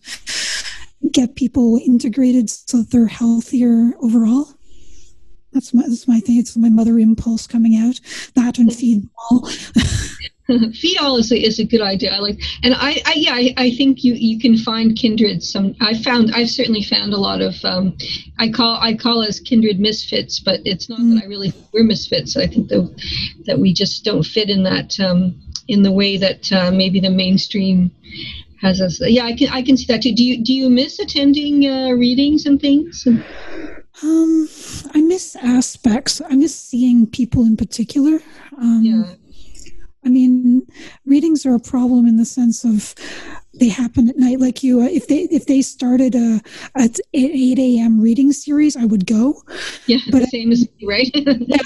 get 1.13 1.37
people 1.37 1.79
integrated 1.85 2.51
so 2.51 2.79
that 2.79 2.91
they're 2.91 3.07
healthier 3.07 3.93
overall. 4.01 4.49
That's 5.53 5.73
my 5.73 5.83
that's 5.83 6.09
my 6.09 6.21
thing. 6.21 6.39
It's 6.39 6.57
my 6.57 6.69
mother 6.69 6.99
impulse 6.99 7.47
coming 7.47 7.77
out. 7.77 8.01
That 8.35 8.59
and 8.59 8.75
feed 8.75 9.03
them 9.03 9.11
all. 9.31 9.49
feed 10.73 10.99
all 10.99 11.17
is 11.17 11.33
a, 11.33 11.41
is 11.41 11.59
a 11.59 11.65
good 11.65 11.81
idea. 11.81 12.13
I 12.13 12.19
like, 12.19 12.41
and 12.63 12.75
I, 12.75 13.01
I 13.07 13.15
yeah, 13.15 13.33
I, 13.35 13.55
I, 13.57 13.71
think 13.71 14.05
you 14.05 14.15
you 14.15 14.39
can 14.39 14.59
find 14.59 14.97
kindred. 14.97 15.43
Some 15.43 15.75
I 15.81 15.95
found 15.95 16.33
I've 16.35 16.51
certainly 16.51 16.83
found 16.83 17.15
a 17.15 17.19
lot 17.19 17.41
of 17.41 17.55
um, 17.65 17.97
I 18.39 18.51
call 18.51 18.79
I 18.81 18.95
call 18.95 19.23
us 19.23 19.39
kindred 19.39 19.79
misfits, 19.79 20.41
but 20.41 20.61
it's 20.65 20.89
not 20.89 20.99
mm. 20.99 21.15
that 21.15 21.25
I 21.25 21.29
really 21.29 21.53
we're 21.73 21.85
misfits. 21.85 22.37
I 22.37 22.49
think 22.49 22.69
that 22.69 22.91
that 23.47 23.59
we 23.61 23.73
just 23.73 24.05
don't 24.05 24.25
fit 24.25 24.51
in 24.51 24.65
that 24.65 24.99
um, 24.99 25.41
in 25.69 25.83
the 25.83 25.93
way 25.93 26.17
that 26.17 26.53
uh, 26.53 26.71
maybe 26.71 27.01
the 27.01 27.11
mainstream 27.11 27.91
has 28.65 28.81
us. 28.81 29.01
Yeah, 29.01 29.25
I 29.25 29.35
can 29.35 29.49
I 29.51 29.62
can 29.62 29.77
see 29.77 29.87
that 29.87 30.03
too. 30.03 30.15
Do 30.15 30.25
you 30.25 30.43
do 30.43 30.53
you 30.53 30.71
miss 30.71 30.99
attending 30.99 31.67
uh, 31.67 31.91
readings 31.91 32.47
and 32.47 32.61
things? 32.61 33.07
Um, 34.03 34.49
I 34.93 35.01
miss 35.01 35.37
aspects. 35.37 36.21
I 36.29 36.35
miss 36.35 36.59
seeing 36.59 37.07
people 37.07 37.45
in 37.45 37.57
particular. 37.57 38.21
Um, 38.59 38.81
yeah 38.83 39.15
I 40.05 40.11
mean, 40.11 40.67
readings 41.07 41.47
are 41.47 41.55
a 41.55 41.61
problem 41.61 42.07
in 42.07 42.17
the 42.17 42.25
sense 42.25 42.65
of 42.65 42.95
they 43.55 43.69
happen 43.69 44.09
at 44.09 44.19
night. 44.19 44.39
Like 44.39 44.62
you, 44.62 44.81
uh, 44.83 44.87
if 44.87 45.09
they 45.09 45.23
if 45.31 45.47
they 45.47 45.62
started 45.62 46.15
a 46.15 46.41
at 46.77 46.99
eight 47.15 47.59
a.m. 47.59 48.01
reading 48.01 48.33
series, 48.33 48.77
I 48.77 48.85
would 48.85 49.07
go. 49.07 49.43
Yeah, 49.87 49.99
but 50.11 50.21
the 50.21 50.27
same 50.27 50.53
as 50.53 50.69
me, 50.79 50.87
right? 50.87 51.11
yeah, 51.15 51.57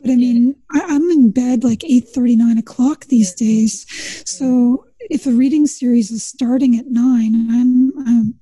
but 0.00 0.10
I 0.10 0.16
mean, 0.16 0.56
I, 0.72 0.80
am 0.80 1.10
in 1.10 1.32
bed 1.32 1.64
like 1.64 1.84
eight 1.84 2.08
thirty, 2.08 2.36
nine 2.36 2.56
o'clock 2.56 3.06
these 3.06 3.34
yeah. 3.38 3.46
days. 3.46 4.22
So 4.24 4.86
if 5.10 5.26
a 5.26 5.30
reading 5.30 5.66
series 5.66 6.10
is 6.10 6.22
starting 6.22 6.78
at 6.78 6.86
nine, 6.86 7.34
I'm 7.50 7.92
I'm 8.06 8.34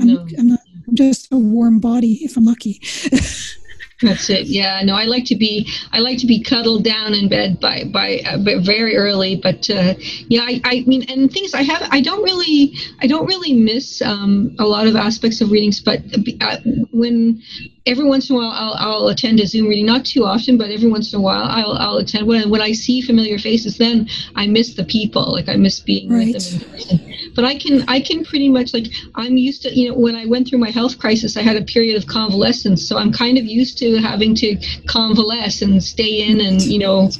I'm, 0.00 0.06
no. 0.06 0.26
I'm 0.38 0.48
not 0.48 0.60
I'm 0.88 0.96
just 0.96 1.32
a 1.32 1.38
warm 1.38 1.80
body 1.80 2.24
if 2.24 2.36
I'm 2.36 2.44
lucky. 2.44 2.80
That's 4.02 4.28
it. 4.30 4.46
Yeah. 4.46 4.82
No, 4.82 4.94
I 4.94 5.04
like 5.04 5.24
to 5.26 5.36
be 5.36 5.68
I 5.92 6.00
like 6.00 6.18
to 6.18 6.26
be 6.26 6.42
cuddled 6.42 6.84
down 6.84 7.14
in 7.14 7.28
bed 7.28 7.60
by 7.60 7.84
by 7.84 8.20
uh, 8.26 8.38
very 8.38 8.96
early. 8.96 9.36
But 9.36 9.68
uh, 9.70 9.94
yeah, 10.28 10.42
I, 10.42 10.60
I 10.64 10.84
mean, 10.86 11.04
and 11.08 11.30
things 11.30 11.54
I 11.54 11.62
have 11.62 11.88
I 11.90 12.00
don't 12.00 12.22
really 12.22 12.74
I 13.00 13.06
don't 13.06 13.26
really 13.26 13.52
miss 13.52 14.02
um, 14.02 14.54
a 14.58 14.64
lot 14.64 14.86
of 14.86 14.96
aspects 14.96 15.40
of 15.40 15.50
readings. 15.50 15.80
But 15.80 16.00
uh, 16.40 16.58
when 16.90 17.42
every 17.86 18.04
once 18.04 18.30
in 18.30 18.36
a 18.36 18.38
while 18.38 18.50
I'll, 18.50 18.74
I'll 18.74 19.08
attend 19.08 19.40
a 19.40 19.46
Zoom 19.46 19.66
reading, 19.66 19.86
not 19.86 20.04
too 20.04 20.24
often, 20.24 20.56
but 20.56 20.70
every 20.70 20.90
once 20.90 21.12
in 21.12 21.18
a 21.18 21.22
while 21.22 21.44
I'll, 21.44 21.72
I'll 21.72 21.96
attend. 21.96 22.26
When, 22.26 22.50
when 22.50 22.62
I 22.62 22.72
see 22.72 23.00
familiar 23.00 23.38
faces, 23.38 23.78
then 23.78 24.08
I 24.36 24.46
miss 24.46 24.74
the 24.74 24.84
people. 24.84 25.32
Like 25.32 25.48
I 25.48 25.56
miss 25.56 25.80
being 25.80 26.10
right. 26.10 26.34
with 26.34 26.50
them 26.50 26.62
in 26.62 26.70
person. 26.70 27.14
But 27.34 27.44
I 27.44 27.58
can 27.58 27.84
I 27.88 28.00
can 28.00 28.24
pretty 28.24 28.48
much 28.48 28.74
like 28.74 28.86
I'm 29.14 29.36
used 29.36 29.62
to 29.62 29.78
you 29.78 29.88
know 29.88 29.96
when 29.96 30.14
I 30.14 30.26
went 30.26 30.48
through 30.48 30.58
my 30.58 30.70
health 30.70 30.98
crisis, 30.98 31.36
I 31.36 31.42
had 31.42 31.56
a 31.56 31.64
period 31.64 31.96
of 31.96 32.06
convalescence, 32.06 32.86
so 32.86 32.98
I'm 32.98 33.12
kind 33.12 33.38
of 33.38 33.44
used 33.44 33.78
to 33.78 33.91
having 34.00 34.34
to 34.36 34.56
convalesce 34.86 35.62
and 35.62 35.82
stay 35.82 36.28
in 36.28 36.40
and 36.40 36.62
you 36.62 36.78
know. 36.78 37.10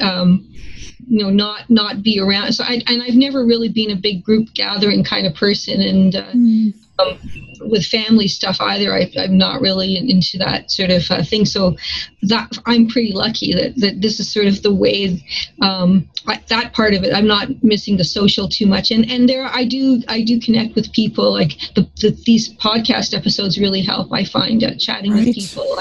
Um, 0.00 0.46
you 1.06 1.24
know 1.24 1.30
not 1.30 1.68
not 1.68 2.04
be 2.04 2.20
around 2.20 2.52
so 2.52 2.62
I, 2.62 2.80
and 2.86 3.02
i've 3.02 3.16
never 3.16 3.44
really 3.44 3.68
been 3.68 3.90
a 3.90 3.96
big 3.96 4.22
group 4.22 4.54
gathering 4.54 5.02
kind 5.02 5.26
of 5.26 5.34
person 5.34 5.80
and 5.80 6.14
uh, 6.14 6.30
mm. 6.30 6.72
um, 7.00 7.18
with 7.60 7.84
family 7.86 8.28
stuff 8.28 8.60
either. 8.60 8.92
I, 8.92 9.10
am 9.16 9.38
not 9.38 9.60
really 9.60 9.96
into 9.96 10.38
that 10.38 10.70
sort 10.70 10.90
of 10.90 11.10
uh, 11.10 11.22
thing. 11.22 11.44
So 11.44 11.76
that 12.22 12.56
I'm 12.66 12.88
pretty 12.88 13.12
lucky 13.12 13.52
that, 13.52 13.76
that 13.76 14.00
this 14.00 14.20
is 14.20 14.32
sort 14.32 14.46
of 14.46 14.62
the 14.62 14.74
way 14.74 15.22
um, 15.62 16.08
I, 16.26 16.42
that 16.48 16.72
part 16.72 16.94
of 16.94 17.04
it. 17.04 17.14
I'm 17.14 17.26
not 17.26 17.62
missing 17.62 17.96
the 17.96 18.04
social 18.04 18.48
too 18.48 18.66
much. 18.66 18.90
And 18.90 19.10
and 19.10 19.28
there 19.28 19.44
I 19.44 19.64
do 19.64 20.02
I 20.08 20.22
do 20.22 20.40
connect 20.40 20.74
with 20.74 20.92
people. 20.92 21.32
Like 21.32 21.58
the, 21.74 21.88
the 22.00 22.16
these 22.24 22.52
podcast 22.54 23.16
episodes 23.16 23.58
really 23.58 23.82
help. 23.82 24.12
I 24.12 24.24
find 24.24 24.62
uh, 24.62 24.72
chatting 24.78 25.12
right. 25.12 25.26
with 25.26 25.34
people 25.34 25.76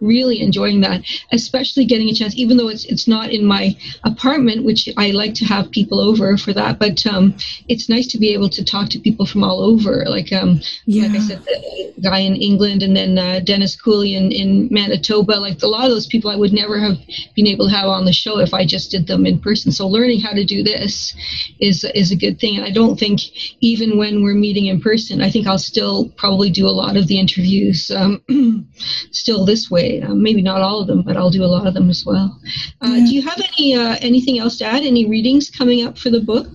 really 0.00 0.40
enjoying 0.40 0.80
that, 0.82 1.02
especially 1.32 1.84
getting 1.84 2.08
a 2.08 2.14
chance, 2.14 2.34
even 2.36 2.56
though 2.56 2.68
it's 2.68 2.84
it's 2.84 3.08
not 3.08 3.30
in 3.30 3.44
my 3.44 3.76
apartment, 4.04 4.64
which 4.64 4.88
I 4.96 5.10
like 5.10 5.34
to 5.34 5.44
have 5.44 5.70
people 5.70 6.00
over 6.00 6.36
for 6.36 6.52
that. 6.52 6.78
But 6.78 7.06
um, 7.06 7.34
it's 7.68 7.88
nice 7.88 8.06
to 8.08 8.18
be 8.18 8.32
able 8.32 8.48
to 8.50 8.64
talk 8.64 8.88
to 8.90 8.98
people 8.98 9.26
from 9.26 9.42
all 9.42 9.62
over. 9.62 10.04
Like 10.06 10.32
um, 10.32 10.60
yeah. 10.84 11.06
like 11.06 11.16
I 11.16 11.20
said, 11.20 11.44
the 11.44 12.00
guy 12.02 12.18
in 12.18 12.36
England, 12.36 12.82
and 12.82 12.96
then 12.96 13.18
uh, 13.18 13.40
Dennis 13.40 13.80
Cooley 13.80 14.14
in, 14.14 14.32
in 14.32 14.68
Manitoba. 14.70 15.32
Like 15.32 15.62
a 15.62 15.66
lot 15.66 15.84
of 15.84 15.90
those 15.90 16.06
people, 16.06 16.30
I 16.30 16.36
would 16.36 16.52
never 16.52 16.78
have 16.78 16.98
been 17.34 17.46
able 17.46 17.68
to 17.68 17.74
have 17.74 17.88
on 17.88 18.04
the 18.04 18.12
show 18.12 18.38
if 18.38 18.52
I 18.52 18.66
just 18.66 18.90
did 18.90 19.06
them 19.06 19.26
in 19.26 19.38
person. 19.38 19.72
So 19.72 19.88
learning 19.88 20.20
how 20.20 20.32
to 20.32 20.44
do 20.44 20.62
this 20.62 21.14
is 21.60 21.84
is 21.94 22.10
a 22.10 22.16
good 22.16 22.38
thing. 22.38 22.56
And 22.56 22.64
I 22.64 22.70
don't 22.70 22.98
think 22.98 23.20
even 23.60 23.98
when 23.98 24.22
we're 24.22 24.34
meeting 24.34 24.66
in 24.66 24.80
person, 24.80 25.22
I 25.22 25.30
think 25.30 25.46
I'll 25.46 25.58
still 25.58 26.08
probably 26.16 26.50
do 26.50 26.66
a 26.66 26.76
lot 26.76 26.96
of 26.96 27.06
the 27.06 27.18
interviews 27.18 27.90
um, 27.90 28.22
still 29.10 29.44
this 29.44 29.70
way 29.70 29.85
uh, 30.02 30.14
maybe 30.14 30.42
not 30.42 30.60
all 30.60 30.80
of 30.80 30.86
them, 30.86 31.02
but 31.02 31.16
I'll 31.16 31.30
do 31.30 31.44
a 31.44 31.52
lot 31.56 31.66
of 31.66 31.74
them 31.74 31.88
as 31.90 32.04
well. 32.06 32.40
Uh, 32.82 32.88
yeah. 32.88 33.04
Do 33.06 33.14
you 33.14 33.22
have 33.22 33.40
any 33.52 33.74
uh, 33.74 33.96
anything 34.00 34.38
else 34.38 34.58
to 34.58 34.64
add? 34.64 34.82
Any 34.82 35.06
readings 35.06 35.50
coming 35.50 35.86
up 35.86 35.98
for 35.98 36.10
the 36.10 36.20
book? 36.20 36.46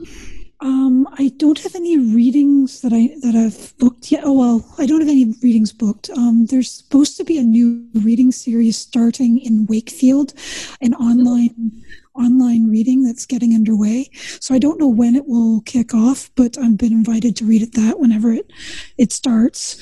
Um, 0.62 1.08
I 1.18 1.30
don't 1.38 1.58
have 1.60 1.74
any 1.74 1.98
readings 1.98 2.82
that 2.82 2.94
I 2.94 3.16
that 3.22 3.36
I've 3.36 3.76
booked 3.80 4.12
yet. 4.12 4.22
Oh 4.24 4.34
well, 4.34 4.76
I 4.78 4.86
don't 4.86 5.02
have 5.02 5.10
any 5.10 5.34
readings 5.42 5.74
booked. 5.74 6.12
Um, 6.12 6.46
there's 6.46 6.72
supposed 6.72 7.18
to 7.18 7.24
be 7.24 7.40
a 7.40 7.44
new 7.44 7.88
reading 7.96 8.32
series 8.32 8.78
starting 8.78 9.40
in 9.40 9.66
Wakefield, 9.66 10.34
an 10.80 10.94
online 10.94 11.84
online 12.14 12.70
reading 12.70 13.04
that's 13.04 13.26
getting 13.26 13.56
underway. 13.56 14.10
So 14.40 14.54
I 14.54 14.60
don't 14.60 14.80
know 14.80 14.88
when 14.88 15.16
it 15.16 15.28
will 15.28 15.62
kick 15.62 15.96
off, 15.96 16.30
but 16.36 16.58
I've 16.58 16.78
been 16.78 16.92
invited 16.92 17.36
to 17.38 17.46
read 17.46 17.64
it 17.64 17.74
that 17.74 18.00
whenever 18.00 18.32
it 18.32 18.52
it 18.98 19.12
starts. 19.12 19.82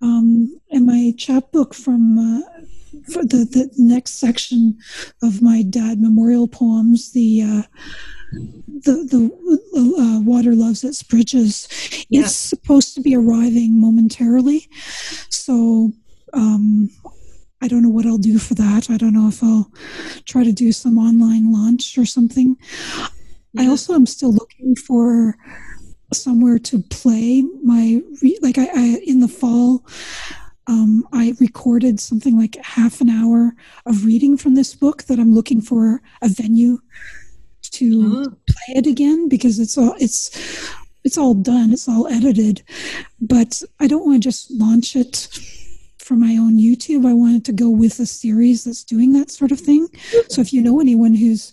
Um, 0.00 0.60
and 0.70 0.86
my 0.86 1.14
chapbook 1.16 1.74
from 1.74 2.18
uh, 2.18 2.53
for 3.12 3.24
the, 3.24 3.44
the 3.44 3.70
next 3.76 4.20
section 4.20 4.78
of 5.22 5.42
my 5.42 5.62
dad 5.62 6.00
memorial 6.00 6.48
poems, 6.48 7.12
the 7.12 7.42
uh, 7.42 7.62
the 8.32 9.04
the 9.10 9.30
uh, 9.76 10.20
water 10.20 10.54
loves 10.54 10.84
its 10.84 11.02
bridges. 11.02 11.68
Yeah. 12.08 12.22
It's 12.22 12.36
supposed 12.36 12.94
to 12.94 13.00
be 13.00 13.14
arriving 13.14 13.80
momentarily, 13.80 14.68
so 15.30 15.92
um, 16.32 16.90
I 17.60 17.68
don't 17.68 17.82
know 17.82 17.88
what 17.88 18.06
I'll 18.06 18.18
do 18.18 18.38
for 18.38 18.54
that. 18.54 18.90
I 18.90 18.96
don't 18.96 19.14
know 19.14 19.28
if 19.28 19.42
I'll 19.42 19.70
try 20.26 20.44
to 20.44 20.52
do 20.52 20.72
some 20.72 20.98
online 20.98 21.52
launch 21.52 21.96
or 21.96 22.04
something. 22.04 22.56
Yeah. 23.52 23.62
I 23.62 23.66
also 23.68 23.94
am 23.94 24.06
still 24.06 24.32
looking 24.32 24.76
for 24.76 25.36
somewhere 26.12 26.58
to 26.58 26.80
play 26.90 27.42
my 27.62 28.00
re- 28.22 28.38
like 28.42 28.58
I, 28.58 28.66
I 28.66 29.00
in 29.06 29.20
the 29.20 29.28
fall 29.28 29.84
um, 30.66 31.06
I 31.12 31.34
recorded 31.40 32.00
something 32.00 32.38
like 32.38 32.56
half 32.56 33.00
an 33.00 33.10
hour 33.10 33.54
of 33.86 34.04
reading 34.04 34.36
from 34.36 34.54
this 34.54 34.74
book 34.74 35.04
that 35.04 35.18
I'm 35.18 35.34
looking 35.34 35.60
for 35.60 36.00
a 36.22 36.28
venue 36.28 36.78
to 37.62 38.02
uh-huh. 38.06 38.30
play 38.46 38.76
it 38.76 38.86
again 38.86 39.28
because 39.28 39.58
it's 39.58 39.76
all 39.76 39.94
it's 39.98 40.72
it's 41.02 41.18
all 41.18 41.34
done, 41.34 41.72
it's 41.72 41.88
all 41.88 42.08
edited, 42.08 42.62
but 43.20 43.62
I 43.78 43.86
don't 43.86 44.06
want 44.06 44.22
to 44.22 44.26
just 44.26 44.50
launch 44.50 44.96
it 44.96 45.28
for 45.98 46.14
my 46.14 46.36
own 46.36 46.58
YouTube. 46.58 47.06
I 47.06 47.12
wanted 47.12 47.44
to 47.46 47.52
go 47.52 47.68
with 47.68 47.98
a 47.98 48.06
series 48.06 48.64
that's 48.64 48.84
doing 48.84 49.12
that 49.12 49.30
sort 49.30 49.52
of 49.52 49.60
thing. 49.60 49.86
So 50.28 50.40
if 50.40 50.52
you 50.52 50.62
know 50.62 50.80
anyone 50.80 51.14
who's 51.14 51.52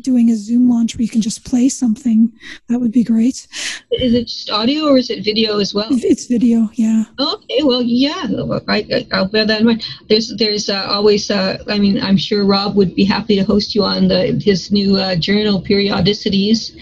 doing 0.00 0.30
a 0.30 0.36
Zoom 0.36 0.68
launch 0.68 0.96
where 0.96 1.02
you 1.02 1.08
can 1.08 1.20
just 1.20 1.44
play 1.44 1.68
something, 1.68 2.32
that 2.68 2.80
would 2.80 2.92
be 2.92 3.04
great. 3.04 3.46
Is 3.92 4.14
it 4.14 4.28
just 4.28 4.50
audio 4.50 4.84
or 4.86 4.96
is 4.96 5.10
it 5.10 5.24
video 5.24 5.58
as 5.58 5.74
well? 5.74 5.88
It's 5.90 6.26
video, 6.26 6.70
yeah. 6.74 7.04
Okay, 7.18 7.62
well, 7.62 7.82
yeah, 7.82 8.26
I, 8.68 8.84
will 9.12 9.28
bear 9.28 9.46
that 9.46 9.60
in 9.60 9.66
mind. 9.66 9.84
There's, 10.08 10.34
there's 10.36 10.68
uh, 10.68 10.86
always, 10.88 11.30
uh, 11.30 11.62
I 11.68 11.78
mean, 11.78 12.00
I'm 12.00 12.16
sure 12.16 12.44
Rob 12.44 12.76
would 12.76 12.94
be 12.94 13.04
happy 13.04 13.36
to 13.36 13.44
host 13.44 13.74
you 13.74 13.82
on 13.84 14.08
the 14.08 14.40
his 14.42 14.70
new 14.70 14.96
uh, 14.96 15.16
journal, 15.16 15.62
Periodicities. 15.62 16.72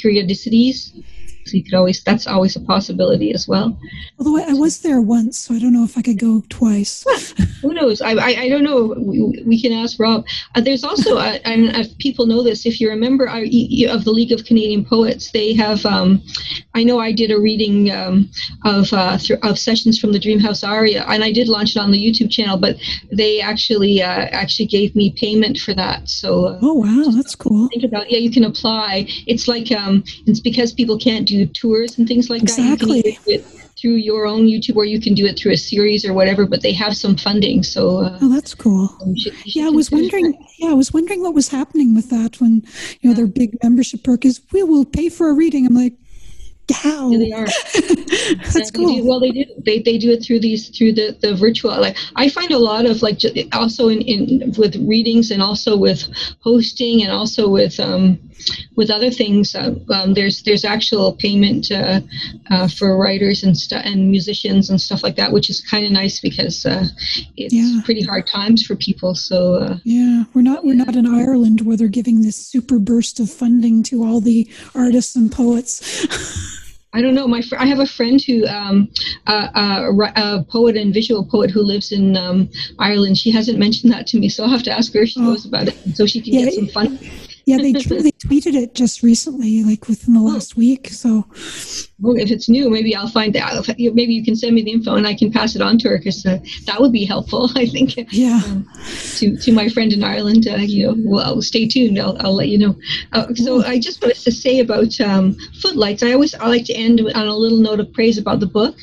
Periodicities 0.00 0.92
so 1.52 1.56
you 1.58 1.64
could 1.64 1.74
always 1.74 2.02
that's 2.02 2.26
always 2.26 2.56
a 2.56 2.60
possibility 2.60 3.32
as 3.32 3.46
well. 3.46 3.78
Although 4.18 4.38
i, 4.38 4.50
I 4.50 4.54
was 4.54 4.80
there 4.80 5.00
once 5.00 5.38
so 5.38 5.54
i 5.54 5.58
don't 5.58 5.72
know 5.72 5.84
if 5.84 5.96
i 5.98 6.02
could 6.02 6.18
go 6.18 6.42
twice. 6.48 7.04
Who 7.62 7.74
knows? 7.74 8.00
I, 8.02 8.12
I, 8.12 8.30
I 8.44 8.48
don't 8.48 8.64
know. 8.64 8.94
We, 8.98 9.42
we 9.46 9.62
can 9.62 9.72
ask 9.72 10.00
rob. 10.00 10.24
Uh, 10.54 10.60
there's 10.60 10.82
also 10.82 11.18
uh, 11.18 11.38
and 11.44 11.76
if 11.76 11.96
people 11.98 12.26
know 12.26 12.42
this. 12.42 12.66
If 12.66 12.80
you're 12.80 12.92
a 12.92 12.96
member 12.96 13.26
of 13.26 14.04
the 14.04 14.12
league 14.12 14.32
of 14.32 14.44
canadian 14.44 14.84
poets 14.84 15.30
they 15.30 15.52
have 15.54 15.84
um, 15.86 16.22
i 16.74 16.82
know 16.82 16.98
i 16.98 17.12
did 17.12 17.30
a 17.30 17.38
reading 17.38 17.90
um, 17.90 18.28
of 18.64 18.92
uh, 18.92 19.18
th- 19.18 19.38
of 19.42 19.58
sessions 19.58 19.98
from 19.98 20.12
the 20.12 20.18
dreamhouse 20.18 20.66
aria 20.66 21.04
and 21.08 21.22
i 21.22 21.32
did 21.32 21.48
launch 21.48 21.76
it 21.76 21.78
on 21.78 21.90
the 21.90 21.98
youtube 21.98 22.30
channel 22.30 22.56
but 22.56 22.76
they 23.10 23.40
actually 23.40 24.02
uh, 24.02 24.26
actually 24.32 24.66
gave 24.66 24.94
me 24.96 25.12
payment 25.12 25.58
for 25.58 25.74
that. 25.74 26.08
So 26.08 26.46
uh, 26.46 26.58
oh 26.62 26.74
wow. 26.74 27.10
That's 27.10 27.34
cool. 27.34 27.68
think 27.68 27.84
about 27.84 28.10
yeah 28.10 28.18
you 28.18 28.30
can 28.30 28.44
apply. 28.44 29.06
It's 29.26 29.46
like 29.48 29.70
um, 29.72 30.04
it's 30.26 30.40
because 30.40 30.72
people 30.72 30.98
can't 30.98 31.26
do 31.26 31.41
tours 31.46 31.98
and 31.98 32.06
things 32.06 32.30
like 32.30 32.42
exactly. 32.42 33.02
that. 33.02 33.08
Exactly. 33.08 33.58
Through 33.80 33.96
your 33.96 34.26
own 34.26 34.46
YouTube, 34.46 34.76
or 34.76 34.84
you 34.84 35.00
can 35.00 35.14
do 35.14 35.26
it 35.26 35.36
through 35.36 35.52
a 35.52 35.56
series 35.56 36.04
or 36.04 36.12
whatever. 36.12 36.46
But 36.46 36.62
they 36.62 36.72
have 36.72 36.96
some 36.96 37.16
funding, 37.16 37.64
so 37.64 37.98
uh, 37.98 38.18
oh, 38.22 38.28
that's 38.28 38.54
cool. 38.54 38.96
You 39.04 39.18
should, 39.18 39.34
yeah, 39.44 39.66
I 39.66 39.70
was 39.70 39.90
wondering. 39.90 40.32
That. 40.32 40.40
Yeah, 40.58 40.70
I 40.70 40.74
was 40.74 40.92
wondering 40.92 41.20
what 41.22 41.34
was 41.34 41.48
happening 41.48 41.92
with 41.92 42.08
that 42.10 42.40
when 42.40 42.62
you 43.00 43.08
know 43.08 43.10
yeah. 43.10 43.14
their 43.14 43.26
big 43.26 43.56
membership 43.62 44.04
perk 44.04 44.24
is 44.24 44.40
we 44.52 44.62
will 44.62 44.84
pay 44.84 45.08
for 45.08 45.30
a 45.30 45.32
reading. 45.32 45.66
I'm 45.66 45.74
like, 45.74 45.94
How? 46.74 47.10
Yeah, 47.10 47.18
they 47.18 47.32
are. 47.32 47.46
That's 47.74 48.54
Yeah, 48.56 48.62
they 48.64 48.70
cool. 48.74 48.96
do- 48.96 49.04
well, 49.08 49.20
they 49.20 49.30
do. 49.30 49.44
They, 49.64 49.78
they 49.80 49.98
do 49.98 50.10
it 50.10 50.24
through 50.24 50.40
these 50.40 50.68
through 50.76 50.92
the 50.92 51.16
the 51.20 51.34
virtual. 51.34 51.70
Like 51.80 51.96
I 52.16 52.28
find 52.28 52.50
a 52.50 52.58
lot 52.58 52.86
of 52.86 53.02
like 53.02 53.18
also 53.52 53.88
in, 53.88 54.00
in 54.02 54.52
with 54.58 54.76
readings 54.76 55.30
and 55.30 55.42
also 55.42 55.76
with 55.76 56.02
hosting 56.40 57.02
and 57.02 57.12
also 57.12 57.48
with 57.48 57.78
um, 57.80 58.18
with 58.76 58.90
other 58.90 59.10
things. 59.10 59.54
Uh, 59.54 59.74
um, 59.90 60.14
there's 60.14 60.42
there's 60.42 60.64
actual 60.64 61.12
payment 61.14 61.70
uh, 61.70 62.00
uh, 62.50 62.68
for 62.68 62.96
writers 62.98 63.42
and 63.44 63.56
stuff 63.56 63.82
and 63.84 64.10
musicians 64.10 64.70
and 64.70 64.80
stuff 64.80 65.02
like 65.02 65.16
that, 65.16 65.32
which 65.32 65.48
is 65.50 65.60
kind 65.60 65.84
of 65.86 65.92
nice 65.92 66.20
because 66.20 66.64
uh, 66.66 66.86
it's 67.36 67.54
Yeah. 67.54 67.80
pretty 67.84 68.02
hard 68.02 68.26
times 68.26 68.64
for 68.66 68.76
people. 68.76 69.14
So. 69.14 69.54
Uh, 69.54 69.76
Yeah, 69.84 70.24
we're 70.34 70.42
not 70.42 70.64
we're 70.64 70.74
not 70.74 70.96
in 70.96 71.06
Ireland 71.06 71.60
where 71.62 71.76
they're 71.76 71.88
giving 71.88 72.22
this 72.22 72.36
super 72.36 72.78
burst 72.78 73.20
of 73.20 73.30
funding 73.30 73.82
to 73.84 74.02
all 74.04 74.20
the 74.20 74.48
artists 74.74 75.16
and 75.16 75.30
poets. 75.30 75.80
I 76.94 77.00
don't 77.00 77.14
know. 77.14 77.26
My 77.26 77.40
fr- 77.40 77.56
I 77.58 77.64
have 77.66 77.78
a 77.80 77.86
friend 77.86 78.20
who, 78.22 78.46
um, 78.46 78.88
uh, 79.26 79.48
uh, 79.54 79.92
a 80.16 80.44
poet 80.44 80.76
and 80.76 80.92
visual 80.92 81.24
poet 81.24 81.50
who 81.50 81.62
lives 81.62 81.90
in 81.90 82.16
um, 82.16 82.50
Ireland. 82.78 83.16
She 83.16 83.30
hasn't 83.30 83.58
mentioned 83.58 83.92
that 83.92 84.06
to 84.08 84.18
me, 84.18 84.28
so 84.28 84.44
I'll 84.44 84.50
have 84.50 84.62
to 84.64 84.72
ask 84.72 84.92
her 84.92 85.00
if 85.02 85.08
she 85.10 85.20
Oh. 85.20 85.24
knows 85.24 85.46
about 85.46 85.68
it, 85.68 85.76
so 85.96 86.04
she 86.06 86.20
can 86.20 86.34
Yeah, 86.34 86.44
get 86.46 86.54
some 86.54 86.68
fun. 86.68 86.98
Yeah, 87.44 87.56
they 87.56 87.72
tr- 87.72 87.94
they 87.94 88.11
tweeted 88.26 88.54
it 88.54 88.74
just 88.74 89.02
recently, 89.02 89.62
like 89.64 89.88
within 89.88 90.14
the 90.14 90.20
last 90.20 90.56
week. 90.56 90.88
So 90.88 91.26
Well, 92.00 92.16
if 92.16 92.30
it's 92.30 92.48
new, 92.48 92.70
maybe 92.70 92.94
I'll 92.94 93.08
find 93.08 93.36
out. 93.36 93.68
If- 93.68 93.94
Maybe 93.94 94.14
you 94.14 94.24
can 94.24 94.36
send 94.36 94.54
me 94.54 94.62
the 94.62 94.70
info 94.72 94.94
and 94.94 95.06
I 95.06 95.14
can 95.14 95.30
pass 95.32 95.54
it 95.54 95.62
on 95.62 95.78
to 95.78 95.88
her 95.90 95.98
because 95.98 96.24
uh, 96.24 96.38
that 96.66 96.80
would 96.80 96.92
be 96.92 97.04
helpful. 97.04 97.50
I 97.56 97.66
think 97.66 97.96
yeah, 98.12 98.40
um, 98.46 98.68
to 99.16 99.36
to 99.36 99.52
my 99.52 99.68
friend 99.68 99.92
in 99.92 100.02
Ireland. 100.04 100.46
Uh, 100.48 100.56
you 100.56 100.86
know, 100.86 100.94
well, 100.98 101.24
I'll 101.26 101.42
stay 101.42 101.66
tuned. 101.68 101.98
I'll, 101.98 102.16
I'll 102.20 102.34
let 102.34 102.48
you 102.48 102.58
know. 102.58 102.76
Uh, 103.12 103.34
so 103.34 103.62
I 103.64 103.78
just 103.78 104.00
wanted 104.02 104.16
to 104.18 104.32
say 104.32 104.60
about 104.60 104.98
um, 105.00 105.36
footlights. 105.60 106.02
I 106.02 106.12
always 106.12 106.34
I 106.34 106.46
like 106.48 106.64
to 106.66 106.74
end 106.74 107.00
on 107.00 107.26
a 107.26 107.36
little 107.36 107.58
note 107.58 107.80
of 107.80 107.92
praise 107.92 108.18
about 108.18 108.40
the 108.40 108.46
book. 108.46 108.76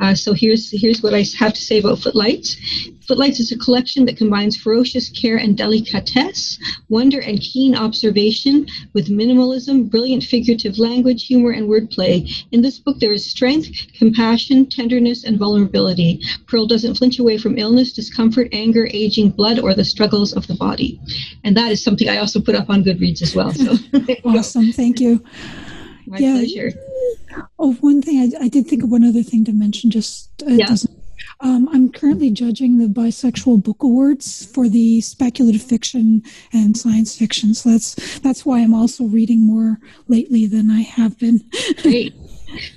Uh, 0.00 0.14
so 0.14 0.32
here's 0.32 0.70
here's 0.70 1.02
what 1.02 1.14
I 1.14 1.24
have 1.38 1.54
to 1.54 1.62
say 1.62 1.78
about 1.78 1.98
footlights. 1.98 2.56
Footlights 3.06 3.38
is 3.38 3.52
a 3.52 3.58
collection 3.58 4.04
that 4.06 4.16
combines 4.16 4.56
ferocious 4.56 5.08
care 5.10 5.36
and 5.36 5.56
delicatesse, 5.56 6.58
wonder 6.88 7.20
and 7.20 7.40
keen 7.40 7.76
observation 7.76 8.66
with 8.94 9.08
minimalism, 9.08 9.90
brilliant 9.90 10.22
figurative 10.24 10.78
language, 10.78 11.26
humor, 11.26 11.50
and 11.50 11.68
wordplay. 11.68 12.28
In 12.52 12.62
this 12.62 12.78
book, 12.78 12.98
there 13.00 13.12
is 13.12 13.24
strength, 13.24 13.68
compassion, 13.98 14.66
tenderness, 14.66 15.24
and 15.24 15.38
vulnerability. 15.38 16.20
Pearl 16.46 16.66
doesn't 16.66 16.94
flinch 16.96 17.18
away 17.18 17.38
from 17.38 17.58
illness, 17.58 17.92
discomfort, 17.92 18.48
anger, 18.52 18.88
aging, 18.92 19.30
blood, 19.30 19.58
or 19.58 19.74
the 19.74 19.84
struggles 19.84 20.32
of 20.32 20.46
the 20.46 20.54
body. 20.54 21.00
And 21.44 21.56
that 21.56 21.70
is 21.72 21.82
something 21.82 22.08
I 22.08 22.18
also 22.18 22.40
put 22.40 22.54
up 22.54 22.70
on 22.70 22.82
Goodreads 22.84 23.22
as 23.22 23.34
well. 23.34 23.52
So, 23.52 23.74
there 23.74 24.16
you 24.16 24.22
go. 24.22 24.38
awesome. 24.38 24.72
Thank 24.72 25.00
you. 25.00 25.22
my 26.06 26.18
Yeah. 26.18 26.32
pleasure. 26.34 26.72
Oh, 27.58 27.74
one 27.80 28.00
thing 28.02 28.18
I, 28.40 28.44
I 28.44 28.48
did 28.48 28.66
think 28.66 28.82
of 28.82 28.90
one 28.90 29.04
other 29.04 29.22
thing 29.22 29.44
to 29.44 29.52
mention. 29.52 29.90
Just 29.90 30.30
uh, 30.42 30.52
Yeah. 30.52 30.66
doesn't. 30.66 30.95
Um, 31.40 31.68
I'm 31.70 31.90
currently 31.92 32.30
judging 32.30 32.78
the 32.78 32.86
bisexual 32.86 33.62
book 33.62 33.82
awards 33.82 34.46
for 34.46 34.68
the 34.68 35.00
speculative 35.02 35.62
fiction 35.62 36.22
and 36.52 36.76
science 36.76 37.16
fiction. 37.16 37.52
So 37.54 37.70
that's 37.70 38.18
that's 38.20 38.46
why 38.46 38.60
I'm 38.60 38.72
also 38.74 39.04
reading 39.04 39.42
more 39.42 39.78
lately 40.08 40.46
than 40.46 40.70
I 40.70 40.80
have 40.80 41.18
been. 41.18 41.42
Great. 41.82 42.14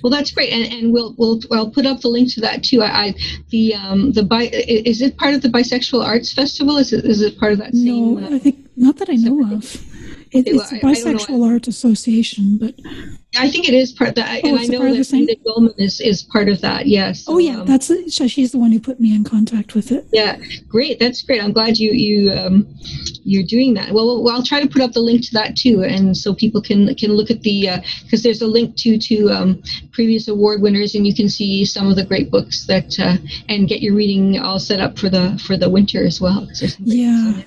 Well, 0.02 0.10
that's 0.10 0.30
great, 0.32 0.52
and 0.52 0.70
and 0.72 0.92
we'll 0.92 1.14
we'll 1.16 1.40
I'll 1.52 1.70
put 1.70 1.86
up 1.86 2.00
the 2.00 2.08
link 2.08 2.34
to 2.34 2.40
that 2.42 2.62
too. 2.62 2.82
I, 2.82 3.06
I 3.06 3.14
the 3.48 3.74
um 3.74 4.12
the 4.12 4.22
bi 4.24 4.50
is 4.52 5.00
it 5.00 5.16
part 5.16 5.32
of 5.32 5.40
the 5.42 5.48
bisexual 5.48 6.04
arts 6.04 6.32
festival? 6.32 6.76
Is 6.76 6.92
it 6.92 7.04
is 7.06 7.22
it 7.22 7.38
part 7.38 7.52
of 7.52 7.58
that 7.60 7.72
No, 7.72 8.18
same? 8.20 8.24
uh, 8.24 8.36
I 8.36 8.38
think 8.40 8.68
not 8.76 8.96
that 8.96 9.08
I 9.08 9.14
know 9.14 9.54
of. 9.54 9.86
It, 10.32 10.46
it's 10.46 10.72
a 10.72 10.76
I- 10.76 10.90
I 10.90 10.94
don't 10.94 11.16
bisexual 11.16 11.50
art 11.50 11.66
association, 11.66 12.56
but 12.58 12.74
I 13.36 13.50
think 13.50 13.68
it 13.68 13.74
is 13.74 13.92
part 13.92 14.10
of 14.10 14.14
that, 14.16 14.44
and 14.44 14.58
I 14.58 14.64
know 14.66 14.78
part 14.78 14.90
of 14.90 14.96
the 14.96 15.02
that? 15.02 15.12
Linda 15.12 15.34
Goldman 15.44 15.74
is 15.78 16.00
is 16.00 16.22
part 16.22 16.48
of 16.48 16.60
that. 16.60 16.86
Yes. 16.86 17.24
oh 17.28 17.38
yeah, 17.38 17.60
um, 17.60 17.66
that's 17.66 17.90
it. 17.90 18.12
So 18.12 18.26
she's 18.28 18.52
the 18.52 18.58
one 18.58 18.72
who 18.72 18.80
put 18.80 19.00
me 19.00 19.14
in 19.14 19.24
contact 19.24 19.74
with 19.74 19.90
it. 19.92 20.06
Yeah, 20.12 20.36
great. 20.68 20.98
That's 21.00 21.22
great. 21.22 21.42
I'm 21.42 21.52
glad 21.52 21.78
you 21.78 21.92
you 21.92 22.32
um, 22.32 22.66
you're 23.24 23.44
doing 23.44 23.74
that. 23.74 23.92
Well, 23.92 24.22
well, 24.22 24.34
I'll 24.34 24.42
try 24.42 24.60
to 24.60 24.68
put 24.68 24.82
up 24.82 24.92
the 24.92 25.00
link 25.00 25.24
to 25.26 25.32
that 25.34 25.56
too, 25.56 25.82
and 25.82 26.16
so 26.16 26.34
people 26.34 26.60
can 26.62 26.94
can 26.94 27.12
look 27.12 27.30
at 27.30 27.42
the 27.42 27.68
because 28.04 28.22
there's 28.22 28.42
a 28.42 28.46
link 28.46 28.76
to 28.76 28.98
to 28.98 29.30
um, 29.30 29.62
previous 29.92 30.28
award 30.28 30.62
winners, 30.62 30.94
and 30.94 31.06
you 31.06 31.14
can 31.14 31.28
see 31.28 31.64
some 31.64 31.88
of 31.88 31.96
the 31.96 32.04
great 32.04 32.30
books 32.30 32.66
that 32.66 32.98
uh, 32.98 33.16
and 33.48 33.68
get 33.68 33.80
your 33.80 33.94
reading 33.94 34.38
all 34.38 34.58
set 34.58 34.80
up 34.80 34.98
for 34.98 35.08
the 35.08 35.40
for 35.46 35.56
the 35.56 35.68
winter 35.70 36.04
as 36.04 36.20
well. 36.20 36.48
Yeah. 36.78 37.42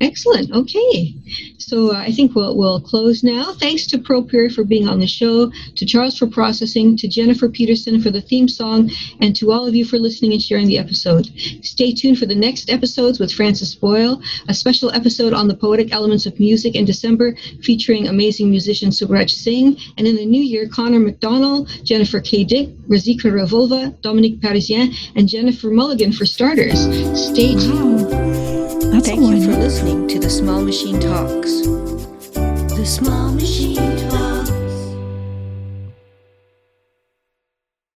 Excellent. 0.00 0.50
Okay. 0.50 1.14
So 1.58 1.92
uh, 1.94 1.98
I 1.98 2.10
think 2.10 2.34
we'll, 2.34 2.56
we'll 2.56 2.80
close 2.80 3.22
now. 3.22 3.52
Thanks 3.52 3.86
to 3.88 3.98
Pirie 3.98 4.52
for 4.52 4.64
being 4.64 4.88
on 4.88 4.98
the 4.98 5.06
show, 5.06 5.52
to 5.76 5.86
Charles 5.86 6.18
for 6.18 6.26
processing, 6.26 6.96
to 6.96 7.06
Jennifer 7.06 7.48
Peterson 7.48 8.00
for 8.00 8.10
the 8.10 8.20
theme 8.20 8.48
song, 8.48 8.90
and 9.20 9.36
to 9.36 9.52
all 9.52 9.66
of 9.66 9.74
you 9.74 9.84
for 9.84 9.98
listening 9.98 10.32
and 10.32 10.42
sharing 10.42 10.66
the 10.66 10.78
episode. 10.78 11.30
Stay 11.62 11.92
tuned 11.92 12.18
for 12.18 12.26
the 12.26 12.34
next 12.34 12.70
episodes 12.70 13.20
with 13.20 13.32
Frances 13.32 13.74
Boyle, 13.74 14.22
a 14.48 14.54
special 14.54 14.90
episode 14.92 15.32
on 15.32 15.48
the 15.48 15.54
poetic 15.54 15.92
elements 15.92 16.26
of 16.26 16.40
music 16.40 16.74
in 16.74 16.84
December 16.84 17.36
featuring 17.62 18.08
amazing 18.08 18.50
musician 18.50 18.90
Subraj 18.90 19.30
Singh, 19.30 19.76
and 19.98 20.06
in 20.06 20.16
the 20.16 20.26
new 20.26 20.42
year, 20.42 20.66
Connor 20.66 20.98
McDonald, 20.98 21.68
Jennifer 21.84 22.20
K. 22.20 22.42
Dick, 22.42 22.70
Rasiqra 22.88 23.30
Revulva, 23.30 23.94
Dominik 24.00 24.40
Parisien, 24.40 24.94
and 25.14 25.28
Jennifer 25.28 25.70
Mulligan 25.70 26.12
for 26.12 26.24
starters. 26.24 26.80
Stay 27.14 27.54
tuned. 27.54 28.29
That's 28.90 29.06
Thank 29.06 29.20
you 29.20 29.44
for 29.44 29.56
listening 29.56 30.08
to 30.08 30.18
the 30.18 30.28
Small 30.28 30.62
Machine 30.62 30.98
Talks. 30.98 31.62
The 31.62 32.84
Small 32.84 33.30
Machine 33.30 33.89